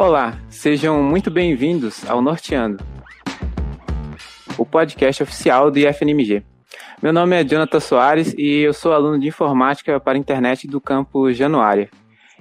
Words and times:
Olá, 0.00 0.40
sejam 0.48 1.02
muito 1.02 1.30
bem-vindos 1.30 2.08
ao 2.08 2.22
Norteando, 2.22 2.82
o 4.56 4.64
podcast 4.64 5.22
oficial 5.22 5.70
do 5.70 5.78
IFNMG. 5.78 6.42
Meu 7.02 7.12
nome 7.12 7.38
é 7.38 7.44
Jonathan 7.44 7.80
Soares 7.80 8.34
e 8.38 8.60
eu 8.60 8.72
sou 8.72 8.94
aluno 8.94 9.20
de 9.20 9.28
informática 9.28 10.00
para 10.00 10.16
a 10.16 10.18
internet 10.18 10.66
do 10.66 10.80
campus 10.80 11.36
Januária. 11.36 11.90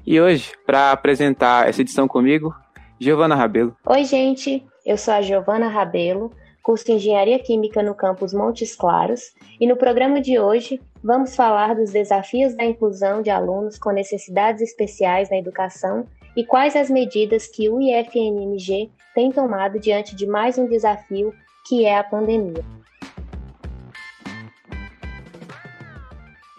E 0.08 0.22
hoje, 0.22 0.54
para 0.66 0.94
apresentar 0.94 1.68
essa 1.68 1.82
edição 1.82 2.08
comigo, 2.08 2.56
Giovana 2.98 3.36
Rabelo. 3.36 3.76
Oi, 3.86 4.06
gente, 4.06 4.66
eu 4.86 4.98
sou 4.98 5.14
a 5.14 5.22
Giovana 5.22 5.68
Rabelo, 5.68 6.32
curso 6.64 6.90
Engenharia 6.90 7.40
Química 7.40 7.84
no 7.84 7.94
campus 7.94 8.34
Montes 8.34 8.74
Claros, 8.74 9.34
e 9.60 9.68
no 9.68 9.76
programa 9.76 10.22
de 10.22 10.40
hoje 10.40 10.80
vamos 11.04 11.36
falar 11.36 11.76
dos 11.76 11.92
desafios 11.92 12.56
da 12.56 12.64
inclusão 12.64 13.22
de 13.22 13.30
alunos 13.30 13.78
com 13.78 13.92
necessidades 13.92 14.62
especiais 14.62 15.30
na 15.30 15.36
educação 15.36 16.08
e 16.36 16.46
quais 16.46 16.76
as 16.76 16.90
medidas 16.90 17.48
que 17.48 17.70
o 17.70 17.82
IFNMG 17.82 18.90
tem 19.14 19.32
tomado 19.32 19.80
diante 19.80 20.16
de 20.16 20.26
mais 20.26 20.58
um 20.58 20.68
desafio 20.68 21.34
que 21.68 21.86
é 21.86 21.98
a 21.98 22.04
pandemia. 22.04 22.64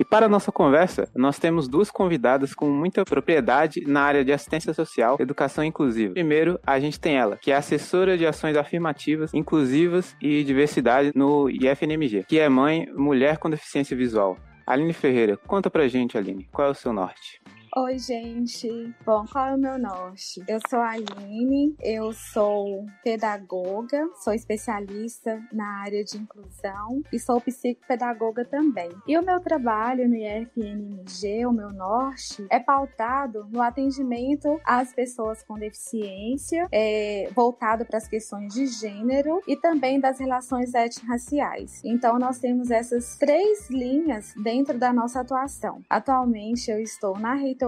E 0.01 0.05
para 0.05 0.25
a 0.25 0.28
nossa 0.30 0.51
conversa, 0.51 1.11
nós 1.14 1.38
temos 1.38 1.69
duas 1.69 1.91
convidadas 1.91 2.55
com 2.55 2.70
muita 2.70 3.05
propriedade 3.05 3.83
na 3.87 4.01
área 4.01 4.25
de 4.25 4.33
assistência 4.33 4.73
social 4.73 5.19
e 5.19 5.23
educação 5.23 5.62
inclusiva. 5.62 6.14
Primeiro, 6.14 6.59
a 6.66 6.80
gente 6.80 6.98
tem 6.98 7.16
ela, 7.16 7.37
que 7.37 7.52
é 7.52 7.56
assessora 7.56 8.16
de 8.16 8.25
ações 8.25 8.56
afirmativas, 8.56 9.34
inclusivas 9.34 10.16
e 10.19 10.42
diversidade 10.42 11.12
no 11.14 11.50
IFNMG, 11.50 12.25
que 12.27 12.39
é 12.39 12.48
mãe, 12.48 12.87
mulher 12.97 13.37
com 13.37 13.50
deficiência 13.50 13.95
visual. 13.95 14.39
Aline 14.66 14.95
Ferreira, 14.95 15.37
conta 15.37 15.69
pra 15.69 15.87
gente, 15.87 16.16
Aline, 16.16 16.48
qual 16.50 16.69
é 16.69 16.70
o 16.70 16.75
seu 16.75 16.95
norte? 16.95 17.39
Oi, 17.77 18.01
gente. 18.01 18.69
Bom, 19.06 19.24
qual 19.30 19.47
é 19.47 19.55
o 19.55 19.59
meu 19.59 19.78
norte? 19.78 20.42
Eu 20.48 20.59
sou 20.69 20.80
a 20.80 20.91
Aline, 20.91 21.77
eu 21.80 22.12
sou 22.12 22.84
pedagoga, 23.05 24.08
sou 24.25 24.33
especialista 24.33 25.41
na 25.53 25.83
área 25.83 26.03
de 26.03 26.17
inclusão 26.19 27.00
e 27.12 27.20
sou 27.20 27.41
psicopedagoga 27.41 28.45
também. 28.45 28.91
E 29.06 29.17
o 29.17 29.25
meu 29.25 29.39
trabalho 29.39 30.08
no 30.08 30.17
IFNMG, 30.17 31.47
o 31.47 31.53
meu 31.53 31.70
norte, 31.70 32.45
é 32.50 32.58
pautado 32.58 33.47
no 33.53 33.62
atendimento 33.62 34.61
às 34.64 34.92
pessoas 34.92 35.45
com 35.45 35.55
deficiência, 35.55 36.67
é, 36.73 37.30
voltado 37.36 37.84
para 37.84 37.98
as 37.98 38.08
questões 38.08 38.52
de 38.52 38.67
gênero 38.67 39.41
e 39.47 39.56
também 39.56 40.00
das 40.00 40.19
relações 40.19 40.75
étnico-raciais. 40.75 41.80
Então, 41.84 42.19
nós 42.19 42.41
temos 42.41 42.69
essas 42.69 43.17
três 43.17 43.70
linhas 43.70 44.34
dentro 44.42 44.77
da 44.77 44.92
nossa 44.92 45.20
atuação. 45.20 45.83
Atualmente, 45.89 46.69
eu 46.69 46.80
estou 46.80 47.17
na 47.17 47.34
reitoria, 47.34 47.59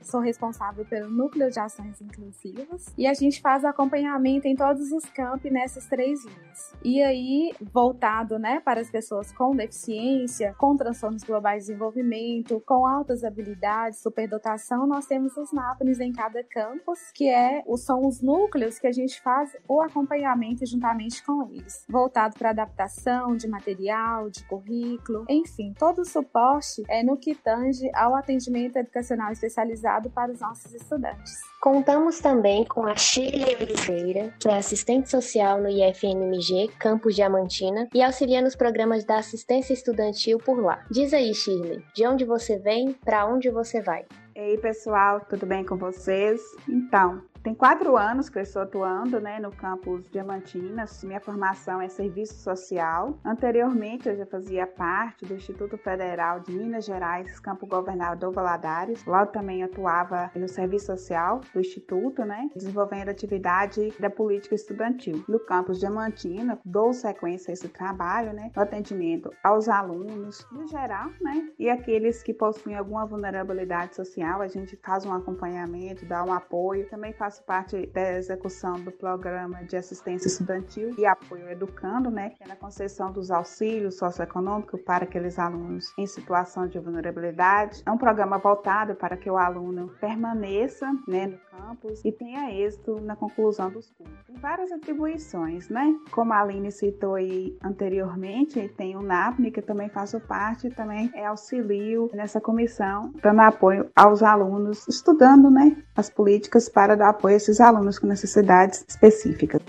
sou 0.00 0.20
responsável 0.20 0.84
pelo 0.84 1.10
núcleo 1.10 1.50
de 1.50 1.58
ações 1.58 2.00
inclusivas 2.00 2.92
e 2.96 3.06
a 3.06 3.14
gente 3.14 3.40
faz 3.40 3.64
acompanhamento 3.64 4.46
em 4.46 4.54
todos 4.54 4.90
os 4.92 5.04
campi 5.06 5.50
nessas 5.50 5.86
três 5.86 6.24
linhas. 6.24 6.74
E 6.82 7.02
aí, 7.02 7.52
voltado 7.72 8.38
né, 8.38 8.60
para 8.60 8.80
as 8.80 8.90
pessoas 8.90 9.32
com 9.32 9.54
deficiência, 9.54 10.54
com 10.58 10.76
transtornos 10.76 11.22
globais 11.22 11.64
de 11.64 11.68
desenvolvimento, 11.68 12.60
com 12.66 12.86
altas 12.86 13.24
habilidades, 13.24 14.00
superdotação, 14.00 14.86
nós 14.86 15.06
temos 15.06 15.36
os 15.36 15.52
NAPNs 15.52 16.00
em 16.00 16.12
cada 16.12 16.42
campus, 16.44 16.98
que 17.14 17.28
é, 17.28 17.62
são 17.76 18.06
os 18.06 18.20
núcleos 18.20 18.78
que 18.78 18.86
a 18.86 18.92
gente 18.92 19.20
faz 19.22 19.56
o 19.68 19.80
acompanhamento 19.80 20.66
juntamente 20.66 21.24
com 21.24 21.42
eles, 21.50 21.84
voltado 21.88 22.36
para 22.38 22.50
adaptação 22.50 23.36
de 23.36 23.48
material, 23.48 24.28
de 24.30 24.44
currículo, 24.44 25.24
enfim, 25.28 25.72
todo 25.78 26.00
o 26.00 26.04
suporte 26.04 26.82
é 26.88 27.02
no 27.02 27.16
que 27.16 27.34
tange 27.34 27.90
ao 27.94 28.14
atendimento 28.14 28.76
educacional 28.76 29.19
profissional 29.20 29.32
especializado 29.32 30.10
para 30.10 30.32
os 30.32 30.40
nossos 30.40 30.72
estudantes. 30.74 31.40
Contamos 31.60 32.20
também 32.20 32.64
com 32.64 32.86
a 32.86 32.96
Shirley 32.96 33.56
Oliveira, 33.60 34.34
que 34.40 34.48
é 34.48 34.56
assistente 34.56 35.10
social 35.10 35.60
no 35.60 35.68
IFNMG, 35.68 36.68
Campus 36.78 37.14
Diamantina, 37.14 37.88
e 37.94 38.02
auxilia 38.02 38.40
nos 38.40 38.56
programas 38.56 39.04
da 39.04 39.18
assistência 39.18 39.74
estudantil 39.74 40.38
por 40.38 40.58
lá. 40.58 40.82
Diz 40.90 41.12
aí, 41.12 41.34
Shirley, 41.34 41.84
de 41.94 42.06
onde 42.06 42.24
você 42.24 42.58
vem, 42.58 42.94
para 43.04 43.26
onde 43.26 43.50
você 43.50 43.82
vai? 43.82 44.06
Ei, 44.34 44.56
pessoal, 44.56 45.20
tudo 45.28 45.44
bem 45.44 45.64
com 45.64 45.76
vocês? 45.76 46.40
Então, 46.66 47.22
tem 47.42 47.54
quatro 47.54 47.96
anos 47.96 48.28
que 48.28 48.38
eu 48.38 48.42
estou 48.42 48.62
atuando 48.62 49.18
né, 49.18 49.40
no 49.40 49.50
campus 49.50 50.08
Diamantinas. 50.10 51.02
Minha 51.02 51.20
formação 51.20 51.80
é 51.80 51.88
serviço 51.88 52.34
social. 52.34 53.18
Anteriormente, 53.24 54.08
eu 54.08 54.16
já 54.16 54.26
fazia 54.26 54.66
parte 54.66 55.24
do 55.24 55.34
Instituto 55.34 55.78
Federal 55.78 56.40
de 56.40 56.52
Minas 56.52 56.84
Gerais, 56.84 57.40
Campo 57.40 57.66
Governador 57.66 58.32
Valadares. 58.32 59.04
Lá 59.06 59.22
eu 59.22 59.26
também 59.26 59.62
atuava 59.62 60.30
no 60.34 60.48
serviço 60.48 60.86
social 60.86 61.40
do 61.54 61.60
Instituto, 61.60 62.24
né, 62.24 62.50
desenvolvendo 62.54 63.08
atividade 63.08 63.92
da 63.98 64.10
política 64.10 64.54
estudantil. 64.54 65.24
No 65.26 65.40
campus 65.40 65.78
Diamantina, 65.78 66.58
dou 66.64 66.92
sequência 66.92 67.52
a 67.52 67.54
esse 67.54 67.68
trabalho, 67.68 68.32
né, 68.32 68.50
no 68.54 68.62
atendimento 68.62 69.30
aos 69.42 69.68
alunos, 69.68 70.46
no 70.52 70.66
geral, 70.66 71.10
né, 71.20 71.48
e 71.58 71.70
aqueles 71.70 72.22
que 72.22 72.34
possuem 72.34 72.76
alguma 72.76 73.06
vulnerabilidade 73.06 73.96
social. 73.96 74.42
A 74.42 74.48
gente 74.48 74.76
faz 74.76 75.06
um 75.06 75.12
acompanhamento, 75.12 76.04
dá 76.04 76.22
um 76.22 76.32
apoio. 76.32 76.88
Também 76.88 77.12
faz 77.12 77.29
faço 77.30 77.44
parte 77.44 77.86
da 77.86 78.14
execução 78.14 78.80
do 78.80 78.90
programa 78.90 79.62
de 79.64 79.76
assistência 79.76 80.26
estudantil 80.26 80.92
e 80.98 81.06
apoio 81.06 81.48
educando, 81.48 82.10
né, 82.10 82.30
que 82.30 82.42
é 82.42 82.46
na 82.46 82.56
concessão 82.56 83.12
dos 83.12 83.30
auxílios 83.30 83.98
socioeconômicos 83.98 84.80
para 84.82 85.04
aqueles 85.04 85.38
alunos 85.38 85.84
em 85.96 86.06
situação 86.06 86.66
de 86.66 86.78
vulnerabilidade. 86.80 87.82
É 87.86 87.90
um 87.90 87.98
programa 87.98 88.38
voltado 88.38 88.96
para 88.96 89.16
que 89.16 89.30
o 89.30 89.36
aluno 89.36 89.94
permaneça, 90.00 90.86
né, 91.06 91.28
no 91.28 91.38
campus 91.60 92.04
e 92.04 92.12
tenha 92.12 92.52
êxito 92.52 93.00
na 93.00 93.14
conclusão 93.14 93.70
dos 93.70 93.90
cursos. 93.90 94.16
Tem 94.26 94.36
várias 94.36 94.72
atribuições, 94.72 95.68
né? 95.68 95.94
Como 96.10 96.32
a 96.32 96.40
Aline 96.40 96.72
citou 96.72 97.14
aí 97.14 97.56
anteriormente, 97.62 98.68
tem 98.76 98.96
o 98.96 99.02
NAPNE, 99.02 99.50
que 99.50 99.62
também 99.62 99.88
faço 99.88 100.20
parte, 100.20 100.70
também 100.70 101.10
é 101.14 101.26
auxilio 101.26 102.10
nessa 102.14 102.40
comissão, 102.40 103.12
dando 103.22 103.40
apoio 103.40 103.90
aos 103.94 104.22
alunos, 104.22 104.86
estudando, 104.88 105.50
né, 105.50 105.76
as 105.96 106.08
políticas 106.08 106.68
para 106.68 106.96
dar 106.96 107.10
apoio 107.10 107.34
a 107.34 107.36
esses 107.36 107.60
alunos 107.60 107.98
com 107.98 108.06
necessidades 108.06 108.84
específicas. 108.88 109.60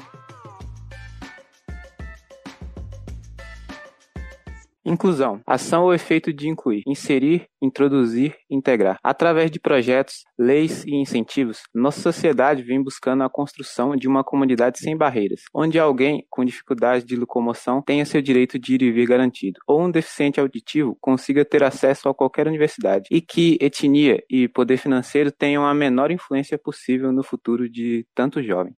Inclusão. 4.84 5.42
Ação 5.46 5.84
ou 5.84 5.94
efeito 5.94 6.34
de 6.34 6.50
incluir, 6.50 6.82
inserir, 6.88 7.46
introduzir, 7.62 8.36
integrar. 8.50 8.98
Através 9.04 9.52
de 9.52 9.60
projetos, 9.60 10.24
leis 10.38 10.84
e 10.86 10.96
incentivos, 10.96 11.62
nossa 11.74 12.02
sociedade 12.02 12.64
vem 12.64 12.82
buscando 12.82 13.24
a 13.24 13.30
construção 13.30 13.96
de 13.96 14.08
uma 14.08 14.24
comunidade 14.24 14.80
sem 14.80 14.98
barreiras, 14.98 15.42
onde 15.54 15.78
alguém 15.78 16.26
com 16.32 16.44
dificuldade 16.44 17.06
de 17.06 17.16
locomoção 17.16 17.82
tenha 17.82 18.06
seu 18.06 18.24
direito 18.24 18.58
de 18.58 18.74
ir 18.74 18.82
e 18.82 18.92
vir 18.92 19.08
garantido, 19.08 19.60
ou 19.68 19.84
um 19.84 19.92
deficiente 19.92 20.40
auditivo 20.40 20.98
consiga 21.00 21.46
ter 21.46 21.64
acesso 21.64 22.10
a 22.10 22.16
qualquer 22.16 22.48
universidade, 22.48 23.08
e 23.12 23.22
que 23.22 23.60
etnia 23.62 24.24
e 24.28 24.48
poder 24.48 24.78
financeiro 24.78 25.32
tenham 25.32 25.64
a 25.64 25.76
menor 25.76 26.10
influência 26.10 26.58
possível 26.58 27.12
no 27.12 27.24
futuro 27.24 27.70
de 27.70 28.06
tanto 28.16 28.42
jovem. 28.42 28.76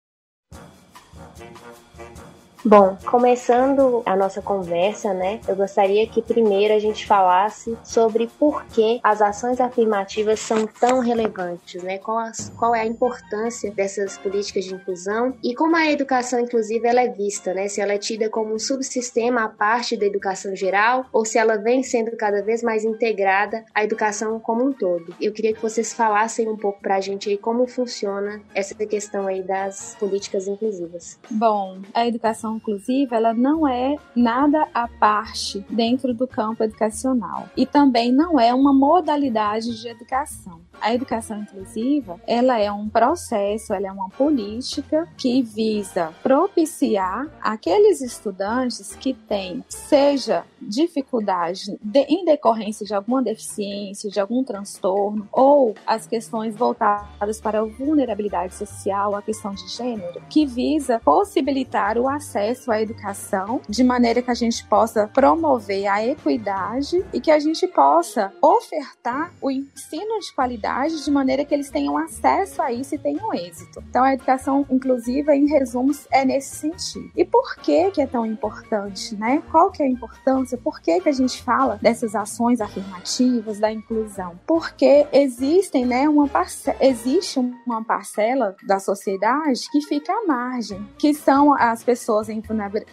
Bom, 2.65 2.97
começando 3.05 4.03
a 4.07 4.15
nossa 4.15 4.41
conversa, 4.41 5.13
né? 5.13 5.41
Eu 5.49 5.57
gostaria 5.57 6.07
que 6.07 6.23
primeiro 6.23 6.73
a 6.73 6.79
gente 6.79 7.05
falasse 7.05 7.77
sobre 7.83 8.29
por 8.39 8.65
que 8.67 9.01
as 9.03 9.21
ações 9.21 9.61
afirmativas 9.61 10.39
são 10.39 10.65
tão 10.67 11.01
relevantes, 11.01 11.83
né? 11.83 11.99
Qual, 11.99 12.19
as, 12.19 12.51
qual 12.57 12.73
é 12.73 12.83
a 12.83 12.87
importância 12.87 13.73
dessas 13.73 14.17
políticas 14.17 14.65
de 14.65 14.75
inclusão 14.75 15.35
e 15.43 15.57
como 15.57 15.75
a 15.75 15.91
educação 15.91 16.39
inclusiva 16.39 16.87
ela 16.87 17.01
é 17.01 17.09
vista, 17.09 17.53
né? 17.53 17.67
Se 17.67 17.81
ela 17.81 17.95
é 17.95 17.99
tida 17.99 18.31
como 18.31 18.55
um 18.55 18.59
subsistema 18.61 19.43
à 19.45 19.49
parte 19.49 19.97
da 19.97 20.07
educação 20.07 20.55
geral 20.55 21.07
ou 21.13 21.25
se 21.25 21.39
ela 21.39 21.57
vem 21.57 21.83
sendo 21.83 22.17
cada 22.17 22.43
vez 22.45 22.63
mais 22.63 22.85
integrada 22.85 23.65
à 23.75 23.83
educação 23.83 24.39
como 24.39 24.65
um 24.65 24.73
todo. 24.73 25.13
Eu 25.21 25.33
queria 25.33 25.53
que 25.53 25.61
vocês 25.61 25.93
falassem 25.93 26.49
um 26.49 26.57
pouco 26.57 26.81
pra 26.81 27.01
gente 27.01 27.29
aí 27.29 27.37
como 27.37 27.67
funciona 27.67 28.41
essa 28.55 28.75
questão 28.75 29.27
aí 29.27 29.43
das 29.43 29.97
políticas 29.99 30.47
inclusivas. 30.47 31.19
Bom, 31.29 31.81
a 31.93 32.07
educação 32.07 32.52
educação 32.53 32.57
inclusiva 32.57 33.17
ela 33.17 33.33
não 33.33 33.67
é 33.67 33.97
nada 34.15 34.69
à 34.75 34.87
parte 34.89 35.65
dentro 35.71 36.13
do 36.13 36.27
campo 36.27 36.63
educacional 36.63 37.49
e 37.57 37.67
também 37.67 38.13
não 38.13 38.39
é 38.39 38.53
uma 38.55 38.73
modalidade 38.73 39.81
de 39.81 39.89
educação. 39.89 40.61
A 40.83 40.93
educação 40.93 41.39
inclusiva, 41.39 42.21
ela 42.27 42.59
é 42.59 42.71
um 42.73 42.89
processo, 42.89 43.73
ela 43.73 43.87
é 43.87 43.93
uma 43.93 44.09
política 44.09 45.09
que 45.17 45.41
visa 45.41 46.13
propiciar 46.25 47.29
aqueles 47.41 48.01
estudantes 48.01 48.97
que 48.97 49.15
têm, 49.15 49.65
seja 49.69 50.45
dificuldade 50.61 51.79
de, 51.81 52.01
em 52.01 52.25
decorrência 52.25 52.85
de 52.85 52.93
alguma 52.93 53.23
deficiência, 53.23 54.11
de 54.11 54.19
algum 54.19 54.43
transtorno, 54.43 55.29
ou 55.31 55.77
as 55.87 56.05
questões 56.05 56.57
voltadas 56.57 57.41
para 57.41 57.61
a 57.61 57.65
vulnerabilidade 57.65 58.57
social, 58.57 59.15
a 59.15 59.23
questão 59.23 59.55
de 59.55 59.69
gênero, 59.69 60.21
que 60.29 60.45
visa 60.45 60.99
possibilitar 60.99 61.97
o 61.97 62.09
acesso 62.09 62.73
à 62.73 62.83
educação 62.83 63.61
de 63.69 63.85
maneira 63.85 64.21
que 64.21 64.31
a 64.33 64.35
gente 64.35 64.67
possa 64.67 65.07
promover 65.07 65.87
a 65.87 66.05
equidade 66.05 67.05
e 67.13 67.21
que 67.21 67.31
a 67.31 67.39
gente 67.39 67.69
possa 67.69 68.33
ofertar 68.43 69.33
o 69.41 69.49
ensino 69.49 70.19
de 70.19 70.33
qualidade 70.35 70.72
de 71.05 71.11
maneira 71.11 71.45
que 71.45 71.55
eles 71.55 71.71
tenham 71.71 71.97
acesso 71.97 72.61
a 72.63 72.73
isso 72.73 72.95
e 72.95 72.99
tenham 72.99 73.33
êxito. 73.35 73.83
Então, 73.89 74.05
a 74.05 74.15
educação 74.15 74.67
inclusiva, 74.71 75.35
em 75.35 75.47
resumos, 75.47 76.07
é 76.11 76.25
nesse 76.25 76.57
sentido. 76.57 77.11
E 77.17 77.25
por 77.25 77.57
que 77.57 77.91
que 77.91 78.01
é 78.01 78.07
tão 78.07 78.25
importante, 78.25 79.17
né? 79.17 79.43
Qual 79.51 79.71
que 79.71 79.83
é 79.83 79.87
a 79.87 79.89
importância? 79.89 80.59
Por 80.59 80.81
que 80.81 81.01
que 81.01 81.09
a 81.09 81.13
gente 81.13 81.43
fala 81.43 81.79
dessas 81.81 82.15
ações 82.15 82.61
afirmativas, 82.61 83.59
da 83.59 83.73
inclusão? 83.73 84.39
Porque 84.47 85.07
existem, 85.13 85.85
né, 85.85 86.09
uma 86.09 86.29
parcela, 86.29 86.77
existe 86.81 87.39
uma 87.39 87.85
parcela 87.85 88.57
da 88.67 88.79
sociedade 88.79 89.63
que 89.71 89.81
fica 89.83 90.13
à 90.13 90.27
margem, 90.27 90.87
que 90.99 91.15
são 91.15 91.55
as 91.55 91.83
pessoas 91.83 92.29
em 92.29 92.43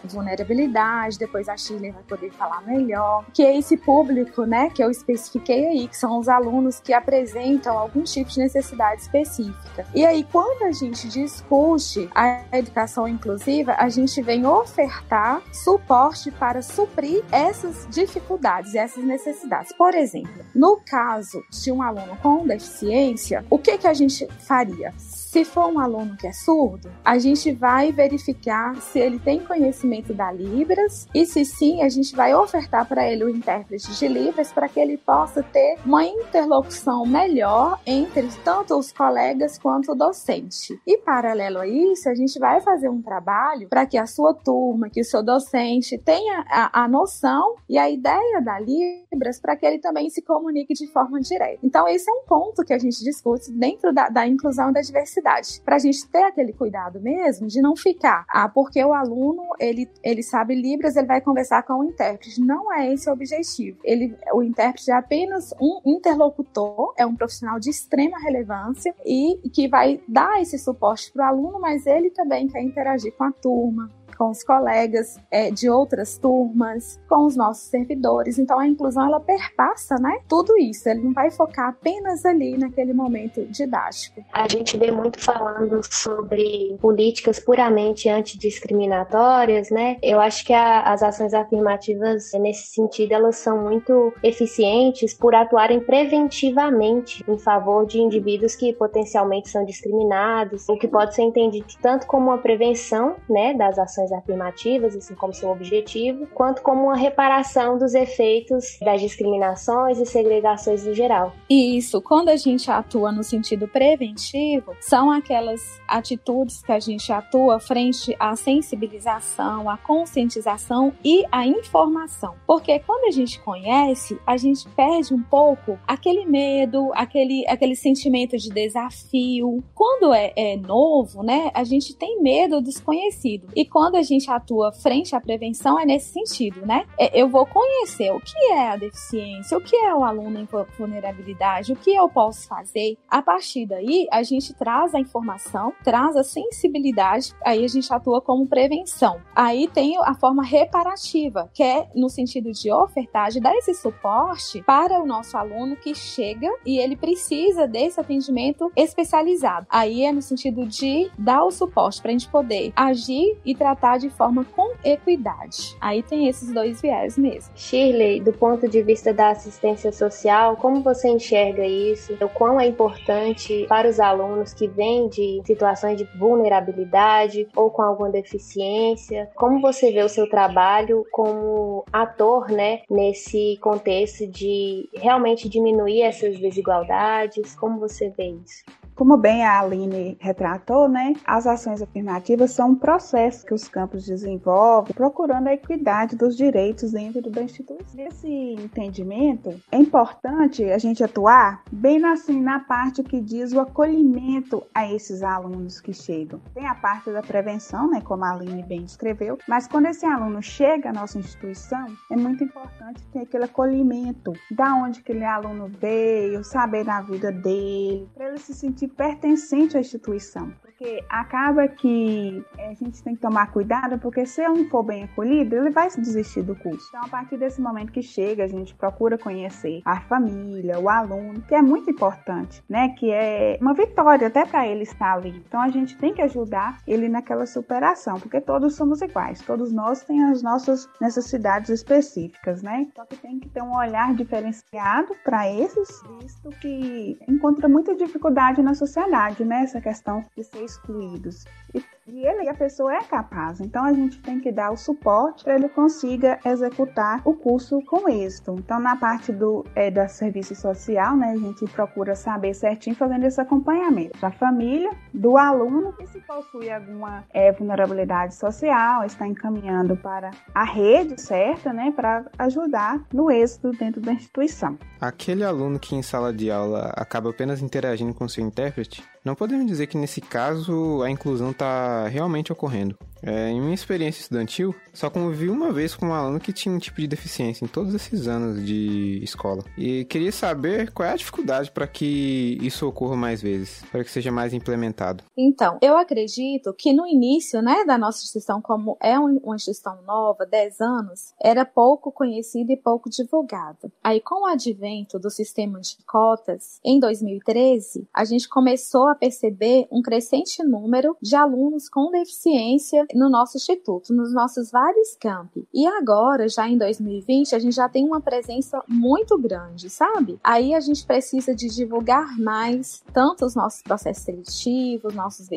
vulnerabilidade, 0.04 1.18
depois 1.18 1.48
a 1.48 1.56
Shirley 1.56 1.90
vai 1.90 2.02
poder 2.02 2.30
falar 2.32 2.62
melhor, 2.62 3.24
que 3.32 3.42
é 3.42 3.56
esse 3.56 3.76
público, 3.76 4.44
né, 4.44 4.70
que 4.70 4.82
eu 4.82 4.90
especifiquei 4.90 5.66
aí, 5.66 5.88
que 5.88 5.96
são 5.96 6.18
os 6.18 6.28
alunos 6.28 6.80
que 6.80 6.92
apresentam 6.92 7.69
algum 7.78 8.02
tipo 8.02 8.30
de 8.30 8.38
necessidade 8.38 9.02
específica. 9.02 9.86
E 9.94 10.04
aí, 10.04 10.26
quando 10.30 10.64
a 10.64 10.72
gente 10.72 11.08
discute 11.08 12.08
a 12.14 12.44
educação 12.52 13.06
inclusiva, 13.06 13.74
a 13.78 13.88
gente 13.88 14.20
vem 14.22 14.46
ofertar 14.46 15.42
suporte 15.52 16.30
para 16.30 16.62
suprir 16.62 17.22
essas 17.30 17.86
dificuldades, 17.90 18.74
essas 18.74 19.04
necessidades. 19.04 19.72
Por 19.76 19.94
exemplo, 19.94 20.44
no 20.54 20.80
caso 20.84 21.42
de 21.50 21.72
um 21.72 21.82
aluno 21.82 22.16
com 22.22 22.46
deficiência, 22.46 23.44
o 23.50 23.58
que, 23.58 23.78
que 23.78 23.86
a 23.86 23.94
gente 23.94 24.26
faria? 24.40 24.92
Se 25.30 25.44
for 25.44 25.72
um 25.72 25.78
aluno 25.78 26.16
que 26.16 26.26
é 26.26 26.32
surdo, 26.32 26.90
a 27.04 27.16
gente 27.16 27.52
vai 27.52 27.92
verificar 27.92 28.74
se 28.82 28.98
ele 28.98 29.16
tem 29.16 29.38
conhecimento 29.38 30.12
da 30.12 30.32
Libras 30.32 31.06
e 31.14 31.24
se 31.24 31.44
sim, 31.44 31.82
a 31.82 31.88
gente 31.88 32.16
vai 32.16 32.34
ofertar 32.34 32.84
para 32.84 33.08
ele 33.08 33.22
o 33.22 33.28
intérprete 33.28 33.92
de 33.92 34.08
Libras 34.08 34.52
para 34.52 34.68
que 34.68 34.80
ele 34.80 34.96
possa 34.96 35.40
ter 35.40 35.78
uma 35.86 36.04
interlocução 36.04 37.06
melhor 37.06 37.78
entre 37.86 38.26
tanto 38.42 38.76
os 38.76 38.90
colegas 38.90 39.56
quanto 39.56 39.92
o 39.92 39.94
docente. 39.94 40.76
E 40.84 40.98
paralelo 40.98 41.60
a 41.60 41.68
isso, 41.68 42.08
a 42.08 42.14
gente 42.16 42.36
vai 42.40 42.60
fazer 42.60 42.88
um 42.88 43.00
trabalho 43.00 43.68
para 43.68 43.86
que 43.86 43.96
a 43.96 44.08
sua 44.08 44.34
turma, 44.34 44.90
que 44.90 45.00
o 45.00 45.04
seu 45.04 45.22
docente 45.22 45.96
tenha 45.96 46.44
a, 46.48 46.82
a 46.82 46.88
noção 46.88 47.54
e 47.68 47.78
a 47.78 47.88
ideia 47.88 48.40
da 48.40 48.58
Libras 48.58 49.38
para 49.38 49.54
que 49.54 49.64
ele 49.64 49.78
também 49.78 50.10
se 50.10 50.22
comunique 50.22 50.74
de 50.74 50.88
forma 50.88 51.20
direta. 51.20 51.60
Então, 51.62 51.86
esse 51.86 52.10
é 52.10 52.12
um 52.12 52.24
ponto 52.26 52.64
que 52.64 52.72
a 52.72 52.78
gente 52.78 52.98
discute 53.04 53.52
dentro 53.52 53.92
da, 53.92 54.08
da 54.08 54.26
inclusão 54.26 54.70
e 54.70 54.72
da 54.72 54.80
diversidade 54.80 55.19
para 55.64 55.76
a 55.76 55.78
gente 55.78 56.06
ter 56.08 56.22
aquele 56.22 56.52
cuidado 56.52 57.00
mesmo 57.00 57.46
de 57.46 57.60
não 57.60 57.76
ficar, 57.76 58.24
ah, 58.28 58.48
porque 58.48 58.84
o 58.84 58.92
aluno 58.92 59.42
ele, 59.58 59.88
ele 60.02 60.22
sabe 60.22 60.54
Libras, 60.54 60.96
ele 60.96 61.06
vai 61.06 61.20
conversar 61.20 61.62
com 61.62 61.74
o 61.74 61.84
intérprete. 61.84 62.40
Não 62.40 62.72
é 62.72 62.92
esse 62.92 63.08
o 63.08 63.12
objetivo. 63.12 63.78
Ele, 63.84 64.16
o 64.32 64.42
intérprete 64.42 64.90
é 64.90 64.94
apenas 64.94 65.54
um 65.60 65.80
interlocutor, 65.84 66.94
é 66.96 67.06
um 67.06 67.14
profissional 67.14 67.58
de 67.58 67.70
extrema 67.70 68.18
relevância 68.18 68.94
e 69.04 69.36
que 69.52 69.68
vai 69.68 70.00
dar 70.06 70.40
esse 70.40 70.58
suporte 70.58 71.12
para 71.12 71.24
o 71.24 71.28
aluno, 71.28 71.60
mas 71.60 71.86
ele 71.86 72.10
também 72.10 72.48
quer 72.48 72.62
interagir 72.62 73.12
com 73.16 73.24
a 73.24 73.32
turma, 73.32 73.90
com 74.20 74.28
os 74.28 74.44
colegas 74.44 75.16
é, 75.30 75.50
de 75.50 75.70
outras 75.70 76.18
turmas, 76.18 77.00
com 77.08 77.24
os 77.24 77.34
nossos 77.34 77.70
servidores. 77.70 78.38
Então 78.38 78.58
a 78.58 78.66
inclusão 78.66 79.06
ela 79.06 79.18
perpassa, 79.18 79.94
né? 79.94 80.18
Tudo 80.28 80.58
isso. 80.58 80.86
Ele 80.90 81.00
não 81.00 81.14
vai 81.14 81.30
focar 81.30 81.70
apenas 81.70 82.26
ali 82.26 82.58
naquele 82.58 82.92
momento 82.92 83.46
didático. 83.46 84.22
A 84.30 84.46
gente 84.46 84.76
vê 84.76 84.90
muito 84.90 85.18
falando 85.18 85.80
sobre 85.90 86.76
políticas 86.82 87.40
puramente 87.40 88.10
antidiscriminatórias, 88.10 89.70
né? 89.70 89.96
Eu 90.02 90.20
acho 90.20 90.44
que 90.44 90.52
a, 90.52 90.82
as 90.82 91.02
ações 91.02 91.32
afirmativas 91.32 92.30
nesse 92.34 92.74
sentido 92.74 93.12
elas 93.12 93.36
são 93.36 93.62
muito 93.62 94.12
eficientes 94.22 95.14
por 95.14 95.34
atuarem 95.34 95.80
preventivamente 95.80 97.24
em 97.26 97.38
favor 97.38 97.86
de 97.86 97.98
indivíduos 97.98 98.54
que 98.54 98.74
potencialmente 98.74 99.48
são 99.48 99.64
discriminados, 99.64 100.68
o 100.68 100.76
que 100.76 100.86
pode 100.86 101.14
ser 101.14 101.22
entendido 101.22 101.68
tanto 101.80 102.06
como 102.06 102.26
uma 102.26 102.36
prevenção, 102.36 103.16
né, 103.26 103.54
das 103.54 103.78
ações 103.78 104.09
afirmativas, 104.12 104.96
assim 104.96 105.14
como 105.14 105.32
seu 105.32 105.50
objetivo, 105.50 106.26
quanto 106.34 106.62
como 106.62 106.84
uma 106.84 106.96
reparação 106.96 107.78
dos 107.78 107.94
efeitos 107.94 108.78
das 108.82 109.00
discriminações 109.00 109.98
e 109.98 110.06
segregações 110.06 110.84
no 110.86 110.94
geral. 110.94 111.32
Isso, 111.48 112.00
quando 112.00 112.28
a 112.28 112.36
gente 112.36 112.70
atua 112.70 113.12
no 113.12 113.22
sentido 113.22 113.66
preventivo, 113.66 114.74
são 114.80 115.10
aquelas 115.10 115.80
atitudes 115.86 116.62
que 116.62 116.72
a 116.72 116.80
gente 116.80 117.12
atua 117.12 117.58
frente 117.60 118.14
à 118.18 118.36
sensibilização, 118.36 119.68
à 119.68 119.76
conscientização 119.76 120.92
e 121.04 121.24
à 121.30 121.46
informação. 121.46 122.34
Porque 122.46 122.78
quando 122.80 123.06
a 123.06 123.10
gente 123.10 123.40
conhece, 123.40 124.18
a 124.26 124.36
gente 124.36 124.68
perde 124.70 125.14
um 125.14 125.22
pouco 125.22 125.78
aquele 125.86 126.24
medo, 126.24 126.90
aquele, 126.94 127.44
aquele 127.48 127.74
sentimento 127.74 128.36
de 128.36 128.50
desafio. 128.50 129.62
Quando 129.74 130.12
é, 130.12 130.32
é 130.36 130.56
novo, 130.56 131.22
né, 131.22 131.50
a 131.54 131.64
gente 131.64 131.94
tem 131.94 132.20
medo 132.20 132.60
do 132.60 132.62
desconhecido. 132.62 133.48
E 133.54 133.64
quando 133.64 133.96
a 134.00 134.02
gente 134.02 134.30
atua 134.30 134.72
frente 134.72 135.14
à 135.14 135.20
prevenção 135.20 135.78
é 135.78 135.84
nesse 135.84 136.12
sentido, 136.12 136.66
né? 136.66 136.86
É, 136.98 137.20
eu 137.20 137.28
vou 137.28 137.46
conhecer 137.46 138.10
o 138.10 138.20
que 138.20 138.52
é 138.52 138.68
a 138.68 138.76
deficiência, 138.76 139.56
o 139.56 139.60
que 139.60 139.76
é 139.76 139.94
o 139.94 140.02
aluno 140.02 140.38
em 140.38 140.48
vulnerabilidade, 140.76 141.72
o 141.72 141.76
que 141.76 141.94
eu 141.94 142.08
posso 142.08 142.48
fazer. 142.48 142.96
A 143.08 143.22
partir 143.22 143.66
daí, 143.66 144.06
a 144.10 144.22
gente 144.22 144.54
traz 144.54 144.94
a 144.94 145.00
informação, 145.00 145.72
traz 145.84 146.16
a 146.16 146.24
sensibilidade, 146.24 147.34
aí 147.44 147.64
a 147.64 147.68
gente 147.68 147.92
atua 147.92 148.20
como 148.20 148.46
prevenção. 148.46 149.20
Aí 149.34 149.68
tem 149.68 149.96
a 149.98 150.14
forma 150.14 150.42
reparativa, 150.42 151.50
que 151.52 151.62
é 151.62 151.88
no 151.94 152.08
sentido 152.08 152.50
de 152.52 152.72
ofertar, 152.72 153.30
de 153.30 153.40
dar 153.40 153.54
esse 153.56 153.74
suporte 153.74 154.62
para 154.62 155.00
o 155.00 155.06
nosso 155.06 155.36
aluno 155.36 155.76
que 155.76 155.94
chega 155.94 156.48
e 156.64 156.78
ele 156.78 156.96
precisa 156.96 157.66
desse 157.66 158.00
atendimento 158.00 158.72
especializado. 158.74 159.66
Aí 159.68 160.04
é 160.04 160.12
no 160.12 160.22
sentido 160.22 160.66
de 160.66 161.10
dar 161.18 161.44
o 161.44 161.50
suporte 161.50 162.00
para 162.00 162.10
a 162.10 162.12
gente 162.12 162.28
poder 162.28 162.72
agir 162.74 163.38
e 163.44 163.54
tratar 163.54 163.89
de 163.98 164.10
forma 164.10 164.44
com 164.44 164.72
equidade. 164.84 165.76
Aí 165.80 166.02
tem 166.02 166.28
esses 166.28 166.52
dois 166.52 166.80
viés 166.80 167.16
mesmo. 167.16 167.52
Shirley, 167.54 168.20
do 168.20 168.32
ponto 168.32 168.68
de 168.68 168.82
vista 168.82 169.12
da 169.12 169.30
assistência 169.30 169.92
social, 169.92 170.56
como 170.56 170.82
você 170.82 171.08
enxerga 171.08 171.64
isso? 171.64 172.16
O 172.20 172.28
quão 172.28 172.60
é 172.60 172.66
importante 172.66 173.66
para 173.68 173.88
os 173.88 174.00
alunos 174.00 174.52
que 174.52 174.66
vêm 174.66 175.08
de 175.08 175.42
situações 175.44 175.96
de 175.96 176.04
vulnerabilidade 176.18 177.48
ou 177.54 177.70
com 177.70 177.82
alguma 177.82 178.10
deficiência? 178.10 179.30
Como 179.34 179.60
você 179.60 179.92
vê 179.92 180.02
o 180.02 180.08
seu 180.08 180.28
trabalho 180.28 181.04
como 181.10 181.84
ator, 181.92 182.50
né, 182.50 182.80
nesse 182.88 183.58
contexto 183.60 184.26
de 184.26 184.88
realmente 184.94 185.48
diminuir 185.48 186.02
essas 186.02 186.38
desigualdades? 186.38 187.54
Como 187.54 187.78
você 187.78 188.10
vê 188.10 188.34
isso? 188.44 188.64
Como 189.00 189.16
bem 189.16 189.42
a 189.46 189.58
Aline 189.60 190.18
retratou, 190.20 190.86
né, 190.86 191.14
as 191.24 191.46
ações 191.46 191.80
afirmativas 191.80 192.50
são 192.50 192.72
um 192.72 192.74
processo 192.74 193.46
que 193.46 193.54
os 193.54 193.66
campos 193.66 194.04
desenvolvem 194.04 194.92
procurando 194.92 195.46
a 195.46 195.54
equidade 195.54 196.16
dos 196.16 196.36
direitos 196.36 196.92
dentro 196.92 197.30
da 197.30 197.42
instituição. 197.42 197.80
Nesse 197.94 198.28
entendimento, 198.28 199.58
é 199.72 199.78
importante 199.78 200.64
a 200.64 200.76
gente 200.76 201.02
atuar 201.02 201.62
bem 201.72 202.04
assim 202.04 202.42
na 202.42 202.60
parte 202.60 203.02
que 203.02 203.22
diz 203.22 203.54
o 203.54 203.60
acolhimento 203.60 204.62
a 204.74 204.86
esses 204.92 205.22
alunos 205.22 205.80
que 205.80 205.94
chegam. 205.94 206.38
Tem 206.52 206.66
a 206.66 206.74
parte 206.74 207.10
da 207.10 207.22
prevenção, 207.22 207.88
né, 207.88 208.02
como 208.02 208.22
a 208.26 208.32
Aline 208.32 208.62
bem 208.62 208.84
descreveu, 208.84 209.38
mas 209.48 209.66
quando 209.66 209.86
esse 209.86 210.04
aluno 210.04 210.42
chega 210.42 210.90
à 210.90 210.92
nossa 210.92 211.18
instituição, 211.18 211.86
é 212.12 212.16
muito 212.16 212.44
importante 212.44 213.02
ter 213.14 213.20
aquele 213.20 213.44
acolhimento, 213.44 214.34
da 214.50 214.74
onde 214.74 215.00
aquele 215.00 215.24
aluno 215.24 215.68
veio, 215.80 216.44
saber 216.44 216.84
da 216.84 217.00
vida 217.00 217.32
dele, 217.32 218.06
para 218.14 218.28
ele 218.28 218.38
se 218.38 218.52
sentir 218.52 218.89
pertencente 218.90 219.76
à 219.76 219.80
instituição. 219.80 220.52
Porque 220.62 221.04
acaba 221.10 221.68
que 221.68 222.42
a 222.58 222.74
gente 222.74 223.02
tem 223.02 223.14
que 223.14 223.20
tomar 223.20 223.52
cuidado, 223.52 223.98
porque 223.98 224.24
se 224.24 224.40
ele 224.42 224.62
não 224.62 224.70
for 224.70 224.82
bem 224.82 225.04
acolhido, 225.04 225.56
ele 225.56 225.70
vai 225.70 225.90
se 225.90 226.00
desistir 226.00 226.42
do 226.42 226.56
curso. 226.56 226.86
Então, 226.88 227.02
a 227.04 227.08
partir 227.08 227.36
desse 227.36 227.60
momento 227.60 227.92
que 227.92 228.02
chega, 228.02 228.44
a 228.44 228.48
gente 228.48 228.74
procura 228.74 229.18
conhecer 229.18 229.82
a 229.84 230.00
família, 230.00 230.78
o 230.78 230.88
aluno, 230.88 231.42
que 231.42 231.54
é 231.54 231.60
muito 231.60 231.90
importante, 231.90 232.64
né? 232.68 232.88
Que 232.98 233.10
é 233.10 233.58
uma 233.60 233.74
vitória 233.74 234.28
até 234.28 234.46
para 234.46 234.66
ele 234.66 234.84
estar 234.84 235.14
ali. 235.14 235.42
Então, 235.46 235.60
a 235.60 235.68
gente 235.68 235.98
tem 235.98 236.14
que 236.14 236.22
ajudar 236.22 236.78
ele 236.86 237.08
naquela 237.10 237.44
superação, 237.44 238.18
porque 238.18 238.40
todos 238.40 238.74
somos 238.74 239.02
iguais, 239.02 239.42
todos 239.42 239.70
nós 239.72 240.02
temos 240.02 240.38
as 240.38 240.42
nossas 240.42 240.88
necessidades 240.98 241.68
específicas, 241.68 242.62
né? 242.62 242.88
Só 242.96 243.04
que 243.04 243.16
tem 243.16 243.38
que 243.38 243.50
ter 243.50 243.62
um 243.62 243.76
olhar 243.76 244.14
diferenciado 244.14 245.14
para 245.22 245.52
esses, 245.52 246.02
visto 246.20 246.48
que 246.60 247.18
encontra 247.28 247.68
muita 247.68 247.94
dificuldade 247.94 248.62
na 248.62 248.69
sociedade, 248.74 249.44
né? 249.44 249.62
Essa 249.62 249.80
questão 249.80 250.24
de 250.36 250.44
ser 250.44 250.64
excluídos. 250.64 251.44
E 251.74 251.82
E 252.12 252.26
ele, 252.26 252.48
a 252.48 252.54
pessoa 252.54 252.92
é 252.92 253.02
capaz. 253.02 253.60
Então 253.60 253.84
a 253.84 253.92
gente 253.92 254.18
tem 254.20 254.40
que 254.40 254.50
dar 254.50 254.72
o 254.72 254.76
suporte 254.76 255.44
para 255.44 255.54
ele 255.54 255.68
consiga 255.68 256.38
executar 256.44 257.22
o 257.24 257.34
curso 257.34 257.80
com 257.82 258.08
êxito. 258.08 258.56
Então 258.58 258.80
na 258.80 258.96
parte 258.96 259.32
do 259.32 259.64
é, 259.74 259.90
da 259.90 260.08
serviço 260.08 260.54
social, 260.54 261.16
né, 261.16 261.32
a 261.32 261.36
gente 261.36 261.64
procura 261.66 262.14
saber 262.14 262.52
certinho 262.54 262.96
fazendo 262.96 263.24
esse 263.24 263.40
acompanhamento 263.40 264.18
da 264.20 264.30
família, 264.30 264.90
do 265.14 265.36
aluno 265.36 265.94
e 266.00 266.06
se 266.08 266.20
possui 266.20 266.70
alguma 266.70 267.24
é, 267.32 267.52
vulnerabilidade 267.52 268.34
social, 268.34 269.04
está 269.04 269.26
encaminhando 269.26 269.96
para 269.96 270.32
a 270.52 270.64
rede 270.64 271.20
certa, 271.20 271.72
né, 271.72 271.92
para 271.94 272.24
ajudar 272.38 273.00
no 273.12 273.30
êxito 273.30 273.70
dentro 273.70 274.00
da 274.00 274.12
instituição. 274.12 274.76
Aquele 275.00 275.44
aluno 275.44 275.78
que 275.78 275.94
em 275.94 276.02
sala 276.02 276.32
de 276.32 276.50
aula 276.50 276.92
acaba 276.96 277.30
apenas 277.30 277.62
interagindo 277.62 278.12
com 278.12 278.28
seu 278.28 278.44
intérprete, 278.44 279.04
não 279.24 279.34
podemos 279.34 279.66
dizer 279.66 279.86
que 279.86 279.98
nesse 279.98 280.20
caso 280.20 281.02
a 281.02 281.10
inclusão 281.10 281.50
está 281.50 282.08
realmente 282.08 282.52
ocorrendo. 282.52 282.96
É, 283.22 283.50
em 283.50 283.60
minha 283.60 283.74
experiência 283.74 284.20
estudantil, 284.20 284.74
só 284.92 285.10
convivi 285.10 285.48
uma 285.48 285.72
vez 285.72 285.94
com 285.94 286.06
um 286.06 286.14
aluno 286.14 286.40
que 286.40 286.52
tinha 286.52 286.74
um 286.74 286.78
tipo 286.78 287.00
de 287.00 287.06
deficiência 287.06 287.64
em 287.64 287.68
todos 287.68 287.94
esses 287.94 288.26
anos 288.26 288.64
de 288.64 289.20
escola. 289.22 289.64
E 289.76 290.04
queria 290.06 290.32
saber 290.32 290.90
qual 290.92 291.08
é 291.08 291.12
a 291.12 291.16
dificuldade 291.16 291.70
para 291.70 291.86
que 291.86 292.58
isso 292.62 292.86
ocorra 292.86 293.16
mais 293.16 293.42
vezes, 293.42 293.82
para 293.90 294.02
que 294.02 294.10
seja 294.10 294.30
mais 294.32 294.52
implementado. 294.52 295.24
Então, 295.36 295.78
eu 295.80 295.96
acredito 295.96 296.74
que 296.74 296.92
no 296.92 297.06
início 297.06 297.62
né, 297.62 297.84
da 297.84 297.98
nossa 297.98 298.18
instituição, 298.18 298.60
como 298.60 298.96
é 299.00 299.18
uma 299.18 299.54
instituição 299.54 299.98
nova, 300.06 300.46
10 300.46 300.80
anos, 300.80 301.34
era 301.42 301.64
pouco 301.64 302.10
conhecida 302.10 302.72
e 302.72 302.76
pouco 302.76 303.10
divulgada. 303.10 303.90
Aí, 304.02 304.20
com 304.20 304.42
o 304.42 304.46
advento 304.46 305.18
do 305.18 305.30
sistema 305.30 305.80
de 305.80 305.96
cotas, 306.06 306.80
em 306.84 306.98
2013, 306.98 308.08
a 308.14 308.24
gente 308.24 308.48
começou 308.48 309.08
a 309.08 309.14
perceber 309.14 309.86
um 309.90 310.02
crescente 310.02 310.62
número 310.62 311.16
de 311.20 311.36
alunos 311.36 311.88
com 311.88 312.10
deficiência 312.10 313.06
no 313.14 313.28
nosso 313.28 313.56
instituto, 313.56 314.12
nos 314.12 314.32
nossos 314.32 314.70
vários 314.70 315.16
campi. 315.16 315.66
E 315.72 315.86
agora, 315.86 316.48
já 316.48 316.68
em 316.68 316.76
2020, 316.76 317.54
a 317.54 317.58
gente 317.58 317.74
já 317.74 317.88
tem 317.88 318.04
uma 318.04 318.20
presença 318.20 318.82
muito 318.88 319.38
grande, 319.38 319.88
sabe? 319.90 320.38
Aí 320.42 320.74
a 320.74 320.80
gente 320.80 321.04
precisa 321.06 321.54
de 321.54 321.68
divulgar 321.68 322.38
mais 322.38 323.02
tanto 323.12 323.44
os 323.44 323.54
nossos 323.54 323.82
processos 323.82 324.24
seletivos, 324.24 325.14
nossos 325.14 325.48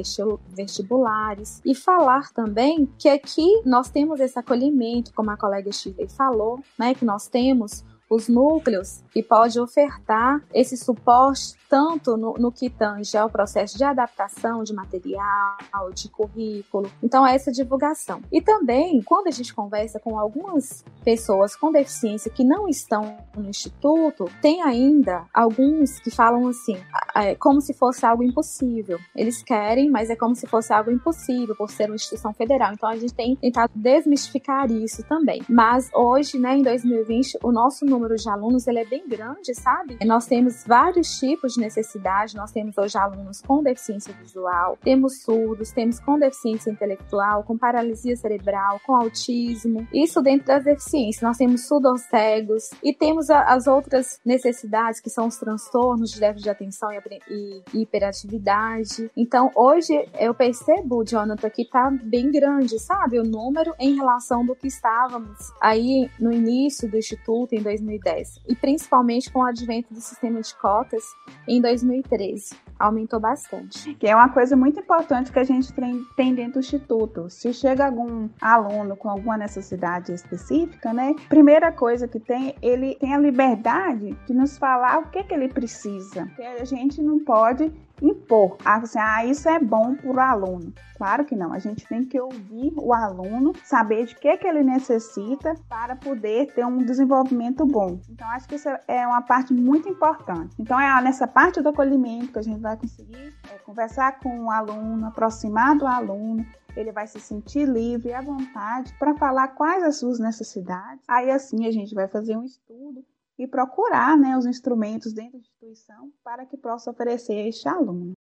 vestibulares 0.50 1.62
e 1.66 1.76
falar 1.76 2.32
também 2.34 2.88
que 2.98 3.10
aqui 3.10 3.62
nós 3.66 3.90
temos 3.90 4.20
esse 4.20 4.38
acolhimento, 4.38 5.14
como 5.14 5.32
a 5.32 5.38
colega 5.38 5.72
Shirley 5.72 6.08
falou, 6.10 6.60
né, 6.78 6.94
que 6.94 7.06
nós 7.06 7.28
temos 7.28 7.84
os 8.14 8.28
núcleos 8.28 9.04
e 9.16 9.24
pode 9.24 9.60
ofertar 9.60 10.42
esse 10.54 10.78
suporte 10.78 11.56
tanto 11.74 12.16
no, 12.16 12.34
no, 12.34 12.52
que 12.52 12.70
tange 12.70 13.18
ao 13.18 13.32
processo 13.32 13.76
de 13.76 13.84
adaptação 13.84 14.64
de 14.64 14.72
material, 14.74 15.58
de 15.92 16.08
currículo. 16.08 16.88
Então, 17.02 17.26
essa 17.26 17.52
divulgação. 17.52 18.22
E 18.32 18.42
também, 18.42 19.02
quando 19.02 19.26
a 19.26 19.32
gente 19.32 19.52
conversa 19.56 20.00
com 20.00 20.20
algumas 20.20 20.86
pessoas 21.04 21.56
com 21.56 21.72
deficiência 21.72 22.30
que 22.30 22.44
não 22.44 22.68
estão 22.68 23.18
no 23.36 23.50
instituto, 23.50 24.30
tem 24.40 24.62
ainda 24.62 25.26
alguns 25.34 26.00
que 26.00 26.12
falam 26.12 26.48
assim, 26.48 26.78
é, 27.16 27.34
como 27.34 27.60
se 27.60 27.74
fosse 27.74 28.06
algo 28.06 28.22
impossível. 28.22 29.00
Eles 29.16 29.42
querem, 29.42 29.90
mas 29.90 30.12
é 30.12 30.16
como 30.16 30.36
se 30.36 30.46
fosse 30.46 30.72
algo 30.72 30.92
impossível 30.92 31.56
por 31.56 31.72
ser 31.72 31.88
uma 31.88 31.96
instituição 31.96 32.34
federal. 32.34 32.74
Então, 32.74 32.88
a 32.88 32.96
gente 32.96 33.16
tem 33.16 33.36
tentado 33.36 33.72
desmistificar 33.74 34.72
isso 34.72 35.02
também. 35.08 35.42
Mas 35.50 35.90
hoje, 35.92 36.38
né, 36.38 36.56
em 36.56 36.62
2020, 36.62 37.40
o 37.42 37.52
nosso 37.52 37.84
número 37.84 38.03
de 38.08 38.30
alunos 38.30 38.68
ele 38.68 38.80
é 38.80 38.86
bem 38.86 39.08
grande, 39.08 39.54
sabe? 39.54 39.98
Nós 40.06 40.26
temos 40.26 40.64
vários 40.66 41.18
tipos 41.20 41.54
de 41.54 41.62
necessidade. 41.62 42.36
Nós 42.36 42.52
temos 42.52 42.78
hoje 42.78 42.98
alunos 42.98 43.42
com 43.42 43.64
deficiência 43.64 44.14
visual, 44.14 44.78
temos 44.82 45.22
surdos, 45.22 45.72
temos 45.72 46.00
com 46.00 46.18
deficiência 46.20 46.70
intelectual, 46.70 47.44
com 47.44 47.58
paralisia 47.58 48.16
cerebral, 48.16 48.80
com 48.86 48.96
autismo. 48.96 49.88
Isso 49.94 50.22
dentro 50.22 50.48
das 50.48 50.64
deficiências. 50.64 51.22
Nós 51.22 51.38
temos 51.38 51.68
surdocegos 51.68 52.72
e 52.84 52.94
temos 52.94 53.30
a, 53.30 53.44
as 53.44 53.68
outras 53.68 54.20
necessidades 54.26 55.00
que 55.00 55.10
são 55.10 55.28
os 55.28 55.38
transtornos 55.38 56.12
de 56.12 56.20
déficit 56.20 56.44
de 56.44 56.50
atenção 56.50 56.92
e, 56.92 57.00
e, 57.30 57.64
e 57.74 57.82
hiperatividade. 57.82 59.10
Então, 59.16 59.52
hoje 59.56 59.94
eu 60.20 60.34
percebo, 60.34 61.04
Jonathan, 61.04 61.50
que 61.50 61.66
tá 61.66 61.90
bem 62.04 62.32
grande, 62.32 62.80
sabe? 62.80 63.20
O 63.20 63.24
número 63.24 63.74
em 63.80 63.96
relação 63.96 64.46
do 64.46 64.56
que 64.56 64.68
estávamos 64.68 65.52
aí 65.62 66.10
no 66.20 66.32
início 66.32 66.90
do 66.90 66.98
Instituto 66.98 67.54
em 67.54 67.62
2010. 67.94 68.42
E 68.48 68.56
principalmente 68.56 69.32
com 69.32 69.40
o 69.40 69.44
advento 69.44 69.94
do 69.94 70.02
sistema 70.02 70.42
de 70.42 70.56
cotas 70.56 71.04
em 71.48 71.62
2013. 71.62 72.56
Aumentou 72.80 73.20
bastante. 73.20 73.94
Que 73.96 74.08
é 74.08 74.16
uma 74.16 74.30
coisa 74.30 74.56
muito 74.56 74.80
importante 74.80 75.32
que 75.32 75.40
a 75.40 75.44
gente 75.44 75.72
tem 76.16 76.34
dentro 76.34 76.54
do 76.54 76.60
Instituto. 76.60 77.30
Se 77.30 77.54
chega 77.54 77.86
algum 77.86 78.30
aluno 78.42 78.96
com 78.96 79.10
alguma 79.10 79.38
necessidade 79.38 80.14
específica, 80.14 80.94
né? 80.94 81.16
Primeira 81.30 81.72
coisa 81.72 82.08
que 82.08 82.20
tem, 82.20 82.56
ele 82.62 82.96
tem 82.96 83.14
a 83.14 83.18
liberdade 83.18 84.18
de 84.26 84.34
nos 84.34 84.58
falar 84.58 85.00
o 85.00 85.10
que, 85.10 85.24
que 85.24 85.34
ele 85.34 85.48
precisa. 85.48 86.26
Porque 86.26 86.42
a 86.44 86.66
gente 86.66 87.02
não 87.02 87.20
pode 87.20 87.72
impor. 88.04 88.58
Assim, 88.66 89.00
ah, 89.00 89.26
isso 89.26 89.48
é 89.48 89.60
bom 89.60 89.96
para 89.96 90.12
o 90.12 90.20
aluno. 90.20 90.74
Claro 90.98 91.26
que 91.26 91.36
não. 91.36 91.54
A 91.54 91.60
gente 91.60 91.88
tem 91.88 92.04
que 92.04 92.20
ouvir 92.20 92.74
o 92.78 92.94
aluno, 92.94 93.54
saber 93.64 94.06
de 94.06 94.16
que, 94.16 94.38
que 94.38 94.48
ele 94.48 94.64
necessita 94.64 95.56
para 95.68 95.96
poder 95.96 96.54
ter 96.54 96.66
um 96.66 96.78
desenvolvimento 96.78 97.66
bom. 97.66 98.00
Então, 98.10 98.28
acho 98.30 98.48
que 98.48 98.56
isso 98.56 98.70
é 98.88 99.08
uma 99.08 99.22
parte 99.22 99.54
muito 99.54 99.88
importante. 99.90 100.56
Então, 100.60 100.80
é 100.80 101.02
nessa 101.02 101.28
parte 101.28 101.62
do 101.62 101.70
acolhimento 101.70 102.34
que 102.34 102.40
a 102.40 102.44
gente 102.44 102.60
vai 102.60 102.78
conseguir 102.78 103.34
é, 103.52 103.58
conversar 103.60 104.20
com 104.20 104.46
o 104.46 104.52
aluno, 104.52 105.08
aproximar 105.08 105.76
do 105.78 105.88
aluno, 105.88 106.46
ele 106.76 106.92
vai 106.92 107.08
se 107.08 107.20
sentir 107.20 107.66
livre 107.66 108.14
à 108.14 108.22
vontade 108.22 108.94
para 108.98 109.16
falar 109.16 109.50
quais 109.50 109.84
as 109.84 109.98
suas 109.98 110.20
necessidades. 110.20 111.04
Aí 111.08 111.30
assim 111.30 111.68
a 111.68 111.72
gente 111.72 111.94
vai 111.94 112.08
fazer 112.08 112.36
um 112.36 112.44
estudo 112.44 113.04
e 113.38 113.48
procurar 113.48 114.18
né, 114.18 114.38
os 114.38 114.46
instrumentos 114.46 115.14
dentro 115.14 115.34
da 115.34 115.40
instituição 115.40 116.12
para 116.24 116.46
que 116.46 116.58
possa 116.58 116.92
oferecer 116.92 117.34
a 117.34 117.48
este 117.48 117.68
aluno. 117.68 118.14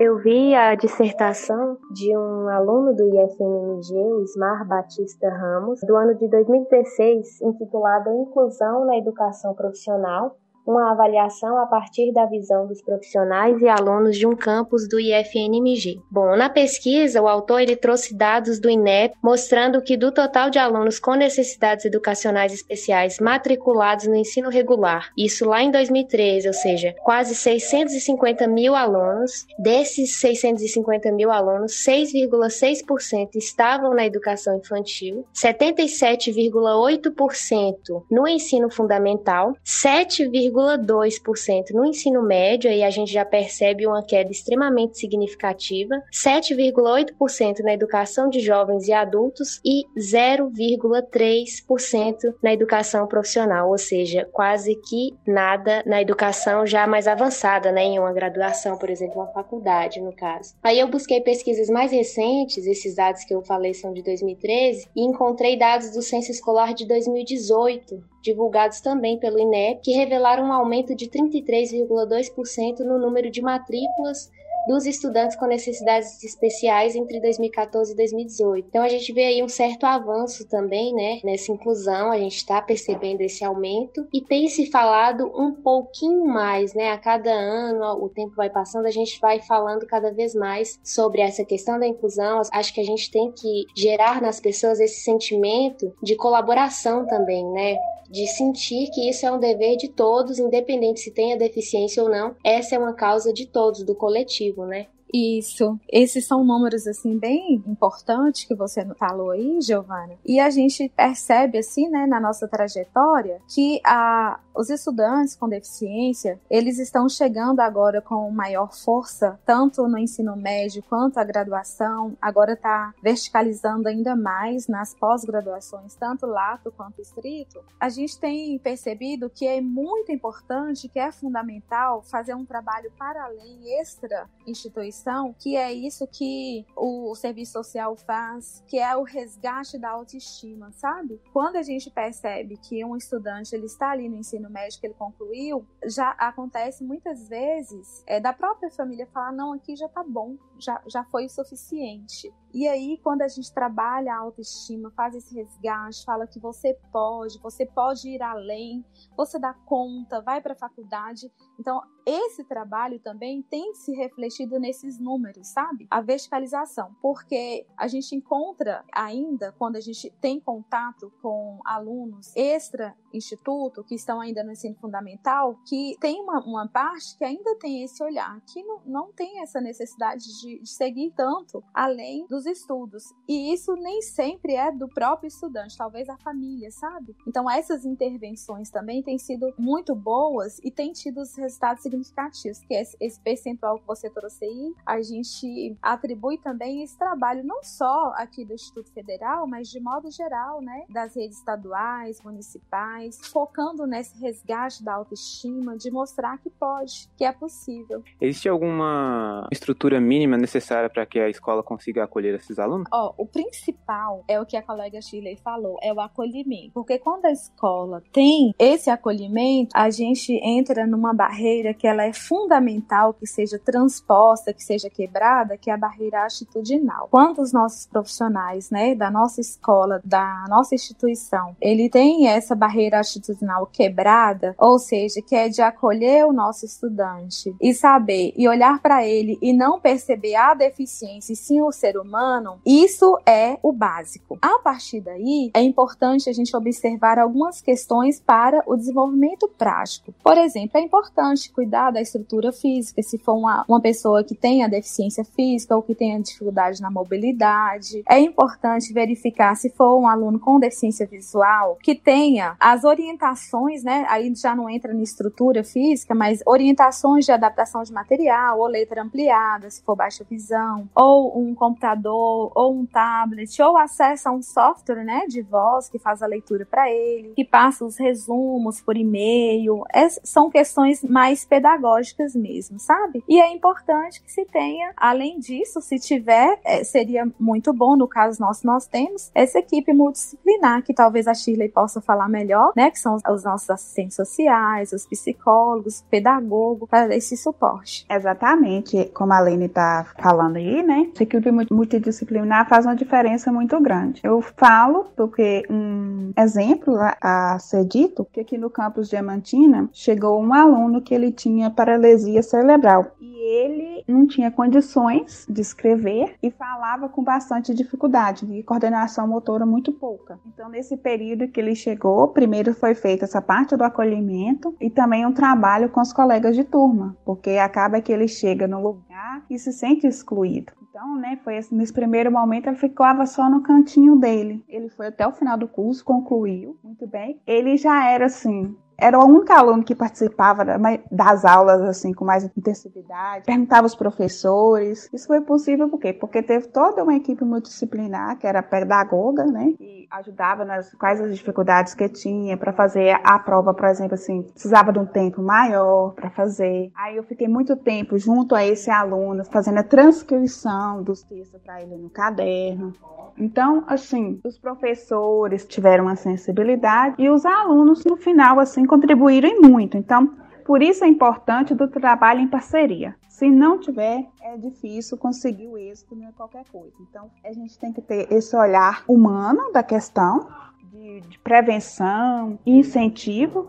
Eu 0.00 0.18
vi 0.18 0.52
a 0.56 0.74
dissertação 0.74 1.78
de 1.92 2.16
um 2.16 2.48
aluno 2.48 2.96
do 2.96 3.04
IFMG, 3.06 3.94
o 3.94 4.22
Ismar 4.22 4.66
Batista 4.66 5.30
Ramos, 5.30 5.80
do 5.86 5.94
ano 5.94 6.16
de 6.16 6.28
2016, 6.28 7.40
intitulada 7.42 8.12
Inclusão 8.12 8.84
na 8.86 8.98
Educação 8.98 9.54
Profissional, 9.54 10.36
uma 10.66 10.92
avaliação 10.92 11.58
a 11.58 11.66
partir 11.66 12.12
da 12.12 12.26
visão 12.26 12.66
dos 12.66 12.82
profissionais 12.82 13.60
e 13.60 13.68
alunos 13.68 14.16
de 14.16 14.26
um 14.26 14.34
campus 14.34 14.88
do 14.88 14.98
IFNMG. 14.98 16.00
Bom, 16.10 16.34
na 16.36 16.48
pesquisa, 16.48 17.22
o 17.22 17.28
autor 17.28 17.60
ele 17.60 17.76
trouxe 17.76 18.14
dados 18.14 18.58
do 18.58 18.70
INEP 18.70 19.14
mostrando 19.22 19.82
que 19.82 19.96
do 19.96 20.10
total 20.12 20.50
de 20.50 20.58
alunos 20.58 20.98
com 20.98 21.14
necessidades 21.14 21.84
educacionais 21.84 22.52
especiais 22.52 23.20
matriculados 23.20 24.06
no 24.06 24.14
ensino 24.14 24.48
regular, 24.48 25.10
isso 25.16 25.44
lá 25.44 25.62
em 25.62 25.70
2013, 25.70 26.48
ou 26.48 26.54
seja, 26.54 26.94
quase 27.04 27.34
650 27.34 28.46
mil 28.46 28.74
alunos, 28.74 29.46
desses 29.58 30.16
650 30.16 31.12
mil 31.12 31.30
alunos, 31.30 31.72
6,6% 31.84 33.36
estavam 33.36 33.92
na 33.94 34.06
educação 34.06 34.56
infantil, 34.56 35.26
77,8% 35.34 38.04
no 38.10 38.26
ensino 38.26 38.70
fundamental, 38.70 39.54
7, 39.62 40.26
7,2% 40.54 41.72
no 41.72 41.84
ensino 41.84 42.22
médio, 42.22 42.70
aí 42.70 42.84
a 42.84 42.90
gente 42.90 43.12
já 43.12 43.24
percebe 43.24 43.84
uma 43.86 44.02
queda 44.02 44.30
extremamente 44.30 44.98
significativa, 44.98 46.02
7,8% 46.12 47.60
na 47.60 47.72
educação 47.74 48.30
de 48.30 48.40
jovens 48.40 48.86
e 48.86 48.92
adultos 48.92 49.60
e 49.64 49.84
0,3% 49.98 52.34
na 52.42 52.52
educação 52.52 53.06
profissional, 53.06 53.70
ou 53.70 53.78
seja, 53.78 54.28
quase 54.32 54.74
que 54.88 55.14
nada 55.26 55.82
na 55.84 56.00
educação 56.00 56.66
já 56.66 56.86
mais 56.86 57.06
avançada, 57.08 57.72
né, 57.72 57.82
em 57.84 57.98
uma 57.98 58.12
graduação, 58.12 58.78
por 58.78 58.90
exemplo, 58.90 59.16
uma 59.16 59.32
faculdade, 59.32 60.00
no 60.00 60.14
caso. 60.14 60.54
Aí 60.62 60.78
eu 60.78 60.86
busquei 60.88 61.20
pesquisas 61.20 61.68
mais 61.68 61.90
recentes, 61.90 62.64
esses 62.66 62.94
dados 62.94 63.24
que 63.24 63.34
eu 63.34 63.42
falei 63.42 63.74
são 63.74 63.92
de 63.92 64.02
2013, 64.02 64.86
e 64.94 65.02
encontrei 65.02 65.58
dados 65.58 65.90
do 65.90 66.02
censo 66.02 66.30
escolar 66.30 66.72
de 66.74 66.86
2018, 66.86 68.13
divulgados 68.24 68.80
também 68.80 69.18
pelo 69.18 69.38
INEP, 69.38 69.82
que 69.82 69.92
revelaram 69.92 70.44
um 70.44 70.52
aumento 70.52 70.94
de 70.94 71.08
33,2% 71.08 72.80
no 72.80 72.98
número 72.98 73.30
de 73.30 73.42
matrículas 73.42 74.30
dos 74.66 74.86
estudantes 74.86 75.36
com 75.36 75.46
necessidades 75.46 76.22
especiais 76.24 76.96
entre 76.96 77.20
2014 77.20 77.92
e 77.92 77.96
2018. 77.96 78.66
Então 78.68 78.82
a 78.82 78.88
gente 78.88 79.12
vê 79.12 79.24
aí 79.24 79.42
um 79.42 79.48
certo 79.48 79.84
avanço 79.84 80.46
também, 80.48 80.94
né, 80.94 81.20
nessa 81.22 81.52
inclusão, 81.52 82.10
a 82.10 82.18
gente 82.18 82.36
está 82.36 82.60
percebendo 82.62 83.20
esse 83.20 83.44
aumento 83.44 84.06
e 84.12 84.22
tem 84.22 84.48
se 84.48 84.70
falado 84.70 85.30
um 85.34 85.52
pouquinho 85.52 86.24
mais, 86.24 86.74
né, 86.74 86.90
a 86.90 86.98
cada 86.98 87.30
ano, 87.30 88.02
o 88.02 88.08
tempo 88.08 88.34
vai 88.34 88.48
passando, 88.48 88.86
a 88.86 88.90
gente 88.90 89.20
vai 89.20 89.40
falando 89.40 89.86
cada 89.86 90.12
vez 90.12 90.34
mais 90.34 90.78
sobre 90.82 91.20
essa 91.20 91.44
questão 91.44 91.78
da 91.78 91.86
inclusão. 91.86 92.40
Acho 92.52 92.72
que 92.72 92.80
a 92.80 92.84
gente 92.84 93.10
tem 93.10 93.30
que 93.32 93.66
gerar 93.76 94.22
nas 94.22 94.40
pessoas 94.40 94.80
esse 94.80 95.02
sentimento 95.02 95.92
de 96.02 96.16
colaboração 96.16 97.06
também, 97.06 97.44
né, 97.50 97.76
de 98.14 98.28
sentir 98.28 98.92
que 98.92 99.10
isso 99.10 99.26
é 99.26 99.32
um 99.32 99.40
dever 99.40 99.76
de 99.76 99.88
todos, 99.88 100.38
independente 100.38 101.00
se 101.00 101.10
tenha 101.10 101.36
deficiência 101.36 102.00
ou 102.00 102.08
não. 102.08 102.36
Essa 102.44 102.76
é 102.76 102.78
uma 102.78 102.94
causa 102.94 103.32
de 103.32 103.44
todos, 103.44 103.82
do 103.82 103.92
coletivo, 103.92 104.64
né? 104.64 104.86
Isso. 105.12 105.78
Esses 105.92 106.24
são 106.24 106.44
números 106.44 106.86
assim 106.86 107.18
bem 107.18 107.62
importantes 107.66 108.44
que 108.44 108.54
você 108.54 108.84
falou 108.94 109.30
aí, 109.30 109.60
Giovana. 109.60 110.14
E 110.24 110.38
a 110.38 110.48
gente 110.48 110.88
percebe 110.88 111.58
assim, 111.58 111.88
né, 111.88 112.06
na 112.06 112.20
nossa 112.20 112.46
trajetória, 112.46 113.40
que 113.52 113.80
a, 113.84 114.38
os 114.54 114.70
estudantes 114.70 115.34
com 115.34 115.48
deficiência, 115.48 116.40
eles 116.48 116.78
estão 116.78 117.08
chegando 117.08 117.60
agora 117.60 118.00
com 118.00 118.30
maior 118.30 118.72
força, 118.72 119.38
tanto 119.44 119.88
no 119.88 119.98
ensino 119.98 120.36
médio 120.36 120.82
quanto 120.88 121.18
a 121.18 121.24
graduação. 121.24 122.16
Agora 122.20 122.52
está 122.52 122.94
verticalizando 123.02 123.88
ainda 123.88 124.14
mais 124.14 124.68
nas 124.68 124.94
pós-graduações, 124.94 125.94
tanto 125.96 126.26
lato 126.26 126.72
quanto 126.72 127.00
estrito. 127.00 127.64
A 127.80 127.88
gente 127.88 128.18
tem 128.18 128.58
percebido 128.58 129.28
que 129.28 129.46
é 129.46 129.60
muito 129.60 130.12
importante, 130.12 130.88
que 130.88 130.98
é 130.98 131.10
fundamental 131.10 132.02
fazer 132.02 132.34
um 132.34 132.44
trabalho 132.44 132.92
para 132.96 133.24
além, 133.24 133.78
extra 133.80 134.28
instituição, 134.46 135.34
que 135.38 135.56
é 135.56 135.72
isso 135.72 136.06
que 136.06 136.64
o 136.76 137.14
serviço 137.14 137.52
social 137.52 137.96
faz, 137.96 138.62
que 138.66 138.78
é 138.78 138.96
o 138.96 139.02
resgate 139.02 139.78
da 139.78 139.90
autoestima, 139.90 140.70
sabe? 140.72 141.20
Quando 141.32 141.56
a 141.56 141.62
gente 141.62 141.90
percebe 141.90 142.56
que 142.56 142.84
um 142.84 142.96
estudante 142.96 143.54
ele 143.54 143.66
está 143.66 143.90
ali 143.90 144.08
no 144.08 144.16
ensino 144.16 144.43
ensino 144.44 144.50
médio 144.50 144.80
que 144.80 144.86
ele 144.86 144.94
concluiu, 144.94 145.66
já 145.86 146.10
acontece 146.10 146.84
muitas 146.84 147.28
vezes 147.28 148.02
é, 148.06 148.20
da 148.20 148.32
própria 148.32 148.70
família 148.70 149.06
falar: 149.06 149.32
não, 149.32 149.52
aqui 149.52 149.74
já 149.76 149.88
tá 149.88 150.04
bom, 150.04 150.36
já, 150.58 150.82
já 150.86 151.04
foi 151.04 151.26
o 151.26 151.28
suficiente. 151.28 152.32
E 152.54 152.68
aí, 152.68 153.00
quando 153.02 153.22
a 153.22 153.28
gente 153.28 153.52
trabalha 153.52 154.14
a 154.14 154.18
autoestima, 154.18 154.88
faz 154.92 155.14
esse 155.16 155.34
resgate, 155.34 156.04
fala 156.04 156.24
que 156.24 156.38
você 156.38 156.78
pode, 156.92 157.36
você 157.40 157.66
pode 157.66 158.08
ir 158.08 158.22
além, 158.22 158.84
você 159.16 159.40
dá 159.40 159.52
conta, 159.52 160.20
vai 160.20 160.40
para 160.40 160.52
a 160.52 160.56
faculdade. 160.56 161.32
Então, 161.58 161.82
esse 162.06 162.44
trabalho 162.44 163.00
também 163.00 163.42
tem 163.42 163.74
se 163.74 163.92
refletido 163.92 164.60
nesses 164.60 165.00
números, 165.00 165.48
sabe? 165.48 165.88
A 165.90 166.00
verticalização, 166.00 166.94
porque 167.02 167.66
a 167.76 167.88
gente 167.88 168.14
encontra 168.14 168.84
ainda, 168.92 169.52
quando 169.58 169.74
a 169.74 169.80
gente 169.80 170.10
tem 170.20 170.38
contato 170.38 171.12
com 171.20 171.58
alunos 171.64 172.30
extra-instituto, 172.36 173.82
que 173.82 173.94
estão 173.94 174.20
ainda 174.20 174.44
no 174.44 174.52
ensino 174.52 174.76
fundamental, 174.76 175.58
que 175.66 175.96
tem 175.98 176.20
uma, 176.20 176.40
uma 176.44 176.68
parte 176.68 177.16
que 177.16 177.24
ainda 177.24 177.56
tem 177.58 177.82
esse 177.82 178.02
olhar, 178.02 178.40
que 178.42 178.62
não, 178.62 178.80
não 178.84 179.12
tem 179.12 179.40
essa 179.42 179.60
necessidade 179.60 180.24
de, 180.40 180.43
de 180.44 180.66
seguir 180.66 181.12
tanto 181.16 181.62
além 181.72 182.26
dos 182.28 182.46
estudos. 182.46 183.14
E 183.28 183.52
isso 183.52 183.74
nem 183.74 184.02
sempre 184.02 184.54
é 184.54 184.70
do 184.70 184.88
próprio 184.88 185.28
estudante, 185.28 185.76
talvez 185.76 186.08
a 186.08 186.16
família, 186.18 186.70
sabe? 186.70 187.16
Então 187.26 187.50
essas 187.50 187.84
intervenções 187.84 188.70
também 188.70 189.02
têm 189.02 189.18
sido 189.18 189.52
muito 189.58 189.94
boas 189.94 190.58
e 190.62 190.70
têm 190.70 190.92
tido 190.92 191.20
os 191.20 191.34
resultados 191.36 191.82
significativos, 191.82 192.58
que 192.60 192.74
é 192.74 192.82
esse 193.00 193.20
percentual 193.20 193.78
que 193.78 193.86
você 193.86 194.10
trouxe 194.10 194.44
aí, 194.44 194.74
a 194.84 195.00
gente 195.00 195.76
atribui 195.80 196.38
também 196.38 196.82
esse 196.82 196.96
trabalho 196.98 197.44
não 197.44 197.62
só 197.62 198.12
aqui 198.16 198.44
do 198.44 198.54
Instituto 198.54 198.90
Federal, 198.92 199.46
mas 199.46 199.68
de 199.68 199.80
modo 199.80 200.10
geral, 200.10 200.60
né, 200.60 200.84
das 200.88 201.14
redes 201.16 201.38
estaduais, 201.38 202.20
municipais, 202.22 203.18
focando 203.28 203.86
nesse 203.86 204.18
resgate 204.18 204.82
da 204.82 204.94
autoestima, 204.94 205.76
de 205.76 205.90
mostrar 205.90 206.38
que 206.38 206.50
pode, 206.50 207.08
que 207.16 207.24
é 207.24 207.32
possível. 207.32 208.02
Existe 208.20 208.48
alguma 208.48 209.48
estrutura 209.50 210.00
mínima 210.00 210.33
necessária 210.36 210.88
para 210.88 211.04
que 211.06 211.18
a 211.18 211.28
escola 211.28 211.62
consiga 211.62 212.04
acolher 212.04 212.34
esses 212.34 212.58
alunos? 212.58 212.86
Ó, 212.92 213.14
o 213.16 213.26
principal 213.26 214.24
é 214.28 214.40
o 214.40 214.46
que 214.46 214.56
a 214.56 214.62
colega 214.62 215.00
Shirley 215.00 215.36
falou, 215.36 215.78
é 215.82 215.92
o 215.92 216.00
acolhimento. 216.00 216.72
Porque 216.72 216.98
quando 216.98 217.26
a 217.26 217.32
escola 217.32 218.02
tem 218.12 218.54
esse 218.58 218.90
acolhimento, 218.90 219.70
a 219.74 219.90
gente 219.90 220.32
entra 220.42 220.86
numa 220.86 221.12
barreira 221.12 221.74
que 221.74 221.86
ela 221.86 222.04
é 222.04 222.12
fundamental 222.12 223.14
que 223.14 223.26
seja 223.26 223.58
transposta, 223.58 224.52
que 224.52 224.62
seja 224.62 224.88
quebrada, 224.90 225.56
que 225.56 225.70
é 225.70 225.72
a 225.72 225.78
barreira 225.78 226.24
atitudinal. 226.24 227.08
Quando 227.10 227.40
os 227.40 227.52
nossos 227.52 227.86
profissionais, 227.86 228.70
né, 228.70 228.94
da 228.94 229.10
nossa 229.10 229.40
escola, 229.40 230.00
da 230.04 230.44
nossa 230.48 230.74
instituição, 230.74 231.56
ele 231.60 231.88
tem 231.88 232.28
essa 232.28 232.54
barreira 232.54 233.00
atitudinal 233.00 233.66
quebrada, 233.66 234.54
ou 234.58 234.78
seja, 234.78 235.20
que 235.20 235.34
é 235.34 235.48
de 235.48 235.62
acolher 235.62 236.26
o 236.26 236.32
nosso 236.32 236.64
estudante 236.64 237.54
e 237.60 237.74
saber 237.74 238.32
e 238.36 238.48
olhar 238.48 238.80
para 238.80 239.06
ele 239.06 239.38
e 239.40 239.52
não 239.52 239.80
perceber 239.80 240.23
a 240.32 240.54
deficiência, 240.54 241.32
e 241.32 241.36
sim 241.36 241.60
o 241.60 241.72
ser 241.72 241.96
humano 241.98 242.04
humano, 242.04 242.60
isso 242.64 243.18
é 243.26 243.58
o 243.60 243.72
básico. 243.72 244.38
A 244.40 244.60
partir 244.60 245.00
daí, 245.00 245.50
é 245.52 245.62
importante 245.62 246.30
a 246.30 246.32
gente 246.32 246.56
observar 246.56 247.18
algumas 247.18 247.60
questões 247.60 248.20
para 248.20 248.62
o 248.66 248.76
desenvolvimento 248.76 249.48
prático. 249.48 250.14
Por 250.22 250.38
exemplo, 250.38 250.78
é 250.78 250.80
importante 250.80 251.50
cuidar 251.50 251.90
da 251.90 252.00
estrutura 252.00 252.52
física, 252.52 253.02
se 253.02 253.18
for 253.18 253.34
uma, 253.34 253.64
uma 253.66 253.80
pessoa 253.80 254.22
que 254.22 254.34
tenha 254.34 254.68
deficiência 254.68 255.24
física 255.24 255.74
ou 255.74 255.82
que 255.82 255.94
tenha 255.94 256.20
dificuldade 256.20 256.80
na 256.80 256.90
mobilidade. 256.90 258.04
É 258.08 258.20
importante 258.20 258.92
verificar 258.92 259.56
se 259.56 259.70
for 259.70 259.98
um 259.98 260.06
aluno 260.06 260.38
com 260.38 260.60
deficiência 260.60 261.06
visual 261.06 261.78
que 261.82 261.94
tenha 261.94 262.56
as 262.60 262.84
orientações, 262.84 263.82
né? 263.82 264.06
Aí 264.08 264.32
já 264.34 264.54
não 264.54 264.68
entra 264.68 264.92
na 264.92 265.02
estrutura 265.02 265.64
física, 265.64 266.14
mas 266.14 266.42
orientações 266.46 267.24
de 267.24 267.32
adaptação 267.32 267.82
de 267.82 267.92
material, 267.92 268.60
ou 268.60 268.66
letra 268.66 269.02
ampliada, 269.02 269.70
se 269.70 269.82
for 269.82 269.96
baixa 269.96 270.13
visão, 270.22 270.88
ou 270.94 271.40
um 271.40 271.54
computador 271.54 272.52
ou 272.54 272.74
um 272.74 272.86
tablet 272.86 273.60
ou 273.62 273.76
acessa 273.76 274.30
um 274.30 274.42
software, 274.42 275.04
né, 275.04 275.26
de 275.26 275.42
voz 275.42 275.88
que 275.88 275.98
faz 275.98 276.22
a 276.22 276.26
leitura 276.26 276.66
para 276.66 276.90
ele, 276.90 277.32
que 277.34 277.44
passa 277.44 277.84
os 277.84 277.96
resumos 277.96 278.80
por 278.80 278.96
e-mail. 278.96 279.82
são 280.22 280.50
questões 280.50 281.02
mais 281.02 281.44
pedagógicas 281.44 282.34
mesmo, 282.34 282.78
sabe? 282.78 283.24
E 283.28 283.40
é 283.40 283.52
importante 283.52 284.22
que 284.22 284.30
se 284.30 284.44
tenha, 284.44 284.92
além 284.96 285.38
disso, 285.38 285.80
se 285.80 285.98
tiver, 285.98 286.60
é, 286.64 286.84
seria 286.84 287.26
muito 287.38 287.72
bom, 287.72 287.96
no 287.96 288.06
caso 288.06 288.40
nosso, 288.40 288.66
nós 288.66 288.86
temos 288.86 289.30
essa 289.34 289.58
equipe 289.58 289.92
multidisciplinar, 289.92 290.82
que 290.82 290.92
talvez 290.92 291.26
a 291.26 291.34
Shirley 291.34 291.68
possa 291.68 292.00
falar 292.00 292.28
melhor, 292.28 292.72
né, 292.76 292.90
que 292.90 292.98
são 292.98 293.16
os 293.16 293.44
nossos 293.44 293.70
assistentes 293.70 294.16
sociais, 294.16 294.92
os 294.92 295.06
psicólogos, 295.06 296.04
pedagogos, 296.10 296.88
para 296.88 297.14
esse 297.14 297.36
suporte. 297.36 298.06
Exatamente, 298.10 299.06
como 299.14 299.32
a 299.32 299.40
Lene 299.40 299.66
está 299.66 300.03
falando 300.20 300.56
aí, 300.56 300.82
né, 300.82 301.08
essa 301.14 301.22
equipe 301.22 301.50
multidisciplinar 301.70 302.68
faz 302.68 302.86
uma 302.86 302.96
diferença 302.96 303.52
muito 303.52 303.80
grande. 303.80 304.20
Eu 304.24 304.40
falo 304.40 305.06
porque 305.16 305.62
um 305.70 306.32
exemplo 306.38 306.96
a 307.20 307.58
ser 307.58 307.84
dito, 307.84 308.26
que 308.32 308.40
aqui 308.40 308.58
no 308.58 308.70
campus 308.70 309.08
Diamantina 309.08 309.88
chegou 309.92 310.40
um 310.40 310.52
aluno 310.52 311.02
que 311.02 311.14
ele 311.14 311.32
tinha 311.32 311.70
paralisia 311.70 312.42
cerebral 312.42 313.12
e 313.20 313.34
ele 313.44 314.04
não 314.06 314.26
tinha 314.26 314.50
condições 314.50 315.46
de 315.48 315.60
escrever 315.60 316.34
e 316.42 316.50
falava 316.50 317.08
com 317.08 317.22
bastante 317.22 317.74
dificuldade 317.74 318.46
e 318.52 318.62
coordenação 318.62 319.26
motora 319.26 319.64
muito 319.64 319.92
pouca. 319.92 320.38
Então 320.46 320.68
nesse 320.68 320.96
período 320.96 321.48
que 321.48 321.60
ele 321.60 321.74
chegou, 321.74 322.28
primeiro 322.28 322.74
foi 322.74 322.94
feita 322.94 323.24
essa 323.24 323.40
parte 323.40 323.76
do 323.76 323.84
acolhimento 323.84 324.74
e 324.80 324.90
também 324.90 325.26
um 325.26 325.32
trabalho 325.32 325.88
com 325.88 326.00
os 326.00 326.12
colegas 326.12 326.54
de 326.54 326.64
turma, 326.64 327.16
porque 327.24 327.50
acaba 327.50 328.00
que 328.00 328.12
ele 328.12 328.28
chega 328.28 328.66
no 328.66 328.82
lugar 328.82 329.44
e 329.48 329.58
se 329.58 329.72
sente 329.72 329.93
excluído. 330.02 330.72
Então, 330.94 331.16
né, 331.16 331.38
foi 331.42 331.58
assim, 331.58 331.74
nesse 331.74 331.92
primeiro 331.92 332.30
momento 332.30 332.68
ele 332.68 332.76
ficava 332.76 333.26
só 333.26 333.50
no 333.50 333.62
cantinho 333.62 334.16
dele. 334.16 334.64
Ele 334.68 334.88
foi 334.88 335.08
até 335.08 335.26
o 335.26 335.32
final 335.32 335.58
do 335.58 335.66
curso, 335.66 336.04
concluiu, 336.04 336.78
muito 336.82 337.06
bem. 337.06 337.40
Ele 337.46 337.76
já 337.76 338.08
era 338.08 338.26
assim, 338.26 338.76
era 338.96 339.18
o 339.18 339.24
único 339.24 339.52
aluno 339.52 339.82
que 339.82 339.94
participava 339.94 340.64
das 341.10 341.44
aulas 341.44 341.80
assim 341.82 342.12
com 342.12 342.24
mais 342.24 342.44
intensividade, 342.44 343.44
perguntava 343.44 343.82
aos 343.82 343.94
professores. 343.94 345.08
Isso 345.12 345.26
foi 345.26 345.40
possível 345.40 345.88
por 345.88 345.98
quê? 345.98 346.12
Porque 346.12 346.42
teve 346.42 346.68
toda 346.68 347.02
uma 347.02 347.14
equipe 347.14 347.44
multidisciplinar, 347.44 348.38
que 348.38 348.46
era 348.46 348.62
pedagoga, 348.62 349.44
né? 349.44 349.74
E 349.80 350.06
ajudava 350.10 350.64
nas 350.64 350.92
quais 350.94 351.20
as 351.20 351.34
dificuldades 351.34 351.94
que 351.94 352.08
tinha 352.08 352.56
para 352.56 352.72
fazer 352.72 353.18
a 353.24 353.38
prova, 353.38 353.74
por 353.74 353.88
exemplo, 353.88 354.14
assim, 354.14 354.42
precisava 354.42 354.92
de 354.92 354.98
um 354.98 355.06
tempo 355.06 355.42
maior 355.42 356.12
para 356.14 356.30
fazer. 356.30 356.90
Aí 356.94 357.16
eu 357.16 357.24
fiquei 357.24 357.48
muito 357.48 357.76
tempo 357.76 358.16
junto 358.18 358.54
a 358.54 358.64
esse 358.64 358.90
aluno, 358.90 359.44
fazendo 359.44 359.78
a 359.78 359.82
transcrição 359.82 361.02
dos 361.02 361.22
textos 361.22 361.60
para 361.62 361.82
ele 361.82 361.96
no 361.96 362.10
caderno. 362.10 362.92
Então, 363.36 363.82
assim, 363.88 364.40
os 364.44 364.56
professores 364.58 365.66
tiveram 365.66 366.04
uma 366.04 366.16
sensibilidade 366.16 367.16
e 367.18 367.28
os 367.28 367.44
alunos 367.44 368.04
no 368.04 368.16
final 368.16 368.60
assim 368.60 368.83
assim 368.84 368.86
contribuíram 368.86 369.60
muito. 369.60 369.96
Então, 369.96 370.34
por 370.64 370.82
isso 370.82 371.04
é 371.04 371.08
importante 371.08 371.74
do 371.74 371.88
trabalho 371.88 372.40
em 372.40 372.48
parceria. 372.48 373.16
Se 373.28 373.50
não 373.50 373.80
tiver, 373.80 374.26
é 374.42 374.56
difícil 374.56 375.18
conseguir 375.18 375.66
o 375.66 375.76
êxito 375.76 376.14
em 376.14 376.30
qualquer 376.32 376.64
coisa. 376.70 376.94
Então, 377.00 377.30
a 377.44 377.52
gente 377.52 377.78
tem 377.78 377.92
que 377.92 378.00
ter 378.00 378.32
esse 378.32 378.54
olhar 378.56 379.02
humano 379.08 379.72
da 379.72 379.82
questão 379.82 380.48
de, 380.84 381.20
de 381.22 381.38
prevenção 381.40 382.58
incentivo, 382.64 383.68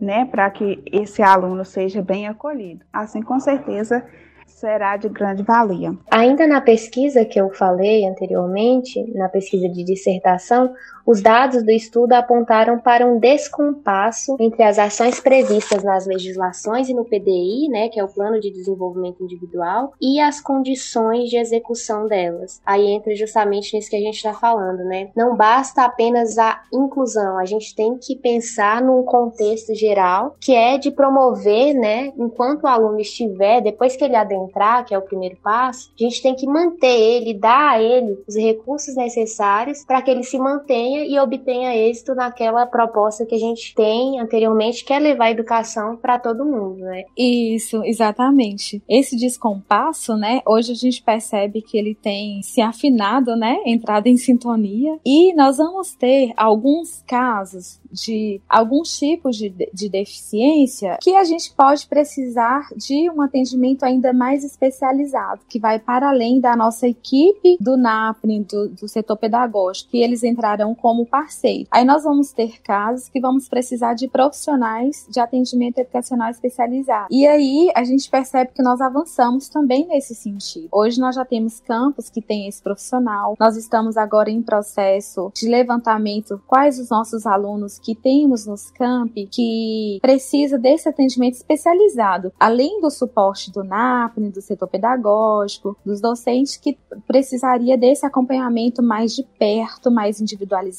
né, 0.00 0.24
para 0.24 0.50
que 0.50 0.82
esse 0.90 1.22
aluno 1.22 1.64
seja 1.64 2.02
bem 2.02 2.26
acolhido. 2.26 2.84
Assim, 2.92 3.22
com 3.22 3.38
certeza, 3.38 4.04
será 4.46 4.96
de 4.96 5.08
grande 5.08 5.42
valia. 5.42 5.96
Ainda 6.10 6.46
na 6.46 6.60
pesquisa 6.60 7.24
que 7.24 7.40
eu 7.40 7.50
falei 7.50 8.06
anteriormente, 8.06 9.02
na 9.12 9.28
pesquisa 9.28 9.68
de 9.68 9.84
dissertação, 9.84 10.74
os 11.06 11.20
dados 11.20 11.62
do 11.62 11.70
estudo 11.70 12.12
apontaram 12.12 12.78
para 12.78 13.06
um 13.06 13.18
descompasso 13.18 14.36
entre 14.40 14.62
as 14.62 14.78
ações 14.78 15.20
previstas 15.20 15.82
nas 15.82 16.06
legislações 16.06 16.88
e 16.88 16.94
no 16.94 17.04
PDI, 17.04 17.68
né, 17.68 17.88
que 17.88 18.00
é 18.00 18.04
o 18.04 18.08
Plano 18.08 18.40
de 18.40 18.50
Desenvolvimento 18.50 19.22
Individual, 19.22 19.92
e 20.00 20.18
as 20.18 20.40
condições 20.40 21.28
de 21.28 21.36
execução 21.36 22.06
delas. 22.06 22.60
Aí 22.64 22.86
entra 22.86 23.14
justamente 23.14 23.74
nisso 23.74 23.90
que 23.90 23.96
a 23.96 24.00
gente 24.00 24.16
está 24.16 24.32
falando, 24.32 24.84
né? 24.84 25.10
Não 25.14 25.36
basta 25.36 25.82
apenas 25.84 26.38
a 26.38 26.62
inclusão, 26.72 27.38
a 27.38 27.44
gente 27.44 27.74
tem 27.74 27.98
que 27.98 28.16
pensar 28.16 28.80
num 28.80 29.02
contexto 29.02 29.74
geral 29.74 30.36
que 30.40 30.54
é 30.54 30.78
de 30.78 30.90
promover, 30.90 31.74
né, 31.74 32.12
enquanto 32.16 32.64
o 32.64 32.68
aluno 32.68 33.00
estiver, 33.00 33.60
depois 33.60 33.96
que 33.96 34.04
ele 34.04 34.16
adentrar, 34.16 34.84
que 34.84 34.94
é 34.94 34.98
o 34.98 35.02
primeiro 35.02 35.36
passo, 35.42 35.92
a 35.98 36.02
gente 36.02 36.22
tem 36.22 36.34
que 36.34 36.46
manter 36.46 36.86
ele, 36.86 37.34
dar 37.34 37.72
a 37.72 37.82
ele 37.82 38.22
os 38.26 38.36
recursos 38.36 38.94
necessários 38.94 39.84
para 39.84 40.00
que 40.00 40.10
ele 40.10 40.22
se 40.22 40.38
mantenha 40.38 40.93
e 41.02 41.18
obtenha 41.18 41.76
êxito 41.76 42.14
naquela 42.14 42.66
proposta 42.66 43.26
que 43.26 43.34
a 43.34 43.38
gente 43.38 43.74
tem 43.74 44.20
anteriormente, 44.20 44.84
que 44.84 44.92
é 44.92 44.98
levar 44.98 45.26
a 45.26 45.30
educação 45.30 45.96
para 45.96 46.18
todo 46.18 46.44
mundo, 46.44 46.78
né? 46.80 47.04
Isso, 47.16 47.82
exatamente. 47.84 48.82
Esse 48.88 49.16
descompasso, 49.16 50.16
né, 50.16 50.40
hoje 50.46 50.72
a 50.72 50.76
gente 50.76 51.02
percebe 51.02 51.62
que 51.62 51.76
ele 51.76 51.94
tem 51.94 52.42
se 52.42 52.60
afinado, 52.60 53.36
né, 53.36 53.58
entrado 53.66 54.06
em 54.06 54.16
sintonia, 54.16 54.98
e 55.04 55.34
nós 55.34 55.56
vamos 55.56 55.94
ter 55.94 56.32
alguns 56.36 57.02
casos 57.06 57.80
de 57.94 58.40
alguns 58.48 58.98
tipos 58.98 59.36
de, 59.36 59.54
de 59.72 59.88
deficiência 59.88 60.98
que 61.00 61.14
a 61.14 61.22
gente 61.22 61.54
pode 61.54 61.86
precisar 61.86 62.68
de 62.76 63.08
um 63.10 63.22
atendimento 63.22 63.84
ainda 63.84 64.12
mais 64.12 64.44
especializado, 64.44 65.42
que 65.48 65.60
vai 65.60 65.78
para 65.78 66.08
além 66.08 66.40
da 66.40 66.56
nossa 66.56 66.88
equipe 66.88 67.56
do 67.60 67.76
NAPNE, 67.76 68.44
do, 68.44 68.68
do 68.68 68.88
setor 68.88 69.16
pedagógico, 69.16 69.90
que 69.90 69.98
eles 69.98 70.24
entrarão 70.24 70.74
como 70.84 71.06
parceiro. 71.06 71.66
Aí 71.70 71.82
nós 71.82 72.04
vamos 72.04 72.30
ter 72.30 72.60
casos 72.60 73.08
que 73.08 73.18
vamos 73.18 73.48
precisar 73.48 73.94
de 73.94 74.06
profissionais 74.06 75.06
de 75.08 75.18
atendimento 75.18 75.78
educacional 75.78 76.28
especializado. 76.28 77.06
E 77.10 77.26
aí 77.26 77.72
a 77.74 77.82
gente 77.84 78.10
percebe 78.10 78.50
que 78.54 78.62
nós 78.62 78.82
avançamos 78.82 79.48
também 79.48 79.86
nesse 79.86 80.14
sentido. 80.14 80.68
Hoje 80.70 81.00
nós 81.00 81.14
já 81.14 81.24
temos 81.24 81.58
campos 81.58 82.10
que 82.10 82.20
têm 82.20 82.48
esse 82.48 82.62
profissional. 82.62 83.34
Nós 83.40 83.56
estamos 83.56 83.96
agora 83.96 84.30
em 84.30 84.42
processo 84.42 85.32
de 85.34 85.48
levantamento 85.48 86.38
quais 86.46 86.78
os 86.78 86.90
nossos 86.90 87.24
alunos 87.24 87.78
que 87.78 87.94
temos 87.94 88.44
nos 88.44 88.70
campi 88.70 89.26
que 89.32 89.98
precisa 90.02 90.58
desse 90.58 90.86
atendimento 90.86 91.36
especializado, 91.36 92.30
além 92.38 92.82
do 92.82 92.90
suporte 92.90 93.50
do 93.50 93.64
NAPNE, 93.64 94.28
do 94.28 94.42
setor 94.42 94.68
pedagógico, 94.68 95.78
dos 95.82 96.02
docentes 96.02 96.58
que 96.58 96.76
precisaria 97.06 97.78
desse 97.78 98.04
acompanhamento 98.04 98.82
mais 98.82 99.14
de 99.16 99.22
perto, 99.38 99.90
mais 99.90 100.20
individualizado 100.20 100.73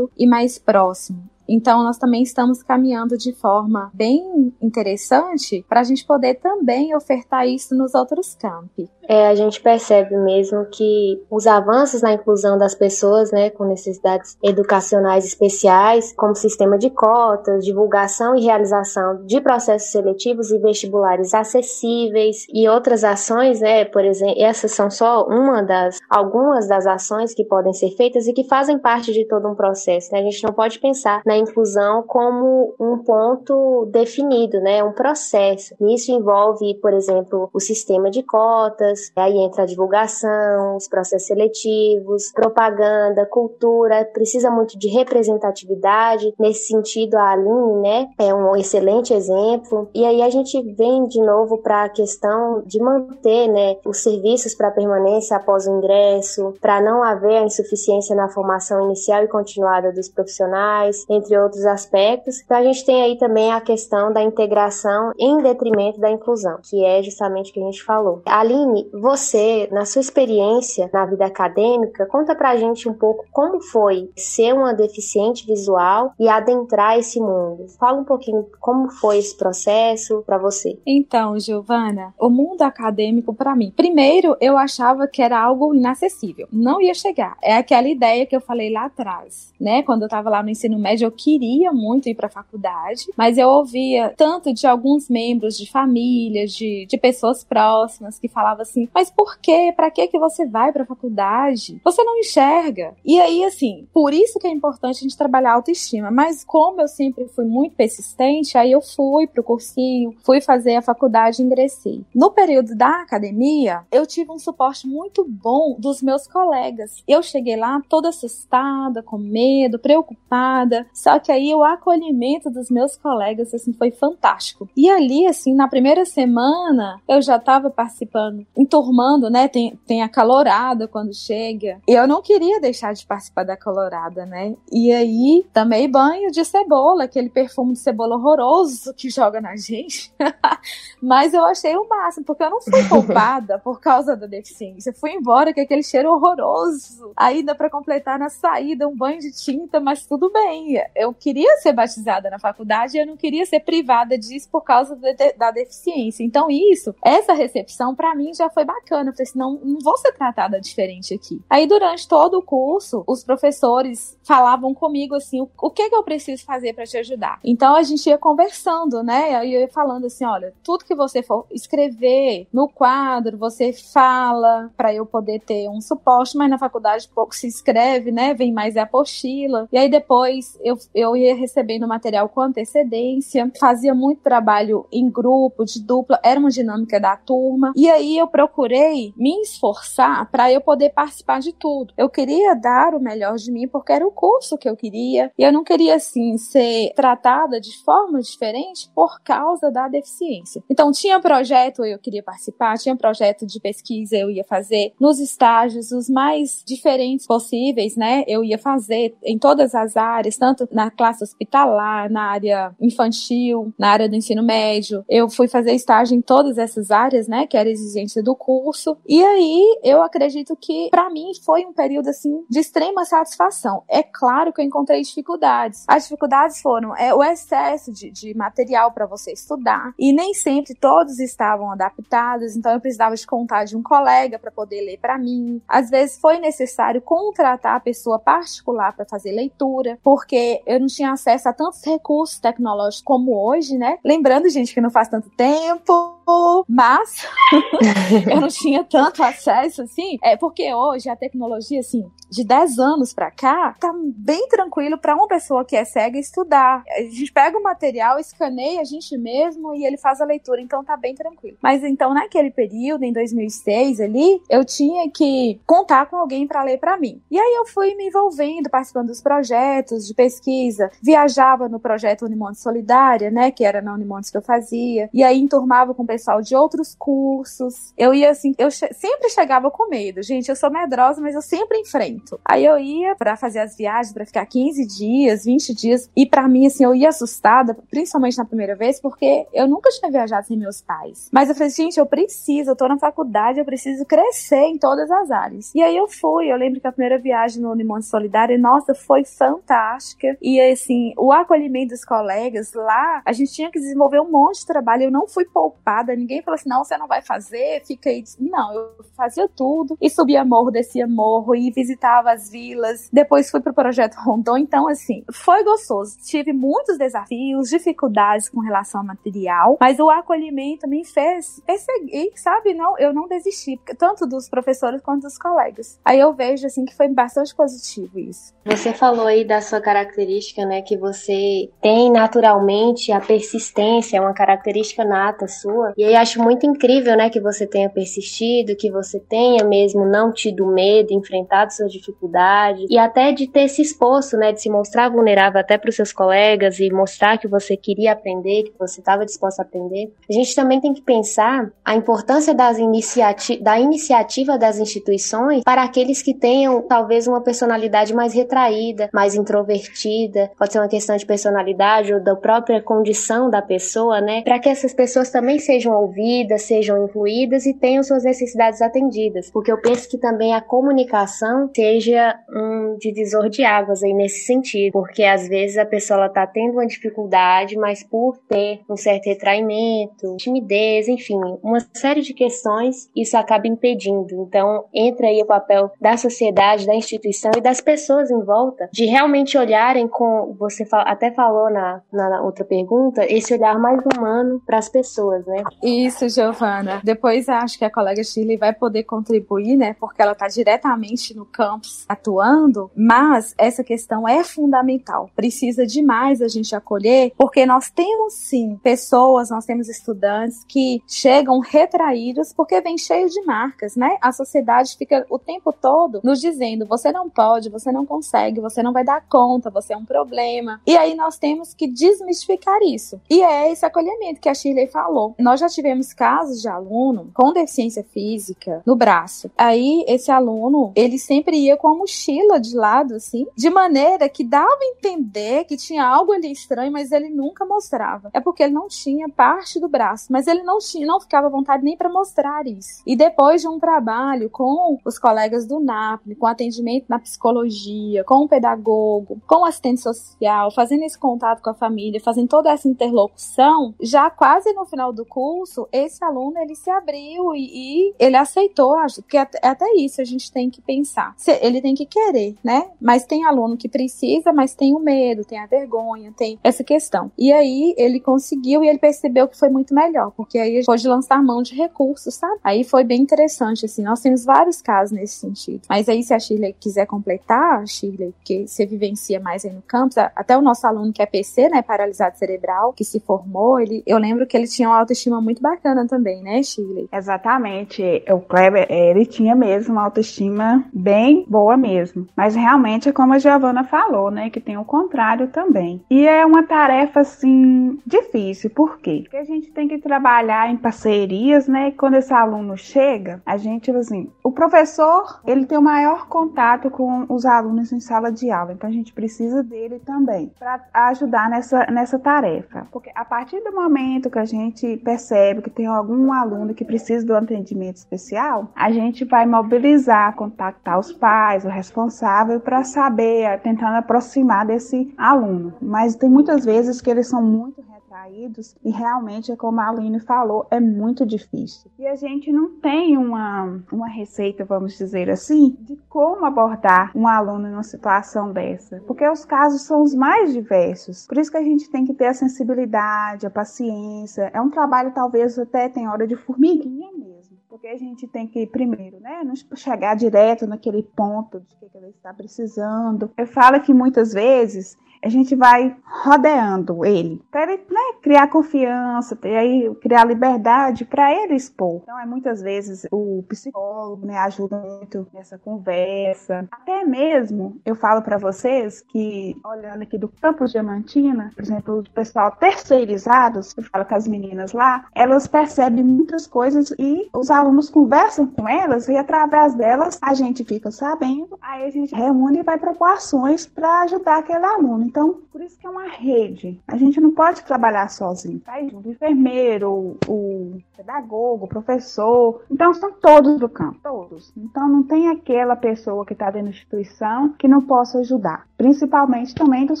e 0.16 0.26
mais 0.26 0.58
próximo. 0.58 1.28
Então, 1.52 1.82
nós 1.82 1.98
também 1.98 2.22
estamos 2.22 2.62
caminhando 2.62 3.18
de 3.18 3.32
forma 3.32 3.90
bem 3.92 4.54
interessante 4.62 5.64
para 5.68 5.80
a 5.80 5.84
gente 5.84 6.06
poder 6.06 6.36
também 6.36 6.94
ofertar 6.94 7.44
isso 7.48 7.74
nos 7.74 7.92
outros 7.92 8.36
campi. 8.36 8.88
É, 9.08 9.26
a 9.26 9.34
gente 9.34 9.60
percebe 9.60 10.16
mesmo 10.16 10.64
que 10.66 11.20
os 11.28 11.44
avanços 11.48 12.00
na 12.00 12.12
inclusão 12.12 12.56
das 12.56 12.76
pessoas 12.76 13.32
né, 13.32 13.50
com 13.50 13.64
necessidades 13.64 14.38
educacionais 14.40 15.24
especiais, 15.24 16.12
como 16.12 16.36
sistema 16.36 16.78
de 16.78 16.90
cotas, 16.90 17.64
divulgação 17.64 18.36
e 18.36 18.44
realização 18.44 19.26
de 19.26 19.40
processos 19.40 19.90
seletivos 19.90 20.52
e 20.52 20.58
vestibulares 20.58 21.34
acessíveis 21.34 22.46
e 22.54 22.68
outras 22.68 23.02
ações, 23.02 23.60
né, 23.60 23.84
por 23.84 24.04
exemplo, 24.04 24.36
essas 24.38 24.70
são 24.70 24.88
só 24.88 25.26
uma 25.26 25.60
das 25.60 25.98
algumas 26.08 26.68
das 26.68 26.86
ações 26.86 27.34
que 27.34 27.44
podem 27.44 27.72
ser 27.72 27.90
feitas 27.96 28.28
e 28.28 28.32
que 28.32 28.44
fazem 28.44 28.78
parte 28.78 29.12
de 29.12 29.26
todo 29.26 29.48
um 29.48 29.56
processo. 29.56 30.12
Né? 30.12 30.20
A 30.20 30.22
gente 30.22 30.44
não 30.44 30.52
pode 30.52 30.78
pensar 30.78 31.20
na 31.26 31.39
inclusão 31.40 32.02
como 32.02 32.74
um 32.78 32.98
ponto 32.98 33.86
definido, 33.86 34.60
né, 34.60 34.82
um 34.84 34.92
processo. 34.92 35.74
Isso 35.80 36.12
envolve, 36.12 36.74
por 36.80 36.92
exemplo, 36.92 37.48
o 37.52 37.60
sistema 37.60 38.10
de 38.10 38.22
cotas 38.22 39.10
aí 39.16 39.38
entra 39.38 39.62
a 39.62 39.66
divulgação, 39.66 40.76
os 40.76 40.88
processos 40.88 41.26
seletivos, 41.26 42.32
propaganda, 42.32 43.26
cultura, 43.26 44.04
precisa 44.04 44.50
muito 44.50 44.78
de 44.78 44.88
representatividade. 44.88 46.34
Nesse 46.38 46.68
sentido, 46.68 47.16
a 47.16 47.30
Aline, 47.32 47.80
né, 47.80 48.08
é 48.18 48.34
um 48.34 48.56
excelente 48.56 49.12
exemplo. 49.12 49.88
E 49.94 50.04
aí 50.04 50.22
a 50.22 50.30
gente 50.30 50.60
vem 50.74 51.06
de 51.06 51.20
novo 51.20 51.58
para 51.58 51.84
a 51.84 51.88
questão 51.88 52.62
de 52.66 52.80
manter, 52.80 53.48
né, 53.48 53.76
os 53.84 53.98
serviços 53.98 54.54
para 54.54 54.70
permanência 54.70 55.36
após 55.36 55.66
o 55.66 55.76
ingresso, 55.76 56.54
para 56.60 56.80
não 56.80 57.02
haver 57.02 57.38
a 57.38 57.44
insuficiência 57.44 58.14
na 58.14 58.28
formação 58.28 58.84
inicial 58.84 59.22
e 59.22 59.28
continuada 59.28 59.92
dos 59.92 60.08
profissionais, 60.08 61.04
entre 61.20 61.38
outros 61.38 61.64
aspectos. 61.64 62.40
Então 62.40 62.56
a 62.56 62.62
gente 62.62 62.84
tem 62.84 63.02
aí 63.02 63.16
também 63.16 63.52
a 63.52 63.60
questão 63.60 64.12
da 64.12 64.22
integração 64.22 65.12
em 65.18 65.38
detrimento 65.38 66.00
da 66.00 66.10
inclusão, 66.10 66.58
que 66.62 66.84
é 66.84 67.02
justamente 67.02 67.50
o 67.50 67.54
que 67.54 67.60
a 67.60 67.64
gente 67.64 67.82
falou. 67.82 68.22
Aline, 68.26 68.88
você, 68.92 69.68
na 69.70 69.84
sua 69.84 70.00
experiência 70.00 70.90
na 70.92 71.06
vida 71.06 71.26
acadêmica, 71.26 72.06
conta 72.06 72.34
pra 72.34 72.56
gente 72.56 72.88
um 72.88 72.94
pouco 72.94 73.24
como 73.30 73.60
foi 73.60 74.10
ser 74.16 74.54
uma 74.54 74.72
deficiente 74.72 75.46
visual 75.46 76.12
e 76.18 76.28
adentrar 76.28 76.98
esse 76.98 77.20
mundo. 77.20 77.66
Fala 77.78 77.98
um 77.98 78.04
pouquinho 78.04 78.46
como 78.60 78.90
foi 78.90 79.18
esse 79.18 79.36
processo 79.36 80.22
para 80.26 80.38
você. 80.38 80.78
Então, 80.86 81.38
Giovana, 81.38 82.14
o 82.18 82.30
mundo 82.30 82.62
acadêmico 82.62 83.34
para 83.34 83.54
mim, 83.54 83.72
primeiro 83.76 84.36
eu 84.40 84.56
achava 84.56 85.06
que 85.06 85.22
era 85.22 85.40
algo 85.40 85.74
inacessível, 85.74 86.48
não 86.52 86.80
ia 86.80 86.94
chegar. 86.94 87.36
É 87.42 87.56
aquela 87.56 87.88
ideia 87.88 88.26
que 88.26 88.34
eu 88.34 88.40
falei 88.40 88.72
lá 88.72 88.86
atrás, 88.86 89.52
né? 89.60 89.82
Quando 89.82 90.02
eu 90.02 90.08
tava 90.08 90.30
lá 90.30 90.42
no 90.42 90.50
ensino 90.50 90.78
médio, 90.78 91.09
eu 91.10 91.12
queria 91.12 91.72
muito 91.72 92.08
ir 92.08 92.14
para 92.14 92.28
faculdade, 92.28 93.06
mas 93.16 93.36
eu 93.36 93.48
ouvia 93.48 94.14
tanto 94.16 94.52
de 94.52 94.66
alguns 94.66 95.08
membros 95.08 95.58
de 95.58 95.70
famílias, 95.70 96.52
de, 96.52 96.86
de 96.86 96.98
pessoas 96.98 97.42
próximas 97.42 98.18
que 98.18 98.28
falavam 98.28 98.62
assim: 98.62 98.88
mas 98.94 99.10
por 99.10 99.38
quê? 99.38 99.72
Para 99.74 99.90
que 99.90 100.06
que 100.08 100.18
você 100.18 100.46
vai 100.46 100.72
para 100.72 100.84
a 100.84 100.86
faculdade? 100.86 101.80
Você 101.84 102.02
não 102.04 102.18
enxerga. 102.18 102.94
E 103.04 103.20
aí 103.20 103.44
assim, 103.44 103.86
por 103.92 104.14
isso 104.14 104.38
que 104.38 104.46
é 104.46 104.50
importante 104.50 104.98
a 104.98 105.02
gente 105.02 105.16
trabalhar 105.16 105.52
a 105.52 105.54
autoestima, 105.54 106.10
mas 106.10 106.44
como 106.44 106.80
eu 106.80 106.88
sempre 106.88 107.26
fui 107.28 107.44
muito 107.44 107.74
persistente, 107.74 108.56
aí 108.56 108.72
eu 108.72 108.80
fui 108.80 109.26
pro 109.26 109.42
cursinho, 109.42 110.14
fui 110.24 110.40
fazer 110.40 110.76
a 110.76 110.82
faculdade 110.82 111.42
e 111.42 111.44
ingressei. 111.44 112.04
No 112.14 112.30
período 112.30 112.74
da 112.76 113.02
academia, 113.02 113.84
eu 113.90 114.06
tive 114.06 114.30
um 114.30 114.38
suporte 114.38 114.86
muito 114.86 115.24
bom 115.24 115.76
dos 115.78 116.02
meus 116.02 116.26
colegas. 116.26 117.02
Eu 117.06 117.22
cheguei 117.22 117.56
lá 117.56 117.80
toda 117.88 118.08
assustada, 118.08 119.02
com 119.02 119.18
medo, 119.18 119.78
preocupada, 119.78 120.86
só 121.00 121.18
que 121.18 121.32
aí 121.32 121.54
o 121.54 121.64
acolhimento 121.64 122.50
dos 122.50 122.70
meus 122.70 122.94
colegas 122.94 123.54
assim 123.54 123.72
foi 123.72 123.90
fantástico. 123.90 124.68
E 124.76 124.90
ali 124.90 125.26
assim, 125.26 125.54
na 125.54 125.66
primeira 125.66 126.04
semana, 126.04 127.00
eu 127.08 127.22
já 127.22 127.36
estava 127.36 127.70
participando 127.70 128.46
enturmando, 128.56 129.30
né? 129.30 129.48
Tem, 129.48 129.78
tem 129.86 130.02
a 130.02 130.08
calorada 130.08 130.86
quando 130.86 131.14
chega. 131.14 131.80
E 131.88 131.92
eu 131.92 132.06
não 132.06 132.20
queria 132.20 132.60
deixar 132.60 132.92
de 132.92 133.06
participar 133.06 133.44
da 133.44 133.56
calorada, 133.56 134.26
né? 134.26 134.54
E 134.70 134.92
aí 134.92 135.46
tomei 135.54 135.88
banho 135.88 136.30
de 136.30 136.44
cebola, 136.44 137.04
aquele 137.04 137.30
perfume 137.30 137.72
de 137.72 137.78
cebola 137.78 138.16
horroroso 138.16 138.92
que 138.94 139.08
joga 139.08 139.40
na 139.40 139.56
gente. 139.56 140.12
Mas 141.00 141.32
eu 141.32 141.44
achei 141.46 141.74
o 141.76 141.88
máximo, 141.88 142.26
porque 142.26 142.44
eu 142.44 142.50
não 142.50 142.60
fui 142.60 142.86
poupada 142.88 143.58
por 143.58 143.80
causa 143.80 144.14
da 144.14 144.26
deficiência. 144.26 144.92
Fui 144.92 145.12
embora 145.12 145.54
com 145.54 145.60
aquele 145.60 145.82
cheiro 145.82 146.12
horroroso. 146.12 147.12
Ainda 147.16 147.54
para 147.54 147.70
completar 147.70 148.18
na 148.18 148.28
saída, 148.28 148.86
um 148.86 148.96
banho 148.96 149.20
de 149.20 149.32
tinta, 149.32 149.80
mas 149.80 150.04
tudo 150.04 150.30
bem. 150.30 150.76
Eu 150.94 151.12
queria 151.14 151.56
ser 151.58 151.72
batizada 151.72 152.30
na 152.30 152.38
faculdade 152.38 152.96
e 152.96 153.00
eu 153.00 153.06
não 153.06 153.16
queria 153.16 153.44
ser 153.46 153.60
privada 153.60 154.18
disso 154.18 154.48
por 154.50 154.62
causa 154.62 154.96
de, 154.96 155.32
da 155.34 155.50
deficiência. 155.50 156.22
Então, 156.22 156.50
isso, 156.50 156.94
essa 157.04 157.32
recepção, 157.32 157.94
para 157.94 158.14
mim, 158.14 158.34
já 158.34 158.50
foi 158.50 158.64
bacana. 158.64 159.10
Eu 159.10 159.14
falei 159.14 159.28
assim, 159.28 159.38
não, 159.38 159.60
não 159.62 159.78
vou 159.80 159.96
ser 159.98 160.12
tratada 160.12 160.60
diferente 160.60 161.14
aqui. 161.14 161.40
Aí, 161.48 161.66
durante 161.66 162.06
todo 162.06 162.38
o 162.38 162.42
curso, 162.42 163.02
os 163.06 163.24
professores 163.24 164.18
falavam 164.22 164.74
comigo 164.74 165.14
assim, 165.14 165.40
o, 165.40 165.48
o 165.60 165.70
que 165.70 165.88
que 165.88 165.94
eu 165.94 166.02
preciso 166.02 166.44
fazer 166.44 166.74
para 166.74 166.84
te 166.84 166.96
ajudar? 166.98 167.38
Então, 167.44 167.74
a 167.74 167.82
gente 167.82 168.08
ia 168.08 168.18
conversando, 168.18 169.02
né? 169.02 169.36
Aí 169.36 169.54
eu 169.54 169.60
ia 169.60 169.68
falando 169.68 170.06
assim, 170.06 170.24
olha, 170.24 170.52
tudo 170.62 170.84
que 170.84 170.94
você 170.94 171.22
for 171.22 171.46
escrever 171.50 172.46
no 172.52 172.68
quadro, 172.68 173.38
você 173.38 173.72
fala 173.72 174.70
para 174.76 174.92
eu 174.92 175.06
poder 175.06 175.40
ter 175.40 175.68
um 175.68 175.80
suporte, 175.80 176.36
mas 176.36 176.50
na 176.50 176.58
faculdade 176.58 177.08
pouco 177.08 177.34
se 177.34 177.46
escreve, 177.46 178.12
né? 178.12 178.34
Vem 178.34 178.52
mais 178.52 178.76
a 178.76 178.82
apostila. 178.90 179.68
E 179.72 179.78
aí 179.78 179.88
depois 179.88 180.58
eu, 180.62 180.76
eu 180.94 181.16
ia 181.16 181.34
recebendo 181.34 181.86
material 181.86 182.28
com 182.28 182.40
antecedência, 182.40 183.50
fazia 183.58 183.94
muito 183.94 184.22
trabalho 184.22 184.86
em 184.92 185.10
grupo, 185.10 185.64
de 185.64 185.82
dupla, 185.82 186.20
era 186.22 186.38
uma 186.38 186.50
dinâmica 186.50 187.00
da 187.00 187.16
turma. 187.16 187.72
E 187.76 187.88
aí 187.88 188.16
eu 188.16 188.26
procurei 188.26 189.12
me 189.16 189.40
esforçar 189.40 190.30
para 190.30 190.52
eu 190.52 190.60
poder 190.60 190.90
participar 190.90 191.40
de 191.40 191.52
tudo. 191.52 191.92
Eu 191.96 192.08
queria 192.08 192.54
dar 192.54 192.94
o 192.94 193.00
melhor 193.00 193.36
de 193.36 193.50
mim 193.50 193.68
porque 193.68 193.92
era 193.92 194.06
o 194.06 194.12
curso 194.12 194.58
que 194.58 194.68
eu 194.68 194.76
queria 194.76 195.30
e 195.38 195.42
eu 195.42 195.52
não 195.52 195.64
queria 195.64 195.96
assim 195.96 196.36
ser 196.38 196.92
tratada 196.94 197.60
de 197.60 197.76
forma 197.84 198.20
diferente 198.20 198.90
por 198.94 199.20
causa 199.22 199.70
da 199.70 199.88
deficiência. 199.88 200.62
Então 200.70 200.92
tinha 200.92 201.20
projeto 201.20 201.84
eu 201.84 201.98
queria 201.98 202.22
participar, 202.22 202.78
tinha 202.78 202.96
projeto 202.96 203.46
de 203.46 203.60
pesquisa 203.60 204.16
eu 204.16 204.30
ia 204.30 204.44
fazer 204.44 204.92
nos 204.98 205.18
estágios 205.20 205.92
os 205.92 206.08
mais 206.08 206.62
diferentes 206.66 207.26
possíveis, 207.26 207.96
né? 207.96 208.24
Eu 208.26 208.44
ia 208.44 208.58
fazer 208.58 209.16
em 209.22 209.38
todas 209.38 209.74
as 209.74 209.96
áreas, 209.96 210.36
tanto 210.36 210.68
na 210.70 210.90
classe 210.90 211.22
hospitalar, 211.22 212.10
na 212.10 212.30
área 212.30 212.74
infantil, 212.80 213.72
na 213.78 213.90
área 213.90 214.08
do 214.08 214.16
ensino 214.16 214.42
médio. 214.42 215.04
Eu 215.08 215.28
fui 215.28 215.48
fazer 215.48 215.72
estágio 215.72 216.16
em 216.16 216.20
todas 216.20 216.58
essas 216.58 216.90
áreas, 216.90 217.28
né? 217.28 217.46
Que 217.46 217.56
era 217.56 217.68
exigência 217.68 218.22
do 218.22 218.34
curso. 218.34 218.96
E 219.06 219.22
aí 219.22 219.80
eu 219.82 220.02
acredito 220.02 220.56
que 220.56 220.88
para 220.90 221.10
mim 221.10 221.32
foi 221.44 221.64
um 221.64 221.72
período 221.72 222.08
assim 222.08 222.44
de 222.48 222.58
extrema 222.58 223.04
satisfação. 223.04 223.82
É 223.88 224.02
claro 224.02 224.52
que 224.52 224.60
eu 224.60 224.64
encontrei 224.64 225.02
dificuldades. 225.02 225.84
As 225.88 226.04
dificuldades 226.04 226.60
foram 226.60 226.96
é, 226.96 227.14
o 227.14 227.22
excesso 227.22 227.92
de, 227.92 228.10
de 228.10 228.34
material 228.34 228.92
para 228.92 229.06
você 229.06 229.32
estudar 229.32 229.92
e 229.98 230.12
nem 230.12 230.34
sempre 230.34 230.74
todos 230.74 231.18
estavam 231.18 231.70
adaptados. 231.70 232.56
Então 232.56 232.72
eu 232.72 232.80
precisava 232.80 233.14
de 233.14 233.26
contar 233.26 233.64
de 233.64 233.76
um 233.76 233.82
colega 233.82 234.38
para 234.38 234.50
poder 234.50 234.82
ler 234.82 234.98
para 234.98 235.18
mim. 235.18 235.60
Às 235.68 235.90
vezes 235.90 236.18
foi 236.18 236.38
necessário 236.38 237.00
contratar 237.00 237.76
a 237.76 237.80
pessoa 237.80 238.18
particular 238.18 238.94
para 238.94 239.04
fazer 239.04 239.32
leitura, 239.32 239.98
porque 240.02 240.59
eu 240.66 240.80
não 240.80 240.86
tinha 240.86 241.12
acesso 241.12 241.48
a 241.48 241.52
tantos 241.52 241.84
recursos 241.84 242.38
tecnológicos 242.38 243.02
como 243.02 243.36
hoje, 243.36 243.76
né? 243.76 243.98
Lembrando, 244.04 244.48
gente, 244.48 244.74
que 244.74 244.80
não 244.80 244.90
faz 244.90 245.08
tanto 245.08 245.30
tempo, 245.30 246.19
mas 246.68 247.26
eu 248.30 248.40
não 248.40 248.48
tinha 248.48 248.84
tanto 248.84 249.22
acesso 249.22 249.82
assim. 249.82 250.18
É 250.22 250.36
porque 250.36 250.72
hoje 250.74 251.08
a 251.08 251.16
tecnologia, 251.16 251.80
assim, 251.80 252.10
de 252.30 252.44
10 252.44 252.78
anos 252.78 253.12
para 253.12 253.30
cá, 253.30 253.74
tá 253.80 253.92
bem 254.16 254.48
tranquilo 254.48 254.98
para 254.98 255.14
uma 255.14 255.26
pessoa 255.26 255.64
que 255.64 255.76
é 255.76 255.84
cega 255.84 256.18
estudar. 256.18 256.82
A 256.96 257.02
gente 257.02 257.32
pega 257.32 257.58
o 257.58 257.62
material, 257.62 258.18
escaneia 258.18 258.80
a 258.80 258.84
gente 258.84 259.16
mesmo 259.18 259.74
e 259.74 259.84
ele 259.84 259.96
faz 259.96 260.20
a 260.20 260.24
leitura, 260.24 260.60
então 260.60 260.84
tá 260.84 260.96
bem 260.96 261.14
tranquilo. 261.14 261.56
Mas 261.62 261.82
então 261.82 262.14
naquele 262.14 262.50
período, 262.50 263.04
em 263.04 263.12
2006 263.12 264.00
ali, 264.00 264.40
eu 264.48 264.64
tinha 264.64 265.10
que 265.10 265.60
contar 265.66 266.06
com 266.06 266.16
alguém 266.16 266.46
para 266.46 266.62
ler 266.62 266.78
para 266.78 266.96
mim. 266.96 267.20
E 267.30 267.38
aí 267.38 267.54
eu 267.56 267.66
fui 267.66 267.94
me 267.94 268.06
envolvendo, 268.06 268.70
participando 268.70 269.08
dos 269.08 269.20
projetos 269.20 270.06
de 270.06 270.14
pesquisa, 270.14 270.90
viajava 271.02 271.68
no 271.68 271.80
projeto 271.80 272.24
Unimonte 272.24 272.60
Solidária, 272.60 273.30
né, 273.30 273.50
que 273.50 273.64
era 273.64 273.80
na 273.82 273.94
Unimonte 273.94 274.30
que 274.30 274.36
eu 274.36 274.42
fazia, 274.42 275.08
e 275.12 275.22
aí 275.22 275.38
enturmava 275.38 275.94
com 275.94 276.06
pessoal 276.20 276.42
de 276.42 276.54
outros 276.54 276.94
cursos. 276.94 277.94
Eu 277.96 278.12
ia 278.12 278.30
assim, 278.30 278.54
eu 278.58 278.70
che 278.70 278.92
sempre 278.92 279.30
chegava 279.30 279.70
com 279.70 279.88
medo. 279.88 280.22
Gente, 280.22 280.50
eu 280.50 280.56
sou 280.56 280.70
medrosa, 280.70 281.20
mas 281.20 281.34
eu 281.34 281.40
sempre 281.40 281.78
enfrento. 281.78 282.38
Aí 282.44 282.64
eu 282.64 282.78
ia 282.78 283.16
para 283.16 283.36
fazer 283.36 283.60
as 283.60 283.76
viagens, 283.76 284.12
para 284.12 284.26
ficar 284.26 284.44
15 284.44 284.86
dias, 284.86 285.44
20 285.44 285.74
dias, 285.74 286.10
e 286.14 286.26
para 286.26 286.46
mim 286.46 286.66
assim, 286.66 286.84
eu 286.84 286.94
ia 286.94 287.08
assustada, 287.08 287.74
principalmente 287.90 288.36
na 288.36 288.44
primeira 288.44 288.76
vez, 288.76 289.00
porque 289.00 289.46
eu 289.52 289.66
nunca 289.66 289.88
tinha 289.90 290.10
viajado 290.10 290.46
sem 290.46 290.58
meus 290.58 290.82
pais. 290.82 291.30
Mas 291.32 291.48
eu 291.48 291.54
falei, 291.54 291.70
gente, 291.70 291.98
eu 291.98 292.06
preciso, 292.06 292.70
eu 292.70 292.76
tô 292.76 292.86
na 292.86 292.98
faculdade, 292.98 293.58
eu 293.58 293.64
preciso 293.64 294.04
crescer 294.04 294.64
em 294.64 294.78
todas 294.78 295.10
as 295.10 295.30
áreas. 295.30 295.74
E 295.74 295.82
aí 295.82 295.96
eu 295.96 296.06
fui, 296.06 296.52
eu 296.52 296.56
lembro 296.56 296.80
que 296.80 296.86
a 296.86 296.92
primeira 296.92 297.18
viagem 297.18 297.62
no 297.62 297.72
Limão 297.72 298.02
Solidário, 298.02 298.58
nossa, 298.58 298.94
foi 298.94 299.24
fantástica. 299.24 300.36
E 300.42 300.60
assim, 300.60 301.14
o 301.16 301.32
acolhimento 301.32 301.94
dos 301.94 302.04
colegas 302.04 302.72
lá, 302.74 303.22
a 303.24 303.32
gente 303.32 303.52
tinha 303.52 303.70
que 303.70 303.80
desenvolver 303.80 304.20
um 304.20 304.30
monte 304.30 304.60
de 304.60 304.66
trabalho, 304.66 305.04
eu 305.04 305.10
não 305.10 305.26
fui 305.26 305.44
poupada 305.44 305.99
ninguém 306.06 306.42
falou 306.42 306.54
assim: 306.56 306.68
não, 306.68 306.84
você 306.84 306.96
não 306.96 307.06
vai 307.06 307.22
fazer, 307.22 307.82
fica 307.86 308.10
aí. 308.10 308.24
Não, 308.38 308.74
eu 308.74 309.04
fazia 309.16 309.48
tudo 309.48 309.96
e 310.00 310.10
subia 310.10 310.44
morro, 310.44 310.70
descia 310.70 311.06
morro 311.06 311.54
e 311.54 311.70
visitava 311.70 312.32
as 312.32 312.50
vilas. 312.50 313.08
Depois 313.12 313.50
fui 313.50 313.60
pro 313.60 313.74
projeto 313.74 314.16
Rondon. 314.16 314.56
Então, 314.58 314.88
assim, 314.88 315.24
foi 315.32 315.64
gostoso. 315.64 316.16
Tive 316.24 316.52
muitos 316.52 316.98
desafios, 316.98 317.70
dificuldades 317.70 318.48
com 318.48 318.60
relação 318.60 319.00
ao 319.00 319.06
material, 319.06 319.76
mas 319.80 319.98
o 319.98 320.10
acolhimento 320.10 320.88
me 320.88 321.04
fez 321.04 321.60
perseguir, 321.66 322.32
sabe? 322.36 322.74
Não, 322.74 322.98
eu 322.98 323.12
não 323.12 323.28
desisti, 323.28 323.78
tanto 323.98 324.26
dos 324.26 324.48
professores 324.48 325.00
quanto 325.02 325.22
dos 325.22 325.38
colegas. 325.38 325.98
Aí 326.04 326.18
eu 326.18 326.32
vejo, 326.32 326.66
assim, 326.66 326.84
que 326.84 326.94
foi 326.94 327.08
bastante 327.08 327.54
positivo 327.54 328.18
isso. 328.18 328.54
Você 328.64 328.92
falou 328.92 329.26
aí 329.26 329.44
da 329.44 329.60
sua 329.60 329.80
característica, 329.80 330.64
né, 330.64 330.82
que 330.82 330.96
você 330.96 331.70
tem 331.80 332.10
naturalmente 332.10 333.12
a 333.12 333.20
persistência, 333.20 334.16
é 334.16 334.20
uma 334.20 334.34
característica 334.34 335.04
nata 335.04 335.46
sua. 335.46 335.89
E 335.96 336.04
aí 336.04 336.14
acho 336.14 336.42
muito 336.42 336.66
incrível, 336.66 337.16
né, 337.16 337.30
que 337.30 337.40
você 337.40 337.66
tenha 337.66 337.88
persistido, 337.88 338.76
que 338.76 338.90
você 338.90 339.20
tenha 339.20 339.64
mesmo 339.64 340.04
não 340.04 340.32
tido 340.32 340.66
medo, 340.66 341.12
enfrentado 341.12 341.72
suas 341.72 341.92
dificuldades 341.92 342.86
e 342.90 342.98
até 342.98 343.32
de 343.32 343.46
ter 343.46 343.68
se 343.68 343.82
exposto, 343.82 344.36
né, 344.36 344.52
de 344.52 344.60
se 344.60 344.70
mostrar 344.70 345.08
vulnerável 345.08 345.60
até 345.60 345.78
para 345.78 345.90
os 345.90 345.96
seus 345.96 346.12
colegas 346.12 346.78
e 346.78 346.90
mostrar 346.90 347.38
que 347.38 347.48
você 347.48 347.76
queria 347.76 348.12
aprender, 348.12 348.64
que 348.64 348.72
você 348.78 349.00
estava 349.00 349.24
disposto 349.24 349.60
a 349.60 349.62
aprender. 349.62 350.12
A 350.28 350.32
gente 350.32 350.54
também 350.54 350.80
tem 350.80 350.92
que 350.92 351.02
pensar 351.02 351.70
a 351.84 351.94
importância 351.94 352.54
das 352.54 352.78
iniciati 352.78 353.62
da 353.62 353.78
iniciativa 353.78 354.58
das 354.58 354.78
instituições 354.78 355.62
para 355.64 355.82
aqueles 355.82 356.22
que 356.22 356.34
tenham 356.34 356.82
talvez 356.82 357.26
uma 357.26 357.40
personalidade 357.40 358.14
mais 358.14 358.34
retraída, 358.34 359.08
mais 359.12 359.34
introvertida, 359.34 360.50
pode 360.58 360.72
ser 360.72 360.78
uma 360.78 360.88
questão 360.88 361.16
de 361.16 361.26
personalidade 361.26 362.12
ou 362.12 362.20
da 362.22 362.36
própria 362.36 362.82
condição 362.82 363.50
da 363.50 363.62
pessoa, 363.62 364.20
né, 364.20 364.42
para 364.42 364.58
que 364.58 364.68
essas 364.68 364.92
pessoas 364.92 365.30
também 365.30 365.58
sejam 365.58 365.79
sejam 365.80 365.94
ouvidas, 365.94 366.62
sejam 366.62 367.04
incluídas 367.04 367.64
e 367.64 367.72
tenham 367.72 368.02
suas 368.02 368.24
necessidades 368.24 368.82
atendidas. 368.82 369.50
Porque 369.50 369.72
eu 369.72 369.80
penso 369.80 370.08
que 370.08 370.18
também 370.18 370.54
a 370.54 370.60
comunicação 370.60 371.70
seja 371.74 372.38
um 372.50 372.96
divisor 372.98 373.48
de 373.48 373.64
águas 373.64 374.02
aí 374.02 374.12
nesse 374.12 374.44
sentido. 374.44 374.92
Porque 374.92 375.24
às 375.24 375.48
vezes 375.48 375.78
a 375.78 375.86
pessoa 375.86 376.26
está 376.26 376.46
tendo 376.46 376.74
uma 376.74 376.86
dificuldade, 376.86 377.76
mas 377.76 378.02
por 378.02 378.36
ter 378.48 378.80
um 378.88 378.96
certo 378.96 379.26
retraimento, 379.26 380.36
timidez, 380.36 381.08
enfim, 381.08 381.38
uma 381.62 381.80
série 381.94 382.20
de 382.20 382.34
questões, 382.34 383.08
isso 383.16 383.36
acaba 383.36 383.66
impedindo. 383.66 384.46
Então 384.46 384.84
entra 384.92 385.28
aí 385.28 385.40
o 385.40 385.46
papel 385.46 385.90
da 386.00 386.16
sociedade, 386.16 386.86
da 386.86 386.94
instituição 386.94 387.52
e 387.56 387.60
das 387.60 387.80
pessoas 387.80 388.30
em 388.30 388.42
volta 388.42 388.88
de 388.92 389.06
realmente 389.06 389.56
olharem 389.56 390.06
com, 390.06 390.54
você 390.58 390.86
até 390.90 391.30
falou 391.30 391.70
na, 391.70 392.02
na 392.12 392.42
outra 392.42 392.64
pergunta, 392.64 393.24
esse 393.28 393.54
olhar 393.54 393.78
mais 393.78 394.00
humano 394.14 394.60
para 394.66 394.78
as 394.78 394.88
pessoas, 394.88 395.46
né? 395.46 395.62
Isso, 395.82 396.28
Giovana. 396.28 397.00
Depois 397.04 397.48
acho 397.48 397.78
que 397.78 397.84
a 397.84 397.90
colega 397.90 398.22
Shirley 398.22 398.56
vai 398.56 398.72
poder 398.72 399.04
contribuir, 399.04 399.76
né? 399.76 399.94
Porque 399.98 400.20
ela 400.20 400.32
está 400.32 400.48
diretamente 400.48 401.34
no 401.34 401.44
campus 401.44 402.04
atuando, 402.08 402.90
mas 402.96 403.54
essa 403.56 403.82
questão 403.82 404.28
é 404.28 404.42
fundamental. 404.44 405.30
Precisa 405.34 405.86
demais 405.86 406.42
a 406.42 406.48
gente 406.48 406.74
acolher, 406.74 407.32
porque 407.36 407.64
nós 407.64 407.90
temos 407.90 408.34
sim 408.34 408.78
pessoas, 408.82 409.50
nós 409.50 409.64
temos 409.64 409.88
estudantes 409.88 410.64
que 410.68 411.02
chegam 411.06 411.58
retraídos 411.60 412.52
porque 412.52 412.80
vem 412.80 412.98
cheio 412.98 413.28
de 413.28 413.42
marcas, 413.42 413.96
né? 413.96 414.18
A 414.20 414.32
sociedade 414.32 414.96
fica 414.96 415.24
o 415.30 415.38
tempo 415.38 415.72
todo 415.72 416.20
nos 416.22 416.40
dizendo: 416.40 416.86
você 416.86 417.12
não 417.12 417.28
pode, 417.28 417.68
você 417.68 417.92
não 417.92 418.04
consegue, 418.04 418.60
você 418.60 418.82
não 418.82 418.92
vai 418.92 419.04
dar 419.04 419.24
conta, 419.28 419.70
você 419.70 419.94
é 419.94 419.96
um 419.96 420.04
problema. 420.04 420.80
E 420.86 420.96
aí 420.96 421.14
nós 421.14 421.38
temos 421.38 421.74
que 421.74 421.86
desmistificar 421.86 422.80
isso. 422.82 423.20
E 423.30 423.42
é 423.42 423.70
esse 423.70 423.84
acolhimento 423.84 424.40
que 424.40 424.48
a 424.48 424.54
Shirley 424.54 424.86
falou. 424.88 425.34
Nós 425.38 425.59
já 425.60 425.68
tivemos 425.68 426.12
casos 426.12 426.60
de 426.60 426.68
aluno 426.68 427.30
com 427.34 427.52
deficiência 427.52 428.02
física 428.02 428.82
no 428.86 428.96
braço. 428.96 429.50
Aí 429.56 430.04
esse 430.08 430.30
aluno, 430.30 430.92
ele 430.94 431.18
sempre 431.18 431.56
ia 431.56 431.76
com 431.76 431.88
a 431.88 431.94
mochila 431.94 432.58
de 432.58 432.74
lado, 432.74 433.14
assim, 433.14 433.46
de 433.54 433.70
maneira 433.70 434.28
que 434.28 434.42
dava 434.42 434.78
a 434.80 434.86
entender 434.86 435.64
que 435.64 435.76
tinha 435.76 436.04
algo 436.04 436.32
ali 436.32 436.50
estranho, 436.50 436.92
mas 436.92 437.12
ele 437.12 437.28
nunca 437.28 437.64
mostrava. 437.64 438.30
É 438.32 438.40
porque 438.40 438.62
ele 438.62 438.72
não 438.72 438.88
tinha 438.88 439.28
parte 439.28 439.78
do 439.78 439.88
braço, 439.88 440.26
mas 440.30 440.46
ele 440.46 440.62
não 440.62 440.78
tinha, 440.78 441.06
não 441.06 441.20
ficava 441.20 441.46
à 441.46 441.50
vontade 441.50 441.84
nem 441.84 441.96
para 441.96 442.08
mostrar 442.08 442.66
isso. 442.66 443.02
E 443.06 443.14
depois 443.14 443.60
de 443.60 443.68
um 443.68 443.78
trabalho 443.78 444.48
com 444.48 444.98
os 445.04 445.18
colegas 445.18 445.66
do 445.66 445.78
NAPNE, 445.78 446.34
com 446.34 446.46
atendimento 446.46 447.06
na 447.08 447.18
psicologia, 447.18 448.24
com 448.24 448.44
o 448.44 448.48
pedagogo, 448.48 449.40
com 449.46 449.56
o 449.56 449.64
assistente 449.64 450.00
social, 450.00 450.70
fazendo 450.70 451.04
esse 451.04 451.18
contato 451.18 451.62
com 451.62 451.70
a 451.70 451.74
família, 451.74 452.20
fazendo 452.20 452.48
toda 452.48 452.70
essa 452.70 452.88
interlocução, 452.88 453.94
já 454.00 454.30
quase 454.30 454.72
no 454.72 454.86
final 454.86 455.12
do 455.12 455.24
curso 455.24 455.49
curso, 455.50 455.88
esse 455.90 456.24
aluno 456.24 456.58
ele 456.58 456.76
se 456.76 456.88
abriu 456.88 457.54
e, 457.56 458.10
e 458.10 458.14
ele 458.20 458.36
aceitou, 458.36 458.94
porque 459.16 459.36
até, 459.36 459.58
até, 459.66 459.84
isso 459.96 460.20
a 460.20 460.24
gente 460.24 460.52
tem 460.52 460.70
que 460.70 460.80
pensar. 460.80 461.34
Ele 461.60 461.82
tem 461.82 461.92
que 461.92 462.06
querer, 462.06 462.54
né? 462.62 462.88
Mas 463.00 463.24
tem 463.24 463.44
aluno 463.44 463.76
que 463.76 463.88
precisa, 463.88 464.52
mas 464.52 464.74
tem 464.74 464.94
o 464.94 465.00
medo, 465.00 465.44
tem 465.44 465.58
a 465.58 465.66
vergonha, 465.66 466.32
tem 466.36 466.58
essa 466.62 466.84
questão. 466.84 467.32
E 467.36 467.52
aí 467.52 467.94
ele 467.98 468.20
conseguiu 468.20 468.84
e 468.84 468.88
ele 468.88 468.98
percebeu 468.98 469.48
que 469.48 469.58
foi 469.58 469.68
muito 469.68 469.92
melhor, 469.92 470.30
porque 470.36 470.56
aí 470.56 470.84
pôde 470.84 471.08
lançar 471.08 471.42
mão 471.42 471.62
de 471.62 471.74
recursos, 471.74 472.34
sabe? 472.34 472.60
Aí 472.62 472.84
foi 472.84 473.02
bem 473.02 473.20
interessante, 473.20 473.86
assim, 473.86 474.02
nós 474.02 474.20
temos 474.20 474.44
vários 474.44 474.80
casos 474.80 475.10
nesse 475.10 475.34
sentido. 475.34 475.82
Mas 475.88 476.08
aí 476.08 476.22
se 476.22 476.32
a 476.32 476.38
Shirley 476.38 476.76
quiser 476.78 477.06
completar, 477.06 477.86
Shirley, 477.88 478.32
que 478.44 478.68
você 478.68 478.86
vivencia 478.86 479.40
mais 479.40 479.64
aí 479.64 479.72
no 479.72 479.82
campus, 479.82 480.16
até 480.18 480.56
o 480.56 480.62
nosso 480.62 480.86
aluno 480.86 481.12
que 481.12 481.22
é 481.22 481.26
PC, 481.26 481.68
né, 481.68 481.82
paralisado 481.82 482.38
cerebral, 482.38 482.92
que 482.92 483.04
se 483.04 483.18
formou, 483.18 483.80
ele, 483.80 484.02
eu 484.06 484.16
lembro 484.16 484.46
que 484.46 484.56
ele 484.56 484.68
tinha 484.68 484.88
uma 484.88 484.98
autoestima 484.98 485.39
autoestima 485.40 485.42
muito 485.42 485.62
bacana 485.62 486.06
também, 486.06 486.42
né, 486.42 486.62
Shirley? 486.62 487.08
Exatamente. 487.12 488.02
O 488.30 488.40
Kleber, 488.40 488.86
ele 488.90 489.24
tinha 489.24 489.54
mesmo 489.54 489.94
uma 489.94 490.04
autoestima 490.04 490.84
bem 490.92 491.44
boa 491.48 491.76
mesmo. 491.76 492.26
Mas 492.36 492.54
realmente 492.54 493.08
é 493.08 493.12
como 493.12 493.32
a 493.32 493.38
Giovana 493.38 493.84
falou, 493.84 494.30
né, 494.30 494.50
que 494.50 494.60
tem 494.60 494.76
o 494.76 494.84
contrário 494.84 495.48
também. 495.48 496.04
E 496.10 496.26
é 496.26 496.44
uma 496.44 496.62
tarefa, 496.62 497.20
assim, 497.20 497.98
difícil. 498.06 498.70
Por 498.70 498.98
quê? 498.98 499.20
Porque 499.22 499.36
a 499.36 499.44
gente 499.44 499.70
tem 499.70 499.88
que 499.88 499.98
trabalhar 499.98 500.70
em 500.70 500.76
parcerias, 500.76 501.66
né, 501.66 501.88
e 501.88 501.92
quando 501.92 502.14
esse 502.14 502.32
aluno 502.32 502.76
chega, 502.76 503.42
a 503.44 503.56
gente, 503.56 503.90
assim, 503.90 504.30
o 504.44 504.52
professor, 504.52 505.40
ele 505.46 505.66
tem 505.66 505.78
o 505.78 505.82
maior 505.82 506.28
contato 506.28 506.90
com 506.90 507.24
os 507.28 507.46
alunos 507.46 507.92
em 507.92 508.00
sala 508.00 508.30
de 508.30 508.50
aula. 508.50 508.72
Então 508.72 508.90
a 508.90 508.92
gente 508.92 509.12
precisa 509.12 509.62
dele 509.62 510.00
também 510.00 510.52
para 510.58 510.80
ajudar 511.08 511.48
nessa, 511.48 511.86
nessa 511.86 512.18
tarefa. 512.18 512.86
Porque 512.90 513.10
a 513.14 513.24
partir 513.24 513.60
do 513.60 513.72
momento 513.72 514.30
que 514.30 514.38
a 514.38 514.44
gente 514.44 514.96
percebe 514.98 515.29
que 515.62 515.70
tem 515.70 515.86
algum 515.86 516.32
aluno 516.32 516.74
que 516.74 516.84
precisa 516.84 517.26
do 517.26 517.34
atendimento 517.34 517.96
especial, 517.96 518.70
a 518.74 518.90
gente 518.90 519.24
vai 519.24 519.46
mobilizar, 519.46 520.34
contactar 520.34 520.98
os 520.98 521.12
pais, 521.12 521.64
o 521.64 521.68
responsável, 521.68 522.60
para 522.60 522.84
saber, 522.84 523.60
tentando 523.60 523.96
aproximar 523.96 524.66
desse 524.66 525.12
aluno. 525.16 525.74
Mas 525.80 526.16
tem 526.16 526.28
muitas 526.28 526.64
vezes 526.64 527.00
que 527.00 527.10
eles 527.10 527.28
são 527.28 527.42
muito 527.42 527.82
retraídos 528.20 528.76
e 528.84 528.90
realmente, 528.90 529.54
como 529.56 529.80
a 529.80 529.88
Aline 529.88 530.20
falou, 530.20 530.66
é 530.70 530.80
muito 530.80 531.24
difícil. 531.24 531.90
E 531.98 532.06
a 532.06 532.16
gente 532.16 532.52
não 532.52 532.70
tem 532.80 533.16
uma, 533.16 533.80
uma 533.92 534.08
receita, 534.08 534.64
vamos 534.64 534.98
dizer 534.98 535.30
assim, 535.30 535.76
de 535.80 535.96
como 536.08 536.44
abordar 536.44 537.12
um 537.14 537.26
aluno 537.26 537.68
numa 537.68 537.82
situação 537.82 538.52
dessa, 538.52 539.00
porque 539.06 539.26
os 539.28 539.44
casos 539.44 539.82
são 539.82 540.02
os 540.02 540.14
mais 540.14 540.52
diversos. 540.52 541.26
Por 541.26 541.38
isso 541.38 541.50
que 541.50 541.56
a 541.56 541.62
gente 541.62 541.88
tem 541.88 542.04
que 542.04 542.14
ter 542.14 542.26
a 542.26 542.34
sensibilidade, 542.34 543.46
a 543.46 543.50
paciência. 543.50 544.50
É 544.52 544.60
um 544.60 544.70
trabalho, 544.70 545.12
talvez, 545.20 545.58
até 545.58 545.86
tem 545.86 546.08
hora 546.08 546.26
de 546.26 546.34
formiguinha 546.34 547.12
mesmo. 547.12 547.58
Porque 547.68 547.86
a 547.86 547.96
gente 547.96 548.26
tem 548.26 548.46
que, 548.46 548.66
primeiro, 548.66 549.20
né, 549.20 549.42
não 549.44 549.54
chegar 549.76 550.16
direto 550.16 550.66
naquele 550.66 551.02
ponto 551.02 551.60
de 551.60 551.76
que 551.76 551.98
ele 551.98 552.08
está 552.08 552.32
precisando. 552.32 553.30
Eu 553.36 553.46
falo 553.46 553.80
que 553.80 553.92
muitas 553.92 554.32
vezes 554.32 554.96
a 555.22 555.28
gente 555.28 555.54
vai 555.54 555.94
rodeando 556.04 557.04
ele, 557.04 557.42
para 557.50 557.64
ele 557.64 557.82
né, 557.90 558.00
criar 558.22 558.48
confiança, 558.48 559.36
ter 559.36 559.56
aí, 559.56 559.94
criar 560.00 560.24
liberdade 560.24 561.04
para 561.04 561.32
ele 561.32 561.54
expor. 561.54 562.00
Então, 562.02 562.18
é 562.18 562.26
muitas 562.26 562.62
vezes 562.62 563.06
o 563.10 563.44
psicólogo 563.48 564.26
né, 564.26 564.36
ajuda 564.38 564.78
muito 564.78 565.26
nessa 565.32 565.58
conversa. 565.58 566.66
Até 566.70 567.04
mesmo 567.04 567.80
eu 567.84 567.94
falo 567.94 568.22
para 568.22 568.38
vocês 568.38 569.02
que, 569.02 569.56
olhando 569.64 570.02
aqui 570.02 570.16
do 570.18 570.28
Campus 570.28 570.72
Diamantina, 570.72 571.50
por 571.54 571.62
exemplo, 571.62 571.98
o 572.00 572.10
pessoal 572.10 572.50
terceirizados, 572.52 573.74
eu 573.76 573.82
falo 573.84 574.04
com 574.04 574.14
as 574.14 574.26
meninas 574.26 574.72
lá, 574.72 575.06
elas 575.14 575.46
percebem 575.46 576.04
muitas 576.04 576.46
coisas 576.46 576.92
e 576.98 577.28
os 577.34 577.50
alunos 577.50 577.90
conversam 577.90 578.46
com 578.46 578.68
elas 578.68 579.08
e 579.08 579.16
através 579.16 579.74
delas 579.74 580.18
a 580.22 580.34
gente 580.34 580.64
fica 580.64 580.90
sabendo, 580.90 581.58
aí 581.60 581.84
a 581.84 581.90
gente 581.90 582.14
reúne 582.14 582.60
e 582.60 582.62
vai 582.62 582.78
propor 582.78 583.10
ações 583.10 583.66
para 583.66 584.02
ajudar 584.02 584.38
aquele 584.38 584.64
aluno. 584.64 585.09
Então, 585.10 585.40
por 585.50 585.60
isso 585.60 585.76
que 585.76 585.84
é 585.84 585.90
uma 585.90 586.08
rede. 586.08 586.80
A 586.86 586.96
gente 586.96 587.20
não 587.20 587.32
pode 587.32 587.64
trabalhar 587.64 588.08
sozinho. 588.08 588.60
Tá 588.60 588.78
o 588.80 589.10
enfermeiro, 589.10 590.16
o 590.28 590.78
pedagogo, 590.96 591.64
o 591.64 591.68
professor. 591.68 592.62
Então, 592.70 592.94
são 592.94 593.10
todos 593.10 593.58
do 593.58 593.68
campo, 593.68 593.98
todos. 594.00 594.52
Então, 594.56 594.88
não 594.88 595.02
tem 595.02 595.28
aquela 595.28 595.74
pessoa 595.74 596.24
que 596.24 596.32
está 596.32 596.46
dentro 596.46 596.66
da 596.66 596.70
instituição 596.70 597.52
que 597.58 597.66
não 597.66 597.82
possa 597.82 598.20
ajudar. 598.20 598.66
Principalmente 598.76 599.52
também 599.52 599.84
dos 599.84 600.00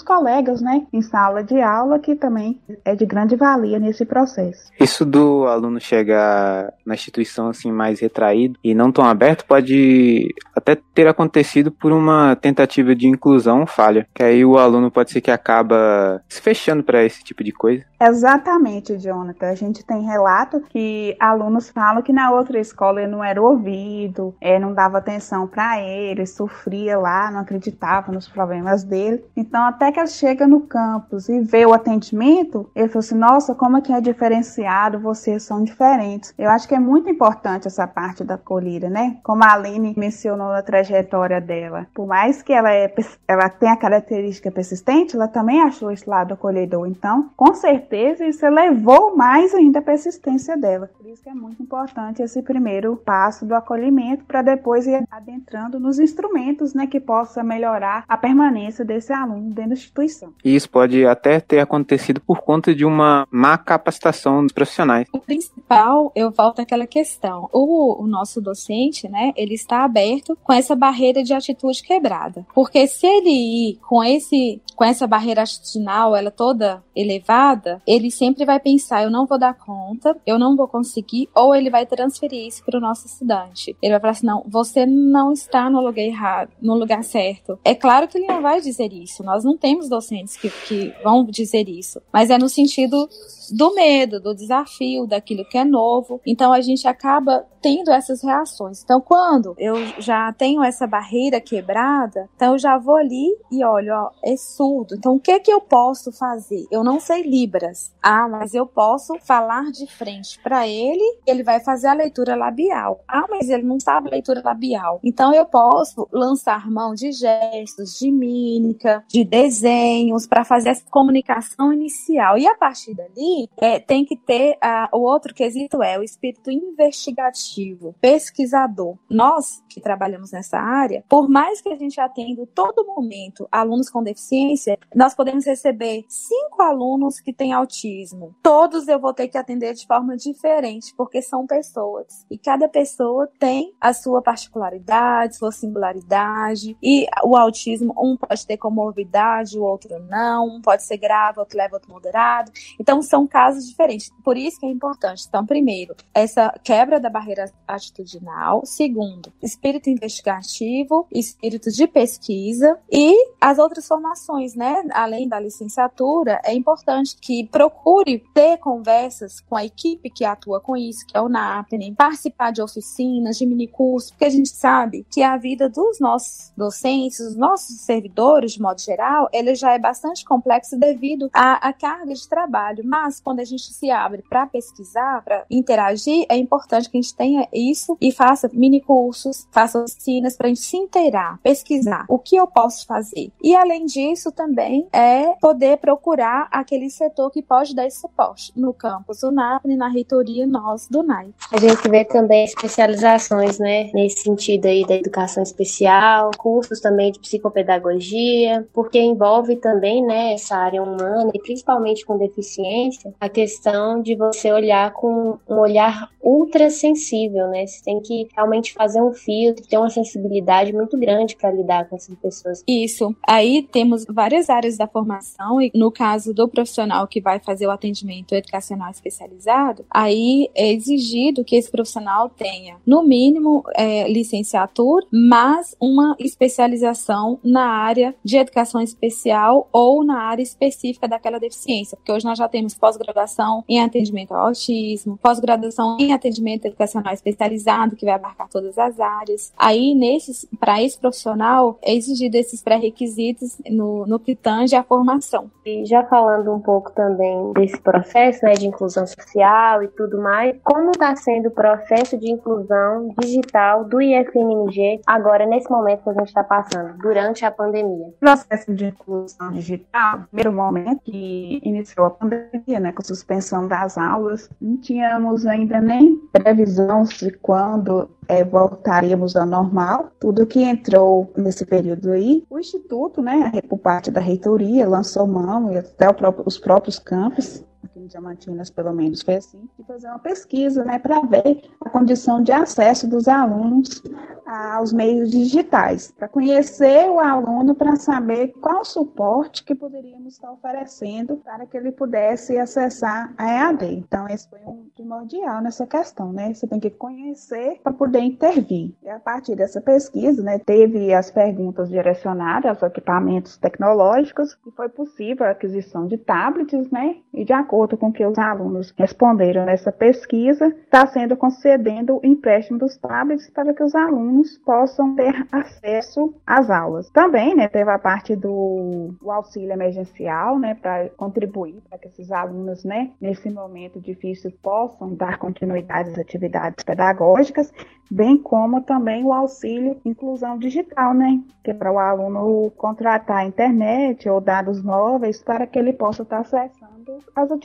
colegas, 0.00 0.60
né, 0.60 0.86
em 0.92 1.02
sala 1.02 1.42
de 1.42 1.60
aula, 1.60 1.98
que 1.98 2.14
também 2.14 2.60
é 2.84 2.94
de 2.94 3.04
grande 3.04 3.34
valia 3.34 3.80
nesse 3.80 4.04
processo. 4.04 4.70
Isso 4.78 5.04
do 5.04 5.46
aluno 5.46 5.80
chegar 5.80 6.72
na 6.86 6.94
instituição 6.94 7.48
assim 7.48 7.72
mais 7.72 7.98
retraído 8.00 8.58
e 8.62 8.74
não 8.74 8.92
tão 8.92 9.04
aberto 9.04 9.44
pode 9.44 10.32
até 10.54 10.76
ter 10.94 11.08
acontecido 11.08 11.72
por 11.72 11.92
uma 11.92 12.36
tentativa 12.36 12.94
de 12.94 13.08
inclusão 13.08 13.66
falha, 13.66 14.06
que 14.14 14.22
aí 14.22 14.44
o 14.44 14.58
aluno 14.58 14.90
pode 14.90 14.99
ser 15.08 15.20
que 15.20 15.30
acaba 15.30 16.22
se 16.28 16.40
fechando 16.40 16.82
para 16.82 17.02
esse 17.04 17.24
tipo 17.24 17.42
de 17.42 17.52
coisa. 17.52 17.84
Exatamente, 18.00 18.96
Jonathan. 18.98 19.50
A 19.50 19.54
gente 19.54 19.84
tem 19.84 20.02
relato 20.02 20.60
que 20.70 21.16
alunos 21.20 21.68
falam 21.68 22.02
que 22.02 22.12
na 22.12 22.30
outra 22.30 22.58
escola 22.58 23.02
ele 23.02 23.10
não 23.10 23.22
era 23.22 23.40
ouvido, 23.40 24.34
é, 24.40 24.58
não 24.58 24.72
dava 24.72 24.98
atenção 24.98 25.46
para 25.46 25.80
ele, 25.80 26.26
sofria 26.26 26.98
lá, 26.98 27.30
não 27.30 27.40
acreditava 27.40 28.10
nos 28.10 28.26
problemas 28.26 28.82
dele. 28.84 29.22
Então, 29.36 29.62
até 29.64 29.92
que 29.92 30.00
ele 30.00 30.08
chega 30.08 30.46
no 30.46 30.62
campus 30.62 31.28
e 31.28 31.40
vê 31.40 31.66
o 31.66 31.74
atendimento, 31.74 32.70
ele 32.74 32.88
falou 32.88 33.00
assim: 33.00 33.14
Nossa, 33.14 33.54
como 33.54 33.76
é 33.76 33.80
que 33.80 33.92
é 33.92 34.00
diferenciado, 34.00 34.98
vocês 34.98 35.42
são 35.42 35.62
diferentes. 35.62 36.32
Eu 36.38 36.48
acho 36.50 36.66
que 36.66 36.74
é 36.74 36.80
muito 36.80 37.10
importante 37.10 37.66
essa 37.66 37.86
parte 37.86 38.24
da 38.24 38.34
acolhida, 38.34 38.88
né? 38.88 39.18
Como 39.22 39.44
a 39.44 39.52
Aline 39.52 39.94
mencionou 39.96 40.52
na 40.52 40.62
trajetória 40.62 41.40
dela. 41.40 41.86
Por 41.94 42.06
mais 42.06 42.42
que 42.42 42.52
ela, 42.52 42.72
é, 42.72 42.92
ela 43.28 43.48
tenha 43.48 43.72
a 43.72 43.76
característica 43.76 44.50
persistente, 44.50 44.89
ela 45.14 45.28
também 45.28 45.60
achou 45.62 45.90
esse 45.90 46.08
lado 46.08 46.34
acolhedor. 46.34 46.86
Então, 46.86 47.30
com 47.36 47.54
certeza, 47.54 48.26
isso 48.26 48.44
elevou 48.44 49.16
mais 49.16 49.54
ainda 49.54 49.78
a 49.78 49.82
persistência 49.82 50.56
dela. 50.56 50.90
Por 50.96 51.06
isso 51.06 51.22
que 51.22 51.28
é 51.28 51.34
muito 51.34 51.62
importante 51.62 52.22
esse 52.22 52.42
primeiro 52.42 52.96
passo 52.96 53.46
do 53.46 53.54
acolhimento 53.54 54.24
para 54.24 54.42
depois 54.42 54.86
ir 54.86 55.04
adentrando 55.10 55.78
nos 55.78 55.98
instrumentos 55.98 56.74
né, 56.74 56.86
que 56.86 57.00
possa 57.00 57.42
melhorar 57.42 58.04
a 58.08 58.16
permanência 58.16 58.84
desse 58.84 59.12
aluno 59.12 59.50
dentro 59.50 59.70
da 59.70 59.74
instituição. 59.74 60.32
E 60.44 60.54
isso 60.54 60.68
pode 60.68 61.04
até 61.06 61.40
ter 61.40 61.60
acontecido 61.60 62.20
por 62.20 62.40
conta 62.40 62.74
de 62.74 62.84
uma 62.84 63.26
má 63.30 63.56
capacitação 63.56 64.42
dos 64.42 64.52
profissionais. 64.52 65.06
O 65.12 65.18
principal, 65.18 66.12
eu 66.14 66.30
volto 66.30 66.60
àquela 66.60 66.86
questão. 66.86 67.48
O, 67.52 68.02
o 68.02 68.06
nosso 68.06 68.40
docente, 68.40 69.08
né, 69.08 69.32
ele 69.36 69.54
está 69.54 69.84
aberto 69.84 70.36
com 70.42 70.52
essa 70.52 70.74
barreira 70.74 71.22
de 71.22 71.32
atitude 71.32 71.82
quebrada. 71.82 72.44
Porque 72.54 72.86
se 72.86 73.06
ele 73.06 73.30
ir 73.30 73.78
com 73.82 74.02
esse 74.02 74.60
com 74.80 74.84
essa 74.84 75.06
barreira 75.06 75.42
atitudinal, 75.42 76.16
ela 76.16 76.30
toda 76.30 76.82
elevada, 76.96 77.82
ele 77.86 78.10
sempre 78.10 78.46
vai 78.46 78.58
pensar: 78.58 79.02
eu 79.02 79.10
não 79.10 79.26
vou 79.26 79.38
dar 79.38 79.52
conta, 79.52 80.16
eu 80.26 80.38
não 80.38 80.56
vou 80.56 80.66
conseguir, 80.66 81.28
ou 81.34 81.54
ele 81.54 81.68
vai 81.68 81.84
transferir 81.84 82.46
isso 82.46 82.64
para 82.64 82.78
o 82.78 82.80
nosso 82.80 83.06
estudante. 83.06 83.76
Ele 83.82 83.92
vai 83.92 84.00
falar 84.00 84.12
assim: 84.12 84.26
não, 84.26 84.42
você 84.48 84.86
não 84.86 85.34
está 85.34 85.68
no 85.68 85.82
lugar 85.82 86.00
errado, 86.00 86.52
no 86.62 86.74
lugar 86.76 87.04
certo. 87.04 87.58
É 87.62 87.74
claro 87.74 88.08
que 88.08 88.16
ele 88.16 88.26
não 88.26 88.40
vai 88.40 88.58
dizer 88.62 88.90
isso, 88.90 89.22
nós 89.22 89.44
não 89.44 89.54
temos 89.54 89.86
docentes 89.86 90.38
que, 90.38 90.48
que 90.48 90.94
vão 91.04 91.26
dizer 91.26 91.68
isso, 91.68 92.00
mas 92.10 92.30
é 92.30 92.38
no 92.38 92.48
sentido 92.48 93.06
do 93.50 93.74
medo, 93.74 94.18
do 94.18 94.34
desafio, 94.34 95.06
daquilo 95.06 95.44
que 95.44 95.58
é 95.58 95.64
novo. 95.64 96.22
Então 96.24 96.54
a 96.54 96.60
gente 96.62 96.86
acaba 96.88 97.44
tendo 97.60 97.90
essas 97.90 98.22
reações. 98.22 98.82
Então, 98.82 99.00
quando 99.00 99.54
eu 99.58 99.74
já 99.98 100.32
tenho 100.32 100.62
essa 100.62 100.86
barreira 100.86 101.40
quebrada, 101.40 102.28
então 102.34 102.54
eu 102.54 102.58
já 102.58 102.78
vou 102.78 102.96
ali 102.96 103.36
e 103.50 103.64
olho, 103.64 103.92
ó, 103.92 104.10
é 104.24 104.36
surdo. 104.70 104.94
Então, 104.94 105.16
o 105.16 105.20
que 105.20 105.40
que 105.40 105.52
eu 105.52 105.60
posso 105.60 106.12
fazer? 106.12 106.66
Eu 106.70 106.84
não 106.84 107.00
sei 107.00 107.22
Libras. 107.22 107.92
Ah, 108.00 108.28
mas 108.28 108.54
eu 108.54 108.66
posso 108.66 109.18
falar 109.18 109.70
de 109.72 109.86
frente 109.86 110.38
para 110.42 110.66
ele, 110.66 111.18
ele 111.26 111.42
vai 111.42 111.60
fazer 111.60 111.88
a 111.88 111.92
leitura 111.92 112.36
labial. 112.36 113.02
Ah, 113.06 113.26
mas 113.28 113.48
ele 113.48 113.64
não 113.64 113.80
sabe 113.80 114.10
leitura 114.10 114.40
labial. 114.44 115.00
Então, 115.02 115.34
eu 115.34 115.44
posso 115.44 116.08
lançar 116.12 116.70
mão 116.70 116.94
de 116.94 117.10
gestos, 117.10 117.98
de 117.98 118.10
mímica, 118.10 119.04
de 119.08 119.24
desenhos 119.24 120.26
para 120.26 120.44
fazer 120.44 120.70
essa 120.70 120.88
comunicação 120.88 121.72
inicial. 121.72 122.38
E 122.38 122.46
a 122.46 122.54
partir 122.54 122.94
dali, 122.94 123.48
é, 123.56 123.80
tem 123.80 124.04
que 124.04 124.16
ter 124.16 124.56
uh, 124.56 124.96
o 124.96 125.00
outro 125.00 125.34
quesito 125.34 125.82
é 125.82 125.98
o 125.98 126.02
espírito 126.02 126.50
investigativo, 126.50 127.94
pesquisador. 128.00 128.96
Nós 129.08 129.62
que 129.68 129.80
trabalhamos 129.80 130.30
nessa 130.30 130.58
área, 130.58 131.04
por 131.08 131.28
mais 131.28 131.60
que 131.60 131.68
a 131.68 131.76
gente 131.76 132.00
atenda 132.00 132.46
todo 132.54 132.86
momento 132.86 133.48
alunos 133.50 133.90
com 133.90 134.02
deficiência, 134.02 134.59
nós 134.94 135.14
podemos 135.14 135.44
receber 135.44 136.04
cinco 136.08 136.62
alunos 136.62 137.20
que 137.20 137.32
têm 137.32 137.52
autismo. 137.52 138.34
Todos 138.42 138.88
eu 138.88 138.98
vou 138.98 139.12
ter 139.12 139.28
que 139.28 139.38
atender 139.38 139.74
de 139.74 139.86
forma 139.86 140.16
diferente, 140.16 140.94
porque 140.96 141.22
são 141.22 141.46
pessoas. 141.46 142.26
E 142.30 142.38
cada 142.38 142.68
pessoa 142.68 143.28
tem 143.38 143.74
a 143.80 143.92
sua 143.92 144.22
particularidade, 144.22 145.36
sua 145.36 145.52
singularidade. 145.52 146.76
E 146.82 147.06
o 147.24 147.36
autismo, 147.36 147.94
um 147.98 148.16
pode 148.16 148.46
ter 148.46 148.56
comorbidade, 148.56 149.58
o 149.58 149.62
outro 149.62 149.98
não. 150.08 150.46
Um 150.46 150.60
pode 150.60 150.82
ser 150.82 150.96
grave, 150.96 151.40
outro 151.40 151.56
leva, 151.56 151.76
outro 151.76 151.90
moderado. 151.90 152.50
Então, 152.78 153.02
são 153.02 153.26
casos 153.26 153.68
diferentes. 153.68 154.10
Por 154.24 154.36
isso 154.36 154.58
que 154.58 154.66
é 154.66 154.70
importante. 154.70 155.24
Então, 155.28 155.44
primeiro, 155.44 155.94
essa 156.14 156.50
quebra 156.62 157.00
da 157.00 157.10
barreira 157.10 157.50
atitudinal. 157.66 158.64
Segundo, 158.64 159.32
espírito 159.42 159.90
investigativo, 159.90 161.06
espírito 161.10 161.70
de 161.70 161.86
pesquisa 161.86 162.78
e 162.90 163.14
as 163.40 163.58
outras 163.58 163.86
formações, 163.86 164.39
né? 164.54 164.82
Além 164.92 165.28
da 165.28 165.38
licenciatura, 165.38 166.40
é 166.44 166.54
importante 166.54 167.16
que 167.20 167.46
procure 167.46 168.24
ter 168.34 168.58
conversas 168.58 169.40
com 169.40 169.56
a 169.56 169.64
equipe 169.64 170.10
que 170.10 170.24
atua 170.24 170.60
com 170.60 170.76
isso, 170.76 171.06
que 171.06 171.16
é 171.16 171.20
o 171.20 171.28
NAPNE, 171.28 171.94
participar 171.94 172.50
de 172.50 172.62
oficinas, 172.62 173.38
de 173.38 173.46
minicursos, 173.46 174.10
porque 174.10 174.24
a 174.24 174.30
gente 174.30 174.48
sabe 174.48 175.06
que 175.10 175.22
a 175.22 175.36
vida 175.36 175.68
dos 175.68 176.00
nossos 176.00 176.52
docentes, 176.56 177.18
dos 177.18 177.36
nossos 177.36 177.80
servidores 177.80 178.52
de 178.52 178.60
modo 178.60 178.80
geral, 178.80 179.28
ele 179.32 179.54
já 179.54 179.72
é 179.72 179.78
bastante 179.78 180.24
complexo 180.24 180.78
devido 180.78 181.30
à, 181.32 181.68
à 181.68 181.72
carga 181.72 182.14
de 182.14 182.28
trabalho. 182.28 182.82
Mas 182.84 183.20
quando 183.20 183.40
a 183.40 183.44
gente 183.44 183.72
se 183.72 183.90
abre 183.90 184.22
para 184.28 184.46
pesquisar, 184.46 185.22
para 185.22 185.44
interagir, 185.50 186.26
é 186.28 186.36
importante 186.36 186.88
que 186.88 186.98
a 186.98 187.00
gente 187.00 187.14
tenha 187.14 187.48
isso 187.52 187.96
e 188.00 188.12
faça 188.12 188.50
mini 188.52 188.80
cursos, 188.80 189.46
faça 189.50 189.82
oficinas 189.82 190.36
para 190.36 190.46
a 190.46 190.48
gente 190.48 190.60
se 190.60 190.76
inteirar, 190.76 191.38
pesquisar 191.42 192.04
o 192.08 192.18
que 192.18 192.36
eu 192.36 192.46
posso 192.46 192.86
fazer. 192.86 193.30
E 193.42 193.54
além 193.54 193.86
disso, 193.86 194.29
também 194.32 194.86
é 194.92 195.34
poder 195.40 195.78
procurar 195.78 196.48
aquele 196.50 196.90
setor 196.90 197.30
que 197.30 197.42
pode 197.42 197.74
dar 197.74 197.86
esse 197.86 198.00
suporte 198.00 198.52
no 198.56 198.72
campus 198.72 199.20
do 199.20 199.30
NAPNE, 199.30 199.76
na 199.76 199.88
reitoria 199.88 200.46
nós 200.46 200.88
do 200.88 201.02
NAI. 201.02 201.30
A 201.52 201.58
gente 201.58 201.88
vê 201.88 202.04
também 202.04 202.44
especializações, 202.44 203.58
né, 203.58 203.90
nesse 203.92 204.22
sentido 204.22 204.66
aí 204.66 204.84
da 204.86 204.94
educação 204.94 205.42
especial, 205.42 206.30
cursos 206.36 206.80
também 206.80 207.12
de 207.12 207.18
psicopedagogia, 207.18 208.66
porque 208.72 209.00
envolve 209.00 209.56
também, 209.56 210.04
né, 210.04 210.34
essa 210.34 210.56
área 210.56 210.82
humana 210.82 211.30
e 211.34 211.38
principalmente 211.38 212.04
com 212.04 212.18
deficiência, 212.18 213.14
a 213.20 213.28
questão 213.28 214.00
de 214.02 214.14
você 214.14 214.52
olhar 214.52 214.92
com 214.92 215.38
um 215.48 215.58
olhar 215.58 216.10
ultra 216.22 216.70
sensível, 216.70 217.48
né? 217.48 217.66
Você 217.66 217.82
tem 217.82 218.00
que 218.00 218.28
realmente 218.34 218.72
fazer 218.72 219.00
um 219.00 219.12
filtro, 219.12 219.66
ter 219.66 219.78
uma 219.78 219.90
sensibilidade 219.90 220.72
muito 220.72 220.98
grande 220.98 221.36
para 221.36 221.50
lidar 221.50 221.88
com 221.88 221.96
essas 221.96 222.14
pessoas. 222.16 222.62
Isso. 222.68 223.14
Aí 223.26 223.62
temos 223.62 224.04
várias 224.20 224.50
áreas 224.50 224.76
da 224.76 224.86
formação 224.86 225.62
e 225.62 225.72
no 225.74 225.90
caso 225.90 226.34
do 226.34 226.46
profissional 226.46 227.08
que 227.08 227.22
vai 227.22 227.38
fazer 227.38 227.66
o 227.66 227.70
atendimento 227.70 228.34
educacional 228.34 228.90
especializado, 228.90 229.82
aí 229.90 230.50
é 230.54 230.70
exigido 230.70 231.42
que 231.42 231.56
esse 231.56 231.70
profissional 231.70 232.28
tenha, 232.28 232.76
no 232.86 233.02
mínimo, 233.02 233.64
é, 233.74 234.06
licenciatura, 234.12 235.06
mas 235.10 235.74
uma 235.80 236.14
especialização 236.18 237.38
na 237.42 237.64
área 237.64 238.14
de 238.22 238.36
educação 238.36 238.82
especial 238.82 239.66
ou 239.72 240.04
na 240.04 240.20
área 240.20 240.42
específica 240.42 241.08
daquela 241.08 241.40
deficiência, 241.40 241.96
porque 241.96 242.12
hoje 242.12 242.26
nós 242.26 242.36
já 242.36 242.46
temos 242.46 242.74
pós-graduação 242.74 243.64
em 243.66 243.80
atendimento 243.80 244.34
ao 244.34 244.48
autismo, 244.48 245.18
pós-graduação 245.22 245.96
em 245.98 246.12
atendimento 246.12 246.66
educacional 246.66 247.14
especializado, 247.14 247.96
que 247.96 248.04
vai 248.04 248.16
abarcar 248.16 248.50
todas 248.50 248.76
as 248.76 249.00
áreas. 249.00 249.50
Aí, 249.56 249.94
nesses, 249.94 250.46
para 250.58 250.82
esse 250.82 250.98
profissional, 250.98 251.78
é 251.80 251.94
exigido 251.94 252.36
esses 252.36 252.62
pré-requisitos 252.62 253.56
no, 253.70 254.09
no 254.10 254.18
que 254.18 254.34
tange 254.34 254.74
a 254.74 254.82
formação. 254.82 255.48
E 255.64 255.86
já 255.86 256.02
falando 256.02 256.52
um 256.52 256.58
pouco 256.58 256.90
também 256.90 257.52
desse 257.52 257.80
processo 257.80 258.44
né, 258.44 258.54
de 258.54 258.66
inclusão 258.66 259.06
social 259.06 259.84
e 259.84 259.88
tudo 259.88 260.20
mais, 260.20 260.56
como 260.64 260.90
está 260.90 261.14
sendo 261.14 261.46
o 261.46 261.52
processo 261.52 262.18
de 262.18 262.28
inclusão 262.28 263.14
digital 263.20 263.84
do 263.84 264.02
IFNMG 264.02 265.02
agora, 265.06 265.46
nesse 265.46 265.70
momento 265.70 266.02
que 266.02 266.10
a 266.10 266.14
gente 266.14 266.26
está 266.26 266.42
passando, 266.42 266.98
durante 266.98 267.44
a 267.44 267.52
pandemia? 267.52 268.08
O 268.08 268.12
processo 268.18 268.74
de 268.74 268.86
inclusão 268.86 269.52
digital, 269.52 270.24
primeiro 270.26 270.52
momento 270.52 271.02
que 271.04 271.60
iniciou 271.62 272.06
a 272.06 272.10
pandemia, 272.10 272.80
né, 272.80 272.90
com 272.90 273.02
a 273.02 273.04
suspensão 273.04 273.68
das 273.68 273.96
aulas, 273.96 274.50
não 274.60 274.76
tínhamos 274.76 275.46
ainda 275.46 275.80
nem 275.80 276.16
previsão 276.32 277.04
de 277.04 277.30
quando 277.30 278.10
é, 278.30 278.44
voltaríamos 278.44 279.34
ao 279.34 279.44
normal. 279.44 280.12
Tudo 280.20 280.46
que 280.46 280.62
entrou 280.62 281.32
nesse 281.36 281.66
período 281.66 282.12
aí, 282.12 282.44
o 282.48 282.58
Instituto, 282.58 283.20
né, 283.20 283.50
por 283.68 283.78
parte 283.78 284.10
da 284.10 284.20
reitoria, 284.20 284.88
lançou 284.88 285.26
mão 285.26 285.72
e 285.72 285.78
até 285.78 286.12
próprio, 286.12 286.44
os 286.46 286.56
próprios 286.56 286.98
campos 286.98 287.64
aqui 287.84 288.00
em 288.00 288.06
Diamantinas, 288.06 288.70
pelo 288.70 288.92
menos 288.92 289.22
foi 289.22 289.36
assim, 289.36 289.68
de 289.78 289.84
fazer 289.84 290.08
uma 290.08 290.18
pesquisa, 290.18 290.84
né, 290.84 290.98
para 290.98 291.20
ver 291.20 291.62
a 291.80 291.90
condição 291.90 292.42
de 292.42 292.52
acesso 292.52 293.08
dos 293.08 293.28
alunos 293.28 294.02
aos 294.46 294.92
meios 294.92 295.30
digitais, 295.30 296.12
para 296.18 296.26
conhecer 296.26 297.08
o 297.08 297.20
aluno, 297.20 297.74
para 297.74 297.94
saber 297.96 298.48
qual 298.60 298.84
suporte 298.84 299.64
que 299.64 299.74
poderíamos 299.74 300.34
estar 300.34 300.50
oferecendo 300.50 301.36
para 301.36 301.66
que 301.66 301.76
ele 301.76 301.92
pudesse 301.92 302.58
acessar 302.58 303.32
a 303.38 303.48
EAD. 303.48 303.84
Então, 303.94 304.28
esse 304.28 304.48
foi 304.48 304.58
um 304.66 304.86
primordial 304.94 305.62
nessa 305.62 305.86
questão, 305.86 306.32
né? 306.32 306.52
Você 306.52 306.66
tem 306.66 306.80
que 306.80 306.90
conhecer 306.90 307.80
para 307.82 307.92
poder 307.92 308.20
intervir. 308.20 308.92
E 309.02 309.08
a 309.08 309.20
partir 309.20 309.54
dessa 309.54 309.80
pesquisa, 309.80 310.42
né, 310.42 310.58
teve 310.58 311.14
as 311.14 311.30
perguntas 311.30 311.88
direcionadas 311.88 312.70
aos 312.70 312.82
equipamentos 312.82 313.56
tecnológicos 313.56 314.58
e 314.66 314.70
foi 314.72 314.88
possível 314.88 315.46
a 315.46 315.50
aquisição 315.50 316.06
de 316.06 316.18
tablets, 316.18 316.90
né? 316.90 317.16
E 317.32 317.44
de 317.44 317.52
com 317.70 318.08
o 318.08 318.12
que 318.12 318.26
os 318.26 318.36
alunos 318.36 318.92
responderam 318.98 319.64
nessa 319.64 319.92
pesquisa, 319.92 320.66
está 320.66 321.06
sendo 321.06 321.36
concedendo 321.36 322.16
o 322.16 322.26
empréstimo 322.26 322.80
dos 322.80 322.96
tablets 322.96 323.48
para 323.48 323.72
que 323.72 323.82
os 323.84 323.94
alunos 323.94 324.58
possam 324.58 325.14
ter 325.14 325.46
acesso 325.52 326.34
às 326.44 326.68
aulas. 326.68 327.08
Também, 327.10 327.54
né, 327.54 327.68
teve 327.68 327.88
a 327.88 327.98
parte 327.98 328.34
do 328.34 329.14
auxílio 329.24 329.70
emergencial, 329.70 330.58
né, 330.58 330.74
para 330.74 331.10
contribuir 331.10 331.80
para 331.88 331.96
que 331.96 332.08
esses 332.08 332.32
alunos, 332.32 332.82
né, 332.82 333.12
nesse 333.20 333.48
momento 333.48 334.00
difícil 334.00 334.52
possam 334.60 335.14
dar 335.14 335.38
continuidade 335.38 336.10
às 336.10 336.18
atividades 336.18 336.84
pedagógicas, 336.84 337.72
bem 338.10 338.36
como 338.36 338.82
também 338.82 339.24
o 339.24 339.32
auxílio 339.32 339.96
inclusão 340.04 340.58
digital, 340.58 341.14
né, 341.14 341.40
que 341.62 341.70
é 341.70 341.74
para 341.74 341.92
o 341.92 342.00
aluno 342.00 342.72
contratar 342.76 343.38
a 343.38 343.44
internet 343.44 344.28
ou 344.28 344.40
dados 344.40 344.82
móveis 344.82 345.40
para 345.40 345.68
que 345.68 345.78
ele 345.78 345.92
possa 345.92 346.24
estar 346.24 346.40
acessando 346.40 346.90
as 347.36 347.50
atividades 347.50 347.59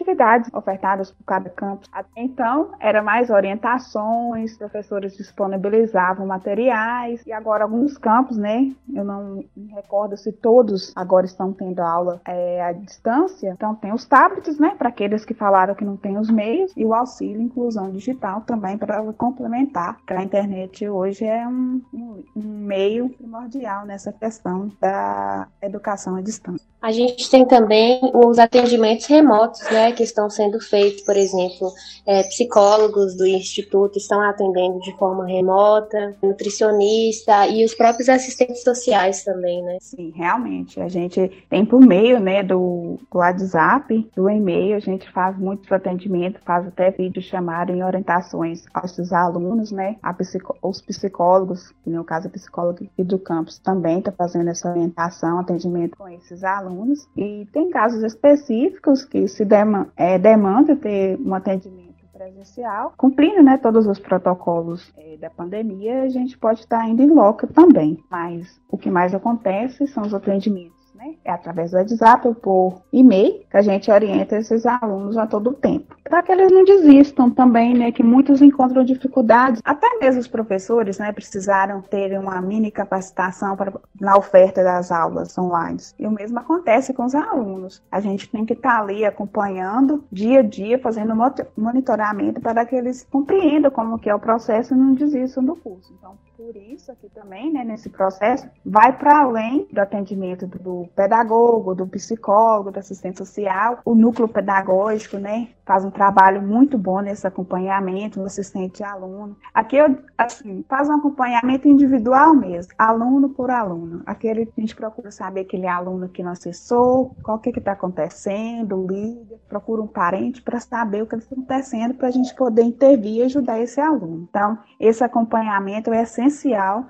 ofertadas 0.53 1.11
por 1.11 1.23
cada 1.25 1.49
campus. 1.49 1.89
Até 1.91 2.21
então, 2.21 2.71
era 2.79 3.01
mais 3.01 3.29
orientações, 3.29 4.57
professores 4.57 5.15
disponibilizavam 5.15 6.25
materiais, 6.25 7.25
e 7.25 7.31
agora 7.31 7.63
alguns 7.63 7.97
campos, 7.97 8.37
né? 8.37 8.71
Eu 8.93 9.03
não 9.03 9.43
me 9.55 9.67
recordo 9.73 10.17
se 10.17 10.31
todos 10.31 10.91
agora 10.95 11.25
estão 11.25 11.53
tendo 11.53 11.79
aula 11.79 12.21
é, 12.25 12.63
à 12.63 12.71
distância. 12.71 13.49
Então, 13.49 13.75
tem 13.75 13.93
os 13.93 14.05
tablets, 14.05 14.59
né? 14.59 14.75
Para 14.77 14.89
aqueles 14.89 15.25
que 15.25 15.33
falaram 15.33 15.75
que 15.75 15.85
não 15.85 15.97
tem 15.97 16.17
os 16.17 16.29
meios, 16.29 16.71
e 16.75 16.85
o 16.85 16.93
auxílio 16.93 17.41
inclusão 17.41 17.91
digital 17.91 18.41
também 18.41 18.77
para 18.77 19.01
complementar. 19.13 19.97
Que 20.05 20.13
a 20.13 20.23
internet 20.23 20.87
hoje 20.87 21.25
é 21.25 21.47
um, 21.47 21.81
um, 21.93 22.23
um 22.35 22.41
meio 22.41 23.09
primordial 23.09 23.85
nessa 23.85 24.11
questão 24.11 24.71
da 24.79 25.47
educação 25.61 26.15
à 26.15 26.21
distância. 26.21 26.65
A 26.81 26.91
gente 26.91 27.29
tem 27.31 27.45
também 27.45 27.99
os 28.13 28.37
atendimentos 28.37 29.07
remotos, 29.07 29.61
né, 29.71 29.84
que 29.91 30.03
estão 30.03 30.29
sendo 30.29 30.59
feitos, 30.59 31.01
por 31.01 31.15
exemplo, 31.15 31.71
é, 32.05 32.23
psicólogos 32.23 33.15
do 33.15 33.25
instituto 33.25 33.97
estão 33.97 34.21
atendendo 34.21 34.79
de 34.79 34.95
forma 34.97 35.25
remota, 35.25 36.15
nutricionista 36.21 37.47
e 37.47 37.63
os 37.65 37.73
próprios 37.73 38.09
assistentes 38.09 38.63
sociais 38.63 39.23
também, 39.23 39.63
né? 39.63 39.77
Sim, 39.81 40.11
realmente. 40.15 40.79
A 40.79 40.87
gente 40.87 41.45
tem 41.49 41.65
por 41.65 41.81
meio, 41.81 42.19
né, 42.19 42.43
do, 42.43 42.99
do 43.11 43.17
WhatsApp, 43.17 44.09
do 44.15 44.29
e-mail, 44.29 44.75
a 44.75 44.79
gente 44.79 45.11
faz 45.11 45.37
muitos 45.37 45.71
atendimentos, 45.71 46.41
faz 46.45 46.67
até 46.67 46.91
vídeo 46.91 47.21
chamado 47.21 47.71
em 47.71 47.83
orientações 47.83 48.63
aos 48.73 49.11
alunos, 49.11 49.71
né, 49.71 49.97
a 50.01 50.13
psico, 50.13 50.55
os 50.61 50.81
psicólogos, 50.81 51.73
no 51.85 52.03
caso 52.03 52.27
a 52.27 52.31
psicóloga 52.31 52.85
e 52.97 53.03
do 53.03 53.19
campus 53.19 53.59
também 53.59 53.99
está 53.99 54.11
fazendo 54.11 54.49
essa 54.49 54.69
orientação, 54.69 55.39
atendimento 55.39 55.97
com 55.97 56.07
esses 56.07 56.43
alunos. 56.43 57.07
E 57.15 57.47
tem 57.51 57.69
casos 57.69 58.03
específicos 58.03 59.03
que 59.03 59.27
se 59.27 59.45
é, 59.95 60.17
demanda 60.17 60.75
ter 60.75 61.19
um 61.19 61.33
atendimento 61.33 61.85
presencial, 62.13 62.93
cumprindo 62.97 63.43
né, 63.43 63.57
todos 63.57 63.85
os 63.85 63.99
protocolos 63.99 64.93
é, 64.97 65.17
da 65.17 65.29
pandemia, 65.29 66.03
a 66.03 66.09
gente 66.09 66.37
pode 66.37 66.61
estar 66.61 66.87
indo 66.87 67.01
em 67.01 67.09
loco 67.09 67.45
também. 67.47 67.99
Mas 68.09 68.59
o 68.69 68.77
que 68.77 68.89
mais 68.89 69.13
acontece 69.13 69.85
são 69.87 70.03
os 70.03 70.13
atendimentos 70.13 70.75
né? 70.95 71.15
É 71.23 71.31
através 71.31 71.71
do 71.71 71.77
WhatsApp 71.77 72.27
ou 72.27 72.33
por 72.33 72.81
e-mail 72.91 73.43
que 73.49 73.57
a 73.57 73.61
gente 73.61 73.91
orienta 73.91 74.37
esses 74.37 74.65
alunos 74.65 75.17
a 75.17 75.27
todo 75.27 75.53
tempo. 75.53 75.95
Para 76.15 76.23
que 76.23 76.31
eles 76.31 76.49
não 76.49 76.63
desistam 76.63 77.29
também, 77.29 77.73
né? 77.73 77.91
Que 77.91 78.01
muitos 78.01 78.41
encontram 78.41 78.85
dificuldades. 78.85 79.61
Até 79.65 79.99
mesmo 79.99 80.21
os 80.21 80.29
professores, 80.29 80.97
né? 80.97 81.11
Precisaram 81.11 81.81
ter 81.81 82.17
uma 82.17 82.41
mini 82.41 82.71
capacitação 82.71 83.57
para, 83.57 83.73
na 83.99 84.15
oferta 84.15 84.63
das 84.63 84.93
aulas 84.93 85.37
online. 85.37 85.77
E 85.99 86.07
o 86.07 86.11
mesmo 86.11 86.39
acontece 86.39 86.93
com 86.93 87.03
os 87.03 87.13
alunos. 87.13 87.83
A 87.91 87.99
gente 87.99 88.29
tem 88.29 88.45
que 88.45 88.53
estar 88.53 88.77
tá 88.77 88.81
ali 88.81 89.03
acompanhando 89.03 90.05
dia 90.09 90.39
a 90.39 90.41
dia, 90.41 90.79
fazendo 90.79 91.13
monitoramento 91.57 92.39
para 92.39 92.65
que 92.65 92.77
eles 92.77 93.05
compreendam 93.11 93.69
como 93.69 93.99
que 93.99 94.09
é 94.09 94.15
o 94.15 94.19
processo 94.19 94.73
e 94.73 94.77
não 94.77 94.93
desistam 94.93 95.43
do 95.43 95.53
curso. 95.53 95.93
Então, 95.99 96.15
por 96.37 96.55
isso 96.55 96.91
aqui 96.91 97.09
também, 97.09 97.51
né, 97.51 97.63
nesse 97.63 97.89
processo, 97.89 98.47
vai 98.65 98.95
para 98.97 99.19
além 99.21 99.67
do 99.71 99.79
atendimento 99.79 100.45
do 100.45 100.87
pedagogo, 100.95 101.73
do 101.73 101.87
psicólogo, 101.87 102.71
do 102.71 102.79
assistente 102.79 103.17
social, 103.17 103.79
o 103.85 103.95
núcleo 103.95 104.27
pedagógico, 104.27 105.17
né, 105.17 105.47
faz 105.65 105.83
um 105.83 105.89
trabalho 105.89 106.04
muito 106.41 106.77
bom 106.77 106.99
nesse 107.01 107.25
acompanhamento, 107.25 108.19
no 108.19 108.25
assistente 108.25 108.83
aluno. 108.83 109.37
Aqui, 109.53 109.77
eu, 109.77 109.97
assim, 110.17 110.63
faz 110.67 110.89
um 110.89 110.93
acompanhamento 110.93 111.67
individual 111.67 112.33
mesmo, 112.33 112.73
aluno 112.77 113.29
por 113.29 113.49
aluno. 113.51 114.01
Aquele 114.05 114.51
a 114.57 114.61
gente 114.61 114.75
procura 114.75 115.11
saber 115.11 115.41
aquele 115.41 115.67
aluno 115.67 116.09
que 116.09 116.23
não 116.23 116.31
acessou, 116.31 117.15
qual 117.23 117.39
que 117.39 117.49
está 117.49 117.73
acontecendo, 117.73 118.85
liga, 118.87 119.35
procura 119.47 119.81
um 119.81 119.87
parente 119.87 120.41
para 120.41 120.59
saber 120.59 121.03
o 121.03 121.07
que 121.07 121.15
está 121.15 121.33
acontecendo, 121.33 121.93
para 121.93 122.07
a 122.07 122.11
gente 122.11 122.33
poder 122.35 122.63
intervir 122.63 123.17
e 123.17 123.23
ajudar 123.23 123.59
esse 123.59 123.79
aluno. 123.79 124.27
Então, 124.29 124.57
esse 124.79 125.03
acompanhamento 125.03 125.93
é 125.93 126.03
essencial 126.03 126.87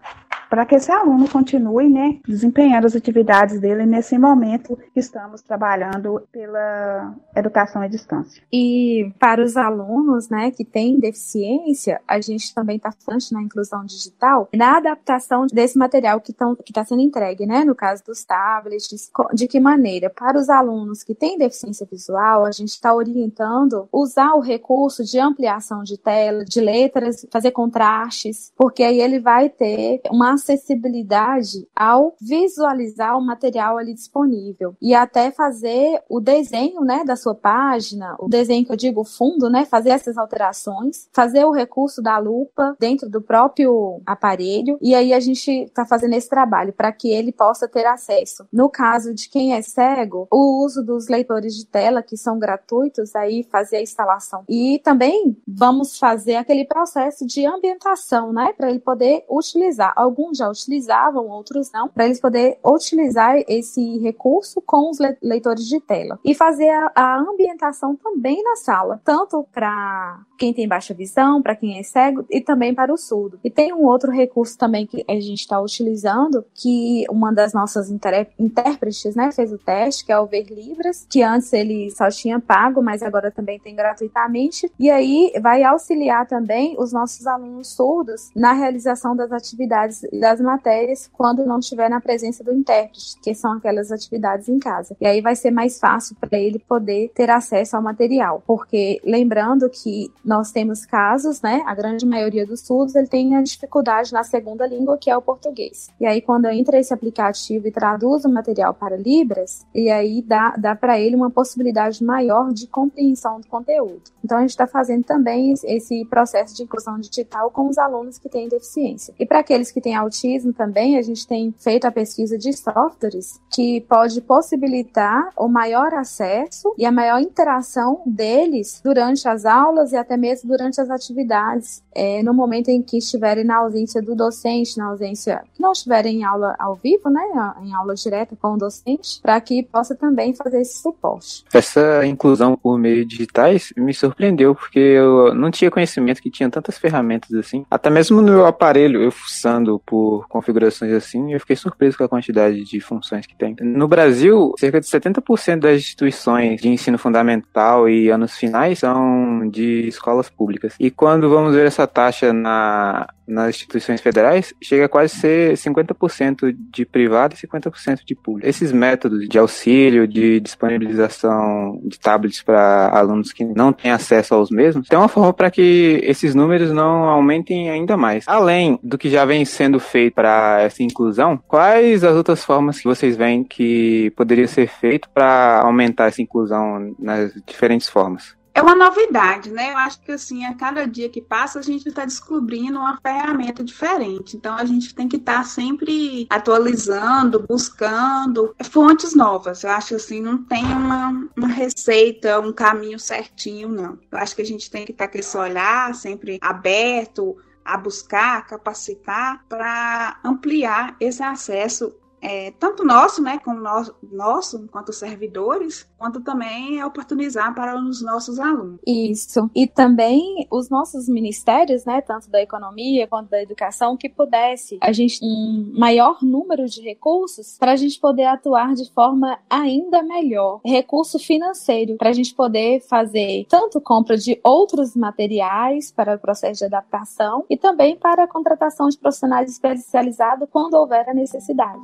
para 0.55 0.65
que 0.65 0.75
esse 0.75 0.89
aluno 0.89 1.27
continue 1.27 1.89
né, 1.89 2.17
desempenhando 2.25 2.87
as 2.87 2.95
atividades 2.95 3.59
dele 3.59 3.85
nesse 3.85 4.17
momento 4.17 4.79
que 4.93 5.01
estamos 5.01 5.41
trabalhando 5.41 6.25
pela 6.31 7.13
educação 7.35 7.81
à 7.81 7.89
distância. 7.89 8.41
E 8.53 9.11
para 9.19 9.43
os 9.43 9.57
alunos 9.57 10.29
né, 10.29 10.51
que 10.51 10.63
têm 10.63 10.97
deficiência, 10.97 11.99
a 12.07 12.21
gente 12.21 12.55
também 12.55 12.77
está 12.77 12.89
falando 12.89 13.21
na 13.33 13.41
inclusão 13.41 13.83
digital, 13.83 14.47
na 14.55 14.77
adaptação 14.77 15.45
desse 15.45 15.77
material 15.77 16.21
que 16.21 16.31
está 16.31 16.85
sendo 16.85 17.01
entregue, 17.01 17.45
né, 17.45 17.65
no 17.65 17.75
caso 17.75 18.05
dos 18.05 18.23
tablets, 18.23 19.11
de 19.33 19.49
que 19.49 19.59
maneira? 19.59 20.09
Para 20.09 20.39
os 20.39 20.49
alunos 20.49 21.03
que 21.03 21.13
têm 21.13 21.37
deficiência 21.37 21.85
visual, 21.85 22.45
a 22.45 22.51
gente 22.51 22.69
está 22.69 22.95
orientando 22.95 23.89
usar 23.91 24.35
o 24.35 24.39
recurso 24.39 25.03
de 25.03 25.19
ampliação 25.19 25.83
de 25.83 25.97
tela, 25.97 26.45
de 26.45 26.61
letras, 26.61 27.27
fazer 27.29 27.51
contrastes, 27.51 28.53
porque 28.55 28.83
aí 28.83 29.01
ele 29.01 29.19
vai 29.19 29.49
ter 29.49 29.99
uma 30.09 30.31
acessibilidade 30.45 31.67
ao 31.75 32.15
visualizar 32.21 33.17
o 33.17 33.25
material 33.25 33.77
ali 33.77 33.93
disponível 33.93 34.75
e 34.81 34.93
até 34.93 35.31
fazer 35.31 36.01
o 36.07 36.19
desenho, 36.19 36.81
né, 36.81 37.03
da 37.03 37.15
sua 37.15 37.33
página, 37.33 38.15
o 38.19 38.29
desenho 38.29 38.65
que 38.65 38.71
eu 38.71 38.75
digo 38.75 39.03
fundo, 39.03 39.49
né, 39.49 39.65
fazer 39.65 39.89
essas 39.89 40.17
alterações, 40.17 41.09
fazer 41.11 41.43
o 41.45 41.51
recurso 41.51 42.01
da 42.01 42.17
lupa 42.17 42.75
dentro 42.79 43.09
do 43.09 43.21
próprio 43.21 44.01
aparelho 44.05 44.77
e 44.81 44.93
aí 44.93 45.13
a 45.13 45.19
gente 45.19 45.49
está 45.51 45.85
fazendo 45.85 46.13
esse 46.13 46.29
trabalho 46.29 46.71
para 46.71 46.91
que 46.91 47.09
ele 47.09 47.31
possa 47.31 47.67
ter 47.67 47.85
acesso. 47.85 48.45
No 48.51 48.69
caso 48.69 49.13
de 49.13 49.29
quem 49.29 49.53
é 49.53 49.61
cego, 49.61 50.27
o 50.31 50.63
uso 50.63 50.83
dos 50.83 51.07
leitores 51.07 51.55
de 51.55 51.65
tela 51.65 52.03
que 52.03 52.17
são 52.17 52.37
gratuitos, 52.37 53.15
aí 53.15 53.43
fazer 53.43 53.77
a 53.77 53.81
instalação 53.81 54.43
e 54.47 54.79
também 54.83 55.37
vamos 55.47 55.97
fazer 55.97 56.35
aquele 56.35 56.65
processo 56.65 57.25
de 57.25 57.45
ambientação, 57.45 58.31
né, 58.31 58.53
para 58.53 58.69
ele 58.69 58.79
poder 58.79 59.25
utilizar. 59.29 59.93
Alguns 60.25 60.37
já 60.37 60.49
utilizavam, 60.49 61.29
outros 61.29 61.71
não, 61.71 61.87
para 61.87 62.05
eles 62.05 62.19
poder 62.19 62.57
utilizar 62.65 63.37
esse 63.47 63.99
recurso 63.99 64.59
com 64.61 64.89
os 64.89 64.97
leitores 65.21 65.67
de 65.67 65.79
tela 65.79 66.19
e 66.25 66.33
fazer 66.33 66.69
a, 66.69 66.91
a 66.95 67.19
ambientação 67.19 67.95
também 67.95 68.41
na 68.43 68.55
sala, 68.55 68.99
tanto 69.03 69.45
para 69.53 70.19
quem 70.37 70.51
tem 70.51 70.67
baixa 70.67 70.93
visão, 70.93 71.41
para 71.41 71.55
quem 71.55 71.77
é 71.77 71.83
cego 71.83 72.25
e 72.29 72.41
também 72.41 72.73
para 72.73 72.91
o 72.91 72.97
surdo. 72.97 73.39
E 73.43 73.51
tem 73.51 73.71
um 73.71 73.85
outro 73.85 74.11
recurso 74.11 74.57
também 74.57 74.87
que 74.87 75.05
a 75.07 75.13
gente 75.13 75.41
está 75.41 75.61
utilizando, 75.61 76.43
que 76.53 77.05
uma 77.09 77.31
das 77.31 77.53
nossas 77.53 77.91
intérpretes, 77.91 79.15
né, 79.15 79.31
fez 79.31 79.53
o 79.53 79.57
teste, 79.57 80.05
que 80.05 80.11
é 80.11 80.19
o 80.19 80.25
Ver 80.25 80.47
Libras, 80.47 81.05
que 81.09 81.21
antes 81.21 81.53
ele 81.53 81.91
só 81.91 82.09
tinha 82.09 82.39
pago, 82.39 82.81
mas 82.81 83.03
agora 83.03 83.29
também 83.29 83.59
tem 83.59 83.75
gratuitamente. 83.75 84.71
E 84.79 84.89
aí 84.89 85.31
vai 85.39 85.63
auxiliar 85.63 86.27
também 86.27 86.75
os 86.79 86.91
nossos 86.91 87.27
alunos 87.27 87.67
surdos 87.75 88.31
na 88.35 88.53
realização 88.53 89.15
das 89.15 89.31
atividades 89.31 90.01
das 90.19 90.39
matérias 90.39 91.09
quando 91.11 91.45
não 91.45 91.59
estiver 91.59 91.89
na 91.89 92.01
presença 92.01 92.43
do 92.43 92.53
intérprete, 92.53 93.15
que 93.21 93.33
são 93.33 93.53
aquelas 93.53 93.91
atividades 93.91 94.49
em 94.49 94.59
casa. 94.59 94.95
E 94.99 95.05
aí 95.05 95.21
vai 95.21 95.35
ser 95.35 95.51
mais 95.51 95.79
fácil 95.79 96.15
para 96.19 96.37
ele 96.37 96.59
poder 96.59 97.11
ter 97.13 97.29
acesso 97.29 97.75
ao 97.75 97.81
material, 97.81 98.43
porque 98.45 99.01
lembrando 99.03 99.69
que 99.69 100.11
nós 100.23 100.51
temos 100.51 100.85
casos, 100.85 101.41
né, 101.41 101.63
a 101.65 101.75
grande 101.75 102.05
maioria 102.05 102.45
dos 102.45 102.61
surdos 102.61 102.95
ele 102.95 103.07
tem 103.07 103.35
a 103.35 103.41
dificuldade 103.41 104.13
na 104.13 104.23
segunda 104.23 104.65
língua, 104.65 104.97
que 104.97 105.09
é 105.09 105.17
o 105.17 105.21
português. 105.21 105.89
E 105.99 106.05
aí 106.05 106.21
quando 106.21 106.47
entra 106.47 106.79
esse 106.79 106.93
aplicativo 106.93 107.67
e 107.67 107.71
traduz 107.71 108.25
o 108.25 108.29
material 108.29 108.73
para 108.73 108.95
Libras, 108.95 109.65
e 109.73 109.89
aí 109.89 110.21
dá, 110.21 110.55
dá 110.57 110.75
para 110.75 110.99
ele 110.99 111.15
uma 111.15 111.29
possibilidade 111.29 112.03
maior 112.03 112.51
de 112.53 112.67
compreensão 112.67 113.39
do 113.39 113.47
conteúdo. 113.47 114.03
Então 114.23 114.37
a 114.37 114.41
gente 114.41 114.51
está 114.51 114.67
fazendo 114.67 115.03
também 115.03 115.53
esse 115.63 116.05
processo 116.05 116.55
de 116.55 116.63
inclusão 116.63 116.99
digital 116.99 117.51
com 117.51 117.67
os 117.67 117.77
alunos 117.77 118.17
que 118.17 118.29
têm 118.29 118.47
deficiência. 118.47 119.13
E 119.19 119.25
para 119.25 119.39
aqueles 119.39 119.71
que 119.71 119.81
têm 119.81 119.95
autismo 120.05 120.53
também, 120.53 120.97
a 120.97 121.01
gente 121.01 121.27
tem 121.27 121.53
feito 121.57 121.85
a 121.85 121.91
pesquisa 121.91 122.37
de 122.37 122.53
softwares 122.53 123.39
que 123.51 123.81
pode 123.81 124.21
possibilitar 124.21 125.29
o 125.37 125.47
maior 125.47 125.93
acesso 125.93 126.73
e 126.77 126.85
a 126.85 126.91
maior 126.91 127.19
interação 127.19 128.01
deles 128.05 128.81
durante 128.83 129.27
as 129.27 129.45
aulas 129.45 129.91
e 129.91 129.97
até 129.97 130.15
mesmo 130.15 130.49
durante 130.49 130.79
as 130.79 130.89
atividades, 130.89 131.83
é, 131.93 132.21
no 132.23 132.33
momento 132.33 132.69
em 132.69 132.81
que 132.81 132.97
estiverem 132.97 133.43
na 133.43 133.57
ausência 133.57 134.01
do 134.01 134.15
docente, 134.15 134.77
na 134.77 134.87
ausência 134.87 135.43
que 135.53 135.61
não 135.61 135.71
estiverem 135.71 136.19
em 136.19 136.23
aula 136.23 136.55
ao 136.59 136.75
vivo, 136.75 137.09
né, 137.09 137.21
em 137.63 137.73
aula 137.73 137.95
direta 137.95 138.35
com 138.39 138.53
o 138.53 138.57
docente, 138.57 139.19
para 139.21 139.39
que 139.41 139.63
possa 139.63 139.95
também 139.95 140.33
fazer 140.33 140.61
esse 140.61 140.81
suporte. 140.81 141.43
Essa 141.53 142.05
inclusão 142.05 142.55
por 142.55 142.77
meio 142.77 143.05
digitais 143.05 143.73
me 143.75 143.93
surpreendeu 143.93 144.53
porque 144.53 144.79
eu 144.79 145.33
não 145.33 145.49
tinha 145.49 145.71
conhecimento 145.71 146.21
que 146.21 146.29
tinha 146.29 146.49
tantas 146.49 146.77
ferramentas 146.77 147.33
assim. 147.33 147.65
Até 147.69 147.89
mesmo 147.89 148.21
no 148.21 148.31
meu 148.31 148.45
aparelho, 148.45 149.01
eu 149.01 149.11
fuçando 149.11 149.81
por 149.85 149.94
configurações 150.29 150.91
assim, 150.91 151.33
eu 151.33 151.39
fiquei 151.39 151.55
surpreso 151.55 151.97
com 151.97 152.03
a 152.03 152.09
quantidade 152.09 152.63
de 152.63 152.79
funções 152.79 153.25
que 153.25 153.35
tem. 153.35 153.55
No 153.61 153.87
Brasil, 153.87 154.53
cerca 154.57 154.79
de 154.79 154.87
70% 154.87 155.59
das 155.59 155.77
instituições 155.77 156.61
de 156.61 156.69
ensino 156.69 156.97
fundamental 156.97 157.89
e 157.89 158.09
anos 158.09 158.35
finais 158.35 158.79
são 158.79 159.47
de 159.49 159.87
escolas 159.87 160.29
públicas. 160.29 160.75
E 160.79 160.89
quando 160.91 161.29
vamos 161.29 161.53
ver 161.53 161.65
essa 161.65 161.87
taxa 161.87 162.31
na 162.33 163.07
nas 163.27 163.55
instituições 163.55 164.01
federais 164.01 164.53
chega 164.61 164.85
a 164.85 164.89
quase 164.89 165.15
ser 165.15 165.53
50% 165.53 166.55
de 166.71 166.85
privado 166.85 167.33
e 167.33 167.47
50% 167.47 168.01
de 168.05 168.15
público. 168.15 168.47
Esses 168.47 168.71
métodos 168.71 169.27
de 169.27 169.37
auxílio, 169.37 170.07
de 170.07 170.39
disponibilização 170.39 171.79
de 171.83 171.99
tablets 171.99 172.41
para 172.41 172.89
alunos 172.89 173.31
que 173.31 173.43
não 173.43 173.73
têm 173.73 173.91
acesso 173.91 174.35
aos 174.35 174.49
mesmos, 174.49 174.87
tem 174.87 174.97
uma 174.97 175.07
forma 175.07 175.33
para 175.33 175.49
que 175.49 175.99
esses 176.03 176.35
números 176.35 176.71
não 176.71 177.05
aumentem 177.05 177.69
ainda 177.69 177.97
mais. 177.97 178.25
Além 178.27 178.79
do 178.83 178.97
que 178.97 179.09
já 179.09 179.25
vem 179.25 179.45
sendo 179.45 179.79
feito 179.79 180.13
para 180.13 180.61
essa 180.61 180.83
inclusão, 180.83 181.37
quais 181.47 182.03
as 182.03 182.15
outras 182.15 182.43
formas 182.43 182.79
que 182.79 182.85
vocês 182.85 183.15
veem 183.15 183.43
que 183.43 184.11
poderia 184.15 184.47
ser 184.47 184.67
feito 184.67 185.09
para 185.09 185.61
aumentar 185.61 186.07
essa 186.07 186.21
inclusão 186.21 186.95
nas 186.99 187.33
diferentes 187.45 187.89
formas? 187.89 188.35
É 188.55 188.61
uma 188.61 188.73
novidade, 188.73 189.51
né? 189.51 189.73
Eu 189.73 189.77
acho 189.77 189.99
que 189.99 190.13
assim, 190.13 190.45
a 190.45 190.55
cada 190.55 190.87
dia 190.87 191.09
que 191.09 191.21
passa, 191.21 191.59
a 191.59 191.61
gente 191.61 191.89
está 191.89 192.05
descobrindo 192.05 192.79
uma 192.79 192.97
ferramenta 193.01 193.61
diferente. 193.61 194.37
Então 194.37 194.55
a 194.55 194.63
gente 194.63 194.95
tem 194.95 195.09
que 195.09 195.17
estar 195.17 195.39
tá 195.39 195.43
sempre 195.43 196.25
atualizando, 196.29 197.45
buscando 197.45 198.55
fontes 198.63 199.13
novas. 199.13 199.65
Eu 199.65 199.71
acho 199.71 199.95
assim, 199.95 200.21
não 200.21 200.41
tem 200.41 200.63
uma, 200.63 201.27
uma 201.35 201.49
receita, 201.49 202.39
um 202.39 202.53
caminho 202.53 202.97
certinho, 202.97 203.67
não. 203.67 203.99
Eu 204.09 204.17
acho 204.17 204.33
que 204.33 204.41
a 204.41 204.45
gente 204.45 204.71
tem 204.71 204.85
que 204.85 204.93
estar 204.93 205.07
tá 205.07 205.11
com 205.11 205.17
esse 205.17 205.37
olhar 205.37 205.93
sempre 205.93 206.39
aberto 206.41 207.35
a 207.65 207.75
buscar, 207.75 208.47
capacitar 208.47 209.43
para 209.49 210.17
ampliar 210.23 210.95
esse 211.01 211.21
acesso 211.21 211.93
é, 212.25 212.51
tanto 212.59 212.83
nosso, 212.83 213.21
né, 213.21 213.37
como 213.37 213.59
nosso, 213.59 213.95
nosso, 214.01 214.57
enquanto 214.57 214.91
servidores, 214.91 215.87
quanto 215.97 216.21
também 216.21 216.83
oportunizar 216.83 217.53
para 217.53 217.77
os 217.79 218.01
nossos 218.01 218.39
alunos. 218.39 218.79
Isso. 218.85 219.49
E 219.55 219.67
também 219.67 220.47
os 220.51 220.69
nossos 220.69 221.07
ministérios, 221.07 221.85
né, 221.85 222.01
tanto 222.01 222.29
da 222.29 222.41
economia 222.41 223.07
quanto 223.07 223.29
da 223.29 223.41
educação, 223.41 223.97
que 223.97 224.09
pudesse 224.09 224.77
a 224.81 224.91
gente 224.91 225.19
um 225.23 225.73
maior 225.77 226.19
número 226.21 226.65
de 226.67 226.81
recursos 226.81 227.57
para 227.57 227.71
a 227.71 227.75
gente 227.75 227.99
poder 227.99 228.25
atuar 228.25 228.73
de 228.73 228.91
forma 228.91 229.37
ainda 229.49 230.03
melhor. 230.03 230.61
Recurso 230.65 231.17
financeiro 231.19 231.95
para 231.97 232.09
a 232.09 232.13
gente 232.13 232.33
poder 232.33 232.81
fazer 232.81 233.45
tanto 233.49 233.79
compra 233.81 234.17
de 234.17 234.39
outros 234.43 234.95
materiais 234.95 235.91
para 235.91 236.15
o 236.15 236.19
processo 236.19 236.59
de 236.59 236.65
adaptação 236.65 237.45
e 237.49 237.57
também 237.57 237.95
para 237.95 238.23
a 238.23 238.27
contratação 238.27 238.89
de 238.89 238.97
profissionais 238.97 239.49
especializados 239.49 240.47
quando 240.51 240.75
houver 240.75 241.07
a 241.09 241.13
necessidade. 241.13 241.79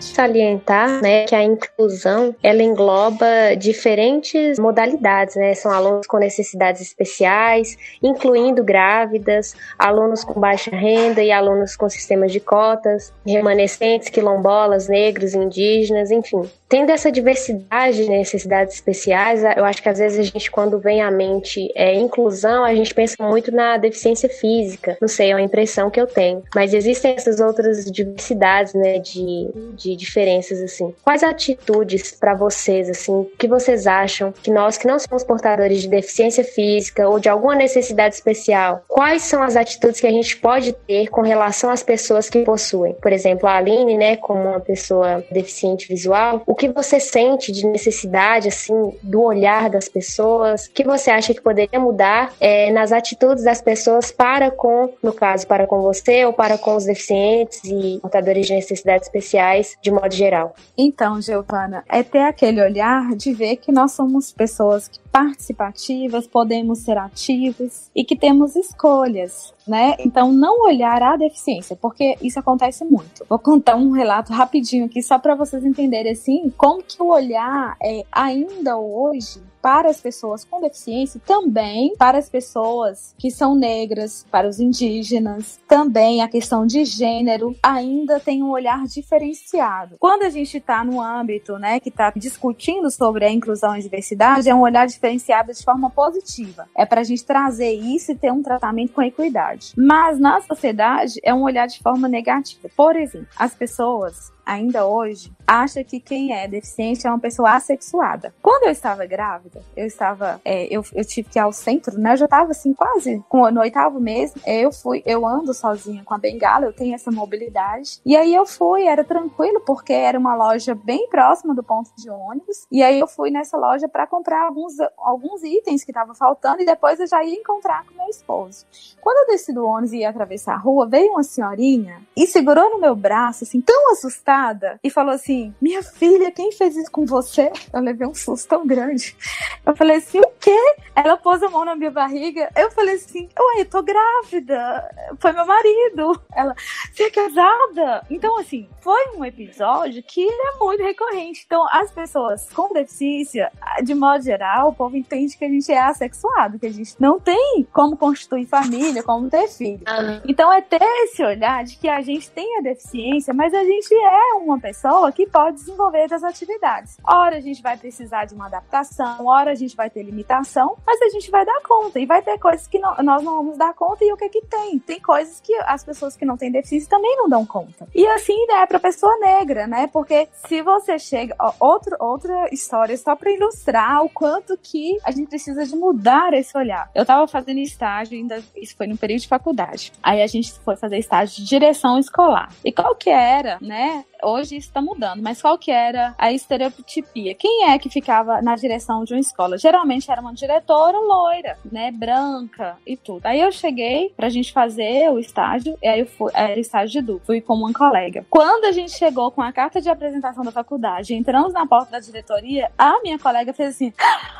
Salientar, 0.00 1.00
né, 1.02 1.24
que 1.24 1.34
a 1.34 1.42
inclusão 1.42 2.34
ela 2.42 2.62
engloba 2.62 3.26
diferentes 3.56 4.58
modalidades, 4.58 5.36
né? 5.36 5.54
São 5.54 5.70
alunos 5.72 6.06
com 6.06 6.18
necessidades 6.18 6.80
especiais, 6.80 7.76
incluindo 8.02 8.64
grávidas, 8.64 9.54
alunos 9.78 10.24
com 10.24 10.38
baixa 10.40 10.70
renda 10.70 11.22
e 11.22 11.30
alunos 11.30 11.76
com 11.76 11.88
sistemas 11.88 12.32
de 12.32 12.40
cotas, 12.40 13.12
remanescentes, 13.26 14.08
quilombolas, 14.08 14.88
negros, 14.88 15.34
indígenas, 15.34 16.10
enfim. 16.10 16.42
Tendo 16.68 16.90
essa 16.90 17.12
diversidade 17.12 18.04
de 18.04 18.10
necessidades 18.10 18.74
especiais, 18.74 19.42
eu 19.56 19.64
acho 19.64 19.80
que 19.80 19.88
às 19.88 19.98
vezes 19.98 20.18
a 20.18 20.22
gente, 20.24 20.50
quando 20.50 20.80
vem 20.80 21.00
à 21.00 21.10
mente 21.12 21.70
é, 21.76 21.94
inclusão, 21.94 22.64
a 22.64 22.74
gente 22.74 22.92
pensa 22.92 23.14
muito 23.20 23.52
na 23.52 23.76
deficiência 23.76 24.28
física. 24.28 24.98
Não 25.00 25.06
sei, 25.06 25.30
é 25.30 25.34
uma 25.34 25.42
impressão 25.42 25.88
que 25.90 26.00
eu 26.00 26.08
tenho. 26.08 26.42
Mas 26.54 26.74
existem 26.74 27.14
essas 27.14 27.38
outras 27.38 27.84
diversidades, 27.84 28.74
né, 28.74 28.98
de, 28.98 29.48
de 29.74 29.85
de 29.90 29.96
diferenças 29.96 30.60
assim. 30.60 30.94
Quais 31.04 31.22
atitudes 31.22 32.12
para 32.12 32.34
vocês 32.34 32.90
assim 32.90 33.28
que 33.38 33.46
vocês 33.46 33.86
acham 33.86 34.32
que 34.42 34.50
nós 34.50 34.76
que 34.76 34.86
não 34.86 34.98
somos 34.98 35.22
portadores 35.22 35.82
de 35.82 35.88
deficiência 35.88 36.42
física 36.42 37.08
ou 37.08 37.18
de 37.18 37.28
alguma 37.28 37.54
necessidade 37.54 38.14
especial, 38.14 38.82
quais 38.88 39.22
são 39.22 39.42
as 39.42 39.56
atitudes 39.56 40.00
que 40.00 40.06
a 40.06 40.10
gente 40.10 40.36
pode 40.36 40.72
ter 40.72 41.08
com 41.08 41.22
relação 41.22 41.70
às 41.70 41.82
pessoas 41.82 42.28
que 42.28 42.42
possuem? 42.44 42.94
Por 42.94 43.12
exemplo, 43.12 43.48
a 43.48 43.56
Aline, 43.56 43.96
né, 43.96 44.16
como 44.16 44.40
uma 44.40 44.60
pessoa 44.60 45.24
deficiente 45.30 45.88
visual, 45.88 46.42
o 46.46 46.54
que 46.54 46.68
você 46.68 46.98
sente 46.98 47.52
de 47.52 47.66
necessidade 47.66 48.48
assim 48.48 48.92
do 49.02 49.22
olhar 49.22 49.70
das 49.70 49.88
pessoas? 49.88 50.66
O 50.66 50.72
que 50.72 50.84
você 50.84 51.10
acha 51.10 51.34
que 51.34 51.40
poderia 51.40 51.78
mudar 51.78 52.32
é, 52.40 52.70
nas 52.70 52.92
atitudes 52.92 53.44
das 53.44 53.60
pessoas 53.60 54.10
para 54.10 54.50
com, 54.50 54.92
no 55.02 55.12
caso, 55.12 55.46
para 55.46 55.66
com 55.66 55.80
você 55.82 56.24
ou 56.24 56.32
para 56.32 56.58
com 56.58 56.74
os 56.74 56.84
deficientes 56.84 57.60
e 57.64 57.98
portadores 58.00 58.46
de 58.46 58.54
necessidades 58.54 59.06
especiais 59.06 59.75
de 59.82 59.90
modo 59.90 60.12
geral? 60.12 60.54
Então, 60.76 61.20
Giovana, 61.20 61.84
é 61.88 62.02
ter 62.02 62.22
aquele 62.22 62.62
olhar 62.62 63.14
de 63.14 63.32
ver 63.32 63.56
que 63.56 63.70
nós 63.70 63.92
somos 63.92 64.32
pessoas 64.32 64.90
participativas, 65.12 66.26
podemos 66.26 66.80
ser 66.80 66.98
ativos 66.98 67.90
e 67.94 68.04
que 68.04 68.16
temos 68.16 68.56
escolhas, 68.56 69.54
né? 69.66 69.94
Então, 69.98 70.32
não 70.32 70.62
olhar 70.62 71.02
a 71.02 71.16
deficiência, 71.16 71.76
porque 71.76 72.16
isso 72.20 72.38
acontece 72.38 72.84
muito. 72.84 73.24
Vou 73.28 73.38
contar 73.38 73.76
um 73.76 73.92
relato 73.92 74.32
rapidinho 74.32 74.86
aqui 74.86 75.02
só 75.02 75.18
para 75.18 75.34
vocês 75.34 75.64
entenderem 75.64 76.12
assim 76.12 76.52
como 76.56 76.82
que 76.82 77.00
o 77.00 77.08
olhar 77.08 77.76
é 77.82 78.04
ainda 78.12 78.76
hoje 78.76 79.40
para 79.66 79.90
as 79.90 80.00
pessoas 80.00 80.44
com 80.44 80.60
deficiência, 80.60 81.20
também 81.26 81.96
para 81.96 82.18
as 82.18 82.28
pessoas 82.28 83.12
que 83.18 83.32
são 83.32 83.56
negras, 83.56 84.24
para 84.30 84.48
os 84.48 84.60
indígenas, 84.60 85.58
também 85.66 86.22
a 86.22 86.28
questão 86.28 86.64
de 86.64 86.84
gênero 86.84 87.52
ainda 87.60 88.20
tem 88.20 88.44
um 88.44 88.50
olhar 88.50 88.84
diferenciado. 88.84 89.96
Quando 89.98 90.22
a 90.22 90.30
gente 90.30 90.58
está 90.58 90.84
no 90.84 91.00
âmbito, 91.00 91.58
né, 91.58 91.80
que 91.80 91.88
está 91.88 92.12
discutindo 92.14 92.88
sobre 92.92 93.24
a 93.24 93.32
inclusão 93.32 93.76
e 93.76 93.82
diversidade, 93.82 94.48
é 94.48 94.54
um 94.54 94.60
olhar 94.60 94.86
diferenciado 94.86 95.52
de 95.52 95.64
forma 95.64 95.90
positiva. 95.90 96.68
É 96.72 96.86
para 96.86 97.00
a 97.00 97.04
gente 97.04 97.24
trazer 97.24 97.72
isso 97.72 98.12
e 98.12 98.14
ter 98.14 98.30
um 98.30 98.44
tratamento 98.44 98.92
com 98.92 99.02
equidade. 99.02 99.72
Mas 99.76 100.20
na 100.20 100.40
sociedade 100.42 101.18
é 101.24 101.34
um 101.34 101.42
olhar 101.42 101.66
de 101.66 101.80
forma 101.80 102.06
negativa. 102.06 102.68
Por 102.76 102.94
exemplo, 102.94 103.26
as 103.36 103.52
pessoas 103.52 104.30
ainda 104.46 104.86
hoje, 104.86 105.32
acha 105.44 105.82
que 105.82 105.98
quem 105.98 106.32
é 106.32 106.46
deficiente 106.46 107.04
é 107.06 107.10
uma 107.10 107.18
pessoa 107.18 107.56
assexuada. 107.56 108.32
Quando 108.40 108.64
eu 108.64 108.70
estava 108.70 109.04
grávida, 109.04 109.60
eu 109.76 109.84
estava, 109.84 110.40
é, 110.44 110.66
eu, 110.66 110.84
eu 110.94 111.04
tive 111.04 111.28
que 111.28 111.38
ir 111.38 111.42
ao 111.42 111.52
centro, 111.52 111.98
né? 111.98 112.12
Eu 112.12 112.16
já 112.16 112.24
estava 112.26 112.52
assim, 112.52 112.72
quase 112.72 113.22
com, 113.28 113.50
no 113.50 113.60
oitavo 113.60 114.00
mês. 114.00 114.32
Eu 114.46 114.72
fui, 114.72 115.02
eu 115.04 115.26
ando 115.26 115.52
sozinha 115.52 116.04
com 116.04 116.14
a 116.14 116.18
bengala, 116.18 116.66
eu 116.66 116.72
tenho 116.72 116.94
essa 116.94 117.10
mobilidade. 117.10 118.00
E 118.06 118.16
aí 118.16 118.32
eu 118.32 118.46
fui, 118.46 118.84
era 118.84 119.02
tranquilo, 119.02 119.60
porque 119.60 119.92
era 119.92 120.18
uma 120.18 120.36
loja 120.36 120.74
bem 120.74 121.08
próxima 121.08 121.54
do 121.54 121.62
ponto 121.62 121.90
de 121.96 122.08
ônibus. 122.08 122.66
E 122.70 122.82
aí 122.82 123.00
eu 123.00 123.08
fui 123.08 123.30
nessa 123.30 123.56
loja 123.56 123.88
para 123.88 124.06
comprar 124.06 124.46
alguns, 124.46 124.74
alguns 124.98 125.42
itens 125.42 125.82
que 125.82 125.90
estavam 125.90 126.14
faltando 126.14 126.62
e 126.62 126.66
depois 126.66 127.00
eu 127.00 127.06
já 127.06 127.24
ia 127.24 127.34
encontrar 127.34 127.84
com 127.84 127.94
meu 127.94 128.08
esposo. 128.08 128.64
Quando 129.00 129.28
eu 129.28 129.34
desci 129.34 129.52
do 129.52 129.64
ônibus 129.64 129.92
e 129.92 129.98
ia 129.98 130.10
atravessar 130.10 130.54
a 130.54 130.58
rua, 130.58 130.86
veio 130.86 131.12
uma 131.12 131.22
senhorinha 131.22 132.00
e 132.16 132.26
segurou 132.26 132.70
no 132.70 132.78
meu 132.78 132.94
braço, 132.94 133.44
assim, 133.44 133.60
tão 133.60 133.92
assustada 133.92 134.35
e 134.82 134.90
falou 134.90 135.14
assim: 135.14 135.54
Minha 135.60 135.82
filha, 135.82 136.30
quem 136.30 136.52
fez 136.52 136.76
isso 136.76 136.90
com 136.90 137.06
você? 137.06 137.50
Eu 137.72 137.80
levei 137.80 138.06
um 138.06 138.14
susto 138.14 138.48
tão 138.48 138.66
grande. 138.66 139.16
Eu 139.64 139.74
falei 139.76 139.96
assim: 139.96 140.20
O 140.20 140.30
quê? 140.40 140.58
Ela 140.94 141.16
pôs 141.16 141.42
a 141.42 141.48
mão 141.48 141.64
na 141.64 141.74
minha 141.74 141.90
barriga. 141.90 142.50
Eu 142.56 142.70
falei 142.70 142.96
assim: 142.96 143.28
Ué, 143.38 143.62
eu 143.62 143.66
tô 143.66 143.82
grávida. 143.82 144.88
Foi 145.18 145.32
meu 145.32 145.46
marido. 145.46 146.20
Ela, 146.34 146.54
você 146.92 147.04
é 147.04 147.10
casada? 147.10 148.04
Então, 148.10 148.38
assim, 148.38 148.68
foi 148.80 149.16
um 149.16 149.24
episódio 149.24 150.02
que 150.02 150.26
é 150.26 150.58
muito 150.58 150.82
recorrente. 150.82 151.44
Então, 151.46 151.66
as 151.70 151.90
pessoas 151.90 152.48
com 152.50 152.72
deficiência, 152.72 153.50
de 153.82 153.94
modo 153.94 154.22
geral, 154.22 154.68
o 154.68 154.74
povo 154.74 154.96
entende 154.96 155.36
que 155.36 155.44
a 155.44 155.48
gente 155.48 155.70
é 155.72 155.80
assexuado, 155.80 156.58
que 156.58 156.66
a 156.66 156.72
gente 156.72 156.94
não 156.98 157.18
tem 157.18 157.66
como 157.72 157.96
constituir 157.96 158.46
família, 158.46 159.02
como 159.02 159.28
ter 159.28 159.48
filho. 159.48 159.80
Então, 160.26 160.52
é 160.52 160.60
ter 160.60 160.82
esse 160.82 161.22
olhar 161.22 161.64
de 161.64 161.76
que 161.76 161.88
a 161.88 162.00
gente 162.00 162.30
tem 162.30 162.58
a 162.58 162.62
deficiência, 162.62 163.34
mas 163.34 163.52
a 163.54 163.64
gente 163.64 163.94
é 163.94 164.25
uma 164.34 164.58
pessoa 164.58 165.12
que 165.12 165.26
pode 165.26 165.56
desenvolver 165.56 166.12
as 166.12 166.22
atividades. 166.22 166.96
Ora, 167.04 167.36
a 167.36 167.40
gente 167.40 167.62
vai 167.62 167.76
precisar 167.76 168.24
de 168.24 168.34
uma 168.34 168.46
adaptação, 168.46 169.26
ora, 169.26 169.50
a 169.50 169.54
gente 169.54 169.76
vai 169.76 169.90
ter 169.90 170.02
limitação, 170.02 170.76
mas 170.86 171.00
a 171.02 171.08
gente 171.08 171.30
vai 171.30 171.44
dar 171.44 171.60
conta. 171.62 171.98
E 171.98 172.06
vai 172.06 172.22
ter 172.22 172.38
coisas 172.38 172.66
que 172.66 172.78
não, 172.78 172.94
nós 172.96 173.22
não 173.22 173.36
vamos 173.36 173.58
dar 173.58 173.74
conta, 173.74 174.04
e 174.04 174.12
o 174.12 174.16
que 174.16 174.28
que 174.28 174.42
tem? 174.42 174.78
Tem 174.78 175.00
coisas 175.00 175.40
que 175.40 175.54
as 175.66 175.84
pessoas 175.84 176.16
que 176.16 176.24
não 176.24 176.36
têm 176.36 176.50
deficiência 176.50 176.88
também 176.88 177.16
não 177.16 177.28
dão 177.28 177.44
conta. 177.44 177.86
E 177.94 178.06
assim 178.06 178.36
é 178.50 178.66
pra 178.66 178.78
pessoa 178.78 179.16
negra, 179.18 179.66
né? 179.66 179.86
Porque 179.86 180.28
se 180.46 180.62
você 180.62 180.98
chega. 180.98 181.34
Ó, 181.38 181.52
outro, 181.60 181.96
outra 182.00 182.48
história, 182.52 182.96
só 182.96 183.14
para 183.14 183.30
ilustrar 183.30 184.04
o 184.04 184.08
quanto 184.08 184.56
que 184.56 184.98
a 185.04 185.10
gente 185.10 185.28
precisa 185.28 185.64
de 185.64 185.76
mudar 185.76 186.32
esse 186.34 186.56
olhar. 186.56 186.90
Eu 186.94 187.04
tava 187.04 187.26
fazendo 187.26 187.58
estágio, 187.58 188.16
ainda 188.16 188.42
isso 188.54 188.76
foi 188.76 188.86
no 188.86 188.96
período 188.96 189.20
de 189.20 189.28
faculdade. 189.28 189.92
Aí 190.02 190.22
a 190.22 190.26
gente 190.26 190.52
foi 190.60 190.76
fazer 190.76 190.98
estágio 190.98 191.36
de 191.36 191.44
direção 191.44 191.98
escolar. 191.98 192.52
E 192.64 192.72
qual 192.72 192.94
que 192.94 193.10
era, 193.10 193.58
né? 193.60 194.04
Hoje 194.22 194.56
está 194.56 194.80
mudando, 194.80 195.22
mas 195.22 195.40
qual 195.40 195.58
que 195.58 195.70
era 195.70 196.14
a 196.18 196.32
estereotipia? 196.32 197.34
Quem 197.34 197.70
é 197.70 197.78
que 197.78 197.88
ficava 197.88 198.40
na 198.42 198.54
direção 198.56 199.04
de 199.04 199.14
uma 199.14 199.20
escola? 199.20 199.58
Geralmente 199.58 200.10
era 200.10 200.20
uma 200.20 200.32
diretora 200.32 200.98
loira, 200.98 201.58
né, 201.70 201.90
branca 201.90 202.76
e 202.86 202.96
tudo. 202.96 203.26
Aí 203.26 203.40
eu 203.40 203.52
cheguei 203.52 204.12
pra 204.16 204.28
gente 204.28 204.52
fazer 204.52 205.10
o 205.10 205.18
estágio, 205.18 205.76
e 205.82 205.88
aí 205.88 206.00
eu 206.00 206.06
fui, 206.06 206.30
era 206.34 206.58
estágio 206.58 207.00
de 207.00 207.06
duplo, 207.06 207.26
fui 207.26 207.40
com 207.40 207.54
uma 207.54 207.72
colega. 207.72 208.24
Quando 208.30 208.64
a 208.64 208.72
gente 208.72 208.92
chegou 208.92 209.30
com 209.30 209.42
a 209.42 209.52
carta 209.52 209.80
de 209.80 209.88
apresentação 209.88 210.44
da 210.44 210.52
faculdade, 210.52 211.14
entramos 211.14 211.52
na 211.52 211.66
porta 211.66 211.92
da 211.92 212.00
diretoria, 212.00 212.70
a 212.76 213.00
minha 213.02 213.18
colega 213.18 213.52
fez 213.52 213.74
assim, 213.74 213.92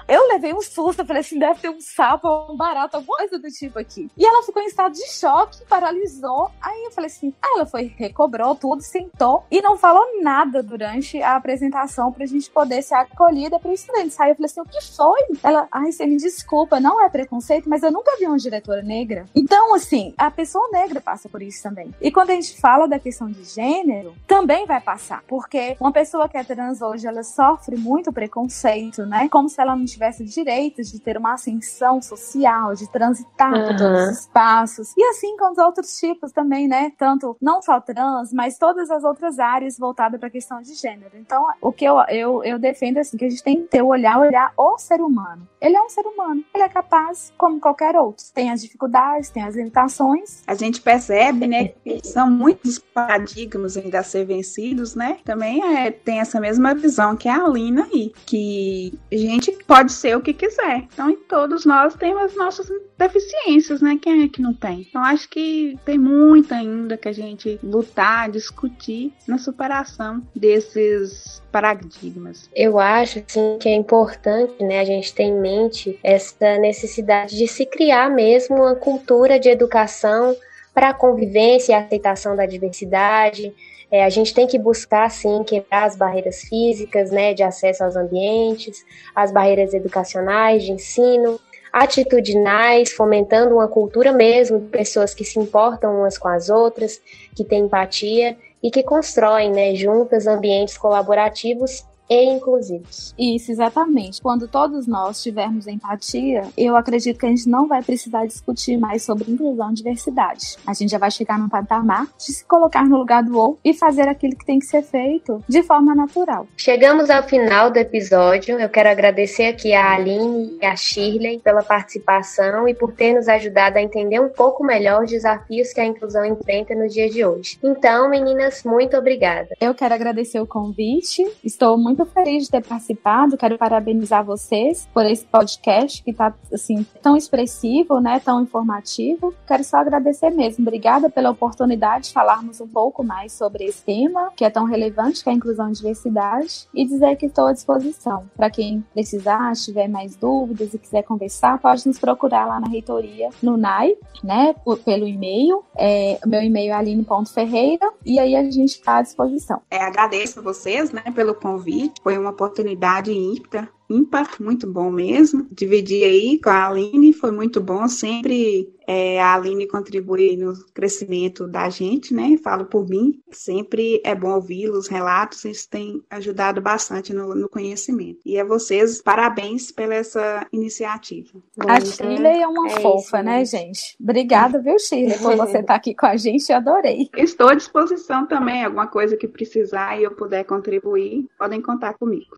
eu 0.08 0.28
levei 0.28 0.52
um 0.54 0.62
susto, 0.62 1.04
falei 1.04 1.20
assim, 1.20 1.38
deve 1.38 1.60
ter 1.60 1.70
um 1.70 1.80
sapo, 1.80 2.28
um 2.50 2.56
barato, 2.56 2.96
alguma 2.96 3.18
coisa 3.18 3.38
do 3.38 3.48
tipo 3.48 3.78
aqui. 3.78 4.08
E 4.16 4.24
ela 4.24 4.42
ficou 4.42 4.62
em 4.62 4.66
estado 4.66 4.92
de 4.92 5.06
choque, 5.10 5.64
paralisou. 5.68 6.50
Aí 6.60 6.84
eu 6.84 6.90
falei 6.90 7.08
assim, 7.08 7.34
ah, 7.42 7.56
ela 7.56 7.66
foi, 7.66 7.92
recobrou 7.96 8.54
tudo, 8.54 8.82
sentou 8.82 9.44
e 9.50 9.60
não 9.66 9.76
falou 9.76 10.22
nada 10.22 10.62
durante 10.62 11.20
a 11.20 11.34
apresentação 11.34 12.12
pra 12.12 12.24
gente 12.24 12.48
poder 12.50 12.82
ser 12.82 12.94
acolhida 12.94 13.58
para 13.58 13.72
estudante. 13.72 14.14
Aí 14.18 14.30
eu 14.30 14.36
falei 14.36 14.46
assim: 14.46 14.60
o 14.60 14.64
que 14.64 14.80
foi? 14.94 15.20
Ela, 15.42 15.66
ai, 15.72 15.90
você 15.90 16.06
me 16.06 16.16
desculpa, 16.16 16.78
não 16.78 17.04
é 17.04 17.08
preconceito, 17.08 17.68
mas 17.68 17.82
eu 17.82 17.90
nunca 17.90 18.16
vi 18.16 18.26
uma 18.26 18.36
diretora 18.36 18.82
negra. 18.82 19.26
Então, 19.34 19.74
assim, 19.74 20.14
a 20.16 20.30
pessoa 20.30 20.68
negra 20.70 21.00
passa 21.00 21.28
por 21.28 21.42
isso 21.42 21.62
também. 21.62 21.92
E 22.00 22.12
quando 22.12 22.30
a 22.30 22.34
gente 22.34 22.60
fala 22.60 22.86
da 22.86 22.98
questão 22.98 23.28
de 23.28 23.42
gênero, 23.44 24.14
também 24.26 24.66
vai 24.66 24.80
passar. 24.80 25.24
Porque 25.26 25.76
uma 25.80 25.92
pessoa 25.92 26.28
que 26.28 26.36
é 26.36 26.44
trans 26.44 26.80
hoje, 26.80 27.06
ela 27.06 27.24
sofre 27.24 27.76
muito 27.76 28.12
preconceito, 28.12 29.04
né? 29.04 29.28
Como 29.28 29.48
se 29.48 29.60
ela 29.60 29.74
não 29.74 29.84
tivesse 29.84 30.24
direitos 30.24 30.92
de 30.92 31.00
ter 31.00 31.18
uma 31.18 31.34
ascensão 31.34 32.00
social, 32.00 32.74
de 32.74 32.88
transitar 32.88 33.52
uhum. 33.52 33.66
por 33.66 33.76
todos 33.76 34.08
os 34.10 34.20
espaços. 34.20 34.94
E 34.96 35.02
assim 35.04 35.36
com 35.36 35.50
os 35.50 35.58
outros 35.58 35.96
tipos 35.98 36.30
também, 36.30 36.68
né? 36.68 36.92
Tanto 36.96 37.36
não 37.40 37.60
só 37.60 37.80
trans, 37.80 38.32
mas 38.32 38.58
todas 38.58 38.90
as 38.90 39.02
outras 39.02 39.40
áreas 39.40 39.55
áreas 39.56 39.78
voltadas 39.78 40.18
para 40.18 40.28
a 40.28 40.30
questão 40.30 40.60
de 40.60 40.74
gênero. 40.74 41.12
Então, 41.14 41.46
o 41.60 41.72
que 41.72 41.84
eu, 41.84 41.98
eu, 42.08 42.44
eu 42.44 42.58
defendo 42.58 42.98
é 42.98 43.00
assim, 43.00 43.16
que 43.16 43.24
a 43.24 43.30
gente 43.30 43.42
tem 43.42 43.62
que 43.62 43.68
ter 43.68 43.82
o 43.82 43.88
olhar, 43.88 44.18
olhar 44.18 44.52
o 44.56 44.78
ser 44.78 45.00
humano. 45.00 45.48
Ele 45.60 45.76
é 45.76 45.82
um 45.82 45.88
ser 45.88 46.06
humano, 46.06 46.44
ele 46.54 46.62
é 46.62 46.68
capaz 46.68 47.32
como 47.36 47.58
qualquer 47.58 47.96
outro. 47.96 48.24
Tem 48.34 48.50
as 48.50 48.62
dificuldades, 48.62 49.30
tem 49.30 49.42
as 49.42 49.56
limitações. 49.56 50.42
A 50.46 50.54
gente 50.54 50.80
percebe, 50.80 51.46
né, 51.46 51.68
que 51.68 52.00
são 52.06 52.30
muitos 52.30 52.78
paradigmas 52.78 53.76
ainda 53.76 54.00
a 54.00 54.02
ser 54.02 54.24
vencidos, 54.24 54.94
né? 54.94 55.18
Também 55.24 55.62
é, 55.62 55.90
tem 55.90 56.20
essa 56.20 56.38
mesma 56.40 56.74
visão 56.74 57.16
que 57.16 57.28
a 57.28 57.44
Alina 57.44 57.86
aí, 57.92 58.12
que 58.24 58.98
a 59.10 59.16
gente 59.16 59.52
pode 59.66 59.92
ser 59.92 60.16
o 60.16 60.20
que 60.20 60.32
quiser. 60.32 60.86
Então, 60.92 61.16
todos 61.28 61.64
nós 61.64 61.94
temos 61.94 62.36
nossas 62.36 62.68
deficiências, 62.98 63.80
né? 63.80 63.98
Quem 64.00 64.22
é 64.22 64.28
que 64.28 64.42
não 64.42 64.54
tem? 64.54 64.86
Então, 64.88 65.02
acho 65.02 65.28
que 65.28 65.78
tem 65.84 65.98
muito 65.98 66.52
ainda 66.52 66.96
que 66.96 67.08
a 67.08 67.12
gente 67.12 67.58
lutar, 67.62 68.30
discutir 68.30 69.12
na 69.26 69.38
superação 69.46 70.22
desses 70.34 71.40
paradigmas. 71.52 72.50
Eu 72.54 72.78
acho 72.78 73.20
assim, 73.26 73.58
que 73.60 73.68
é 73.68 73.74
importante 73.74 74.62
né, 74.62 74.80
a 74.80 74.84
gente 74.84 75.14
ter 75.14 75.22
em 75.22 75.40
mente 75.40 75.98
essa 76.02 76.58
necessidade 76.58 77.36
de 77.36 77.46
se 77.46 77.64
criar 77.64 78.10
mesmo 78.10 78.56
uma 78.56 78.74
cultura 78.74 79.38
de 79.38 79.48
educação 79.48 80.36
para 80.74 80.90
a 80.90 80.94
convivência 80.94 81.72
e 81.72 81.74
aceitação 81.74 82.34
da 82.34 82.44
diversidade. 82.44 83.54
É, 83.90 84.04
a 84.04 84.10
gente 84.10 84.34
tem 84.34 84.48
que 84.48 84.58
buscar, 84.58 85.08
sim, 85.10 85.44
quebrar 85.44 85.84
as 85.84 85.96
barreiras 85.96 86.40
físicas, 86.40 87.12
né, 87.12 87.32
de 87.32 87.44
acesso 87.44 87.84
aos 87.84 87.94
ambientes, 87.94 88.84
as 89.14 89.30
barreiras 89.30 89.72
educacionais, 89.72 90.64
de 90.64 90.72
ensino, 90.72 91.40
atitudinais, 91.72 92.92
fomentando 92.92 93.54
uma 93.54 93.68
cultura 93.68 94.12
mesmo 94.12 94.58
de 94.58 94.66
pessoas 94.66 95.14
que 95.14 95.24
se 95.24 95.38
importam 95.38 96.00
umas 96.00 96.18
com 96.18 96.26
as 96.26 96.50
outras, 96.50 97.00
que 97.34 97.44
têm 97.44 97.66
empatia 97.66 98.36
e 98.66 98.70
que 98.70 98.82
constroem 98.82 99.52
né, 99.52 99.76
juntas 99.76 100.26
ambientes 100.26 100.76
colaborativos 100.76 101.86
e 102.08 102.24
inclusivos. 102.24 103.14
Isso, 103.18 103.50
exatamente. 103.50 104.20
Quando 104.20 104.48
todos 104.48 104.86
nós 104.86 105.22
tivermos 105.22 105.66
empatia, 105.66 106.42
eu 106.56 106.76
acredito 106.76 107.18
que 107.18 107.26
a 107.26 107.28
gente 107.28 107.48
não 107.48 107.66
vai 107.66 107.82
precisar 107.82 108.26
discutir 108.26 108.76
mais 108.76 109.02
sobre 109.02 109.30
inclusão 109.30 109.70
e 109.70 109.74
diversidade. 109.74 110.56
A 110.66 110.72
gente 110.72 110.90
já 110.90 110.98
vai 110.98 111.10
chegar 111.10 111.38
num 111.38 111.48
patamar 111.48 112.06
de 112.18 112.32
se 112.32 112.44
colocar 112.44 112.84
no 112.84 112.96
lugar 112.96 113.22
do 113.22 113.36
outro 113.36 113.58
e 113.64 113.74
fazer 113.74 114.08
aquilo 114.08 114.36
que 114.36 114.46
tem 114.46 114.58
que 114.58 114.66
ser 114.66 114.82
feito 114.82 115.42
de 115.48 115.62
forma 115.62 115.94
natural. 115.94 116.46
Chegamos 116.56 117.10
ao 117.10 117.22
final 117.22 117.70
do 117.70 117.78
episódio. 117.78 118.58
Eu 118.58 118.68
quero 118.68 118.88
agradecer 118.88 119.46
aqui 119.46 119.72
a 119.72 119.94
Aline 119.94 120.58
e 120.60 120.66
a 120.66 120.76
Shirley 120.76 121.40
pela 121.40 121.62
participação 121.62 122.68
e 122.68 122.74
por 122.74 122.92
ter 122.92 123.14
nos 123.14 123.28
ajudado 123.28 123.78
a 123.78 123.82
entender 123.82 124.20
um 124.20 124.28
pouco 124.28 124.64
melhor 124.64 125.04
os 125.04 125.10
desafios 125.10 125.72
que 125.72 125.80
a 125.80 125.86
inclusão 125.86 126.24
enfrenta 126.24 126.74
nos 126.74 126.92
dias 126.92 127.12
de 127.12 127.24
hoje. 127.24 127.58
Então, 127.62 128.08
meninas, 128.08 128.62
muito 128.64 128.96
obrigada. 128.96 129.48
Eu 129.60 129.74
quero 129.74 129.94
agradecer 129.94 130.40
o 130.40 130.46
convite. 130.46 131.24
Estou 131.44 131.76
muito 131.76 131.95
feliz 132.04 132.44
de 132.44 132.50
ter 132.50 132.64
participado. 132.64 133.36
Quero 133.36 133.56
parabenizar 133.56 134.24
vocês 134.24 134.88
por 134.92 135.06
esse 135.06 135.24
podcast 135.24 136.02
que 136.02 136.10
está 136.10 136.34
assim 136.52 136.84
tão 137.00 137.16
expressivo, 137.16 138.00
né, 138.00 138.20
tão 138.20 138.42
informativo. 138.42 139.32
Quero 139.46 139.64
só 139.64 139.78
agradecer 139.78 140.30
mesmo. 140.30 140.62
Obrigada 140.62 141.08
pela 141.08 141.30
oportunidade 141.30 142.08
de 142.08 142.12
falarmos 142.12 142.60
um 142.60 142.68
pouco 142.68 143.02
mais 143.02 143.32
sobre 143.32 143.64
esse 143.64 143.82
tema 143.82 144.30
que 144.36 144.44
é 144.44 144.50
tão 144.50 144.64
relevante, 144.64 145.22
que 145.22 145.28
é 145.28 145.32
a 145.32 145.36
inclusão 145.36 145.70
e 145.70 145.72
diversidade, 145.72 146.68
e 146.74 146.84
dizer 146.84 147.16
que 147.16 147.26
estou 147.26 147.46
à 147.46 147.52
disposição. 147.52 148.28
Para 148.36 148.50
quem 148.50 148.84
precisar, 148.92 149.52
tiver 149.54 149.88
mais 149.88 150.16
dúvidas 150.16 150.74
e 150.74 150.78
quiser 150.78 151.02
conversar, 151.02 151.58
pode 151.58 151.86
nos 151.86 151.98
procurar 151.98 152.46
lá 152.46 152.60
na 152.60 152.68
reitoria 152.68 153.30
no 153.42 153.56
NAI, 153.56 153.94
né, 154.22 154.54
pelo 154.84 155.06
e-mail. 155.06 155.64
É, 155.76 156.18
meu 156.26 156.42
e-mail 156.42 156.72
é 156.72 156.74
aline.ferreira 156.74 157.90
e 158.04 158.18
aí 158.18 158.34
a 158.34 158.42
gente 158.50 158.72
está 158.72 158.98
à 158.98 159.02
disposição. 159.02 159.62
É, 159.70 159.82
agradeço 159.82 160.40
a 160.40 160.42
vocês, 160.42 160.90
né, 160.90 161.02
pelo 161.14 161.34
convite. 161.34 161.85
Foi 162.02 162.16
uma 162.18 162.30
oportunidade 162.30 163.12
ímpar 163.12 163.70
ímpar, 163.88 164.36
muito 164.40 164.70
bom 164.70 164.90
mesmo. 164.90 165.46
Dividir 165.50 166.04
aí 166.04 166.40
com 166.40 166.50
a 166.50 166.68
Aline, 166.68 167.12
foi 167.12 167.30
muito 167.30 167.60
bom. 167.60 167.86
Sempre 167.88 168.72
é, 168.86 169.20
a 169.20 169.34
Aline 169.34 169.66
contribui 169.66 170.36
no 170.36 170.54
crescimento 170.72 171.46
da 171.48 171.68
gente, 171.68 172.14
né? 172.14 172.36
Falo 172.42 172.66
por 172.66 172.88
mim. 172.88 173.20
Sempre 173.32 174.00
é 174.04 174.14
bom 174.14 174.34
ouvir 174.34 174.70
os 174.70 174.86
relatos, 174.86 175.44
isso 175.44 175.68
tem 175.68 176.02
ajudado 176.08 176.60
bastante 176.60 177.12
no, 177.12 177.34
no 177.34 177.48
conhecimento. 177.48 178.20
E 178.24 178.38
a 178.38 178.44
vocês, 178.44 179.02
parabéns 179.02 179.72
pela 179.72 179.94
essa 179.94 180.46
iniciativa. 180.52 181.30
A 181.58 181.80
Shirley 181.80 182.42
é 182.42 182.46
uma 182.46 182.68
é 182.68 182.80
fofa, 182.80 183.22
né, 183.22 183.44
gente? 183.44 183.96
Obrigada, 184.00 184.60
viu, 184.60 184.78
Shirley, 184.78 185.18
por 185.18 185.34
você 185.36 185.58
estar 185.58 185.74
aqui 185.74 185.94
com 185.94 186.06
a 186.06 186.16
gente, 186.16 186.50
eu 186.50 186.56
adorei. 186.56 187.10
Estou 187.16 187.48
à 187.48 187.54
disposição 187.54 188.26
também, 188.26 188.64
alguma 188.64 188.86
coisa 188.86 189.16
que 189.16 189.26
precisar 189.26 189.98
e 189.98 190.04
eu 190.04 190.12
puder 190.12 190.44
contribuir, 190.44 191.26
podem 191.38 191.60
contar 191.60 191.94
comigo. 191.94 192.36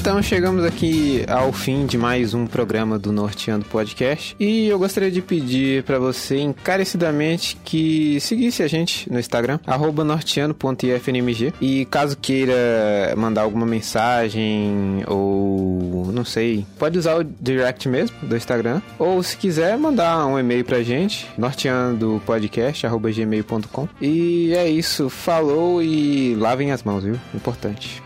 Então 0.00 0.20
chegamos 0.22 0.64
aqui 0.64 1.26
ao 1.28 1.52
fim 1.52 1.84
de 1.84 1.98
mais 1.98 2.32
um 2.32 2.46
programa 2.46 2.98
do 2.98 3.12
Norteando 3.12 3.66
Podcast. 3.66 4.34
E 4.40 4.66
eu 4.66 4.78
gostaria 4.78 5.10
de 5.10 5.20
pedir 5.20 5.82
para 5.82 5.98
você 5.98 6.38
encarecidamente 6.38 7.58
que 7.62 8.18
seguisse 8.18 8.62
a 8.62 8.66
gente 8.66 9.12
no 9.12 9.20
Instagram 9.20 9.60
@norteando.ifnmg 9.66 11.52
e 11.60 11.84
caso 11.84 12.16
queira 12.16 13.12
mandar 13.14 13.42
alguma 13.42 13.66
mensagem 13.66 15.04
ou 15.06 16.10
não 16.10 16.24
sei, 16.24 16.64
pode 16.78 16.98
usar 16.98 17.20
o 17.20 17.22
direct 17.22 17.86
mesmo 17.86 18.16
do 18.22 18.34
Instagram. 18.34 18.80
Ou 18.98 19.22
se 19.22 19.36
quiser 19.36 19.76
mandar 19.76 20.24
um 20.24 20.38
e-mail 20.38 20.64
pra 20.64 20.82
gente 20.82 21.28
norteandopodcast@gmail.com 21.36 23.86
e 24.00 24.54
é 24.54 24.66
isso, 24.66 25.10
falou 25.10 25.82
e 25.82 26.34
lavem 26.36 26.72
as 26.72 26.82
mãos, 26.82 27.04
viu? 27.04 27.20
Importante. 27.34 28.02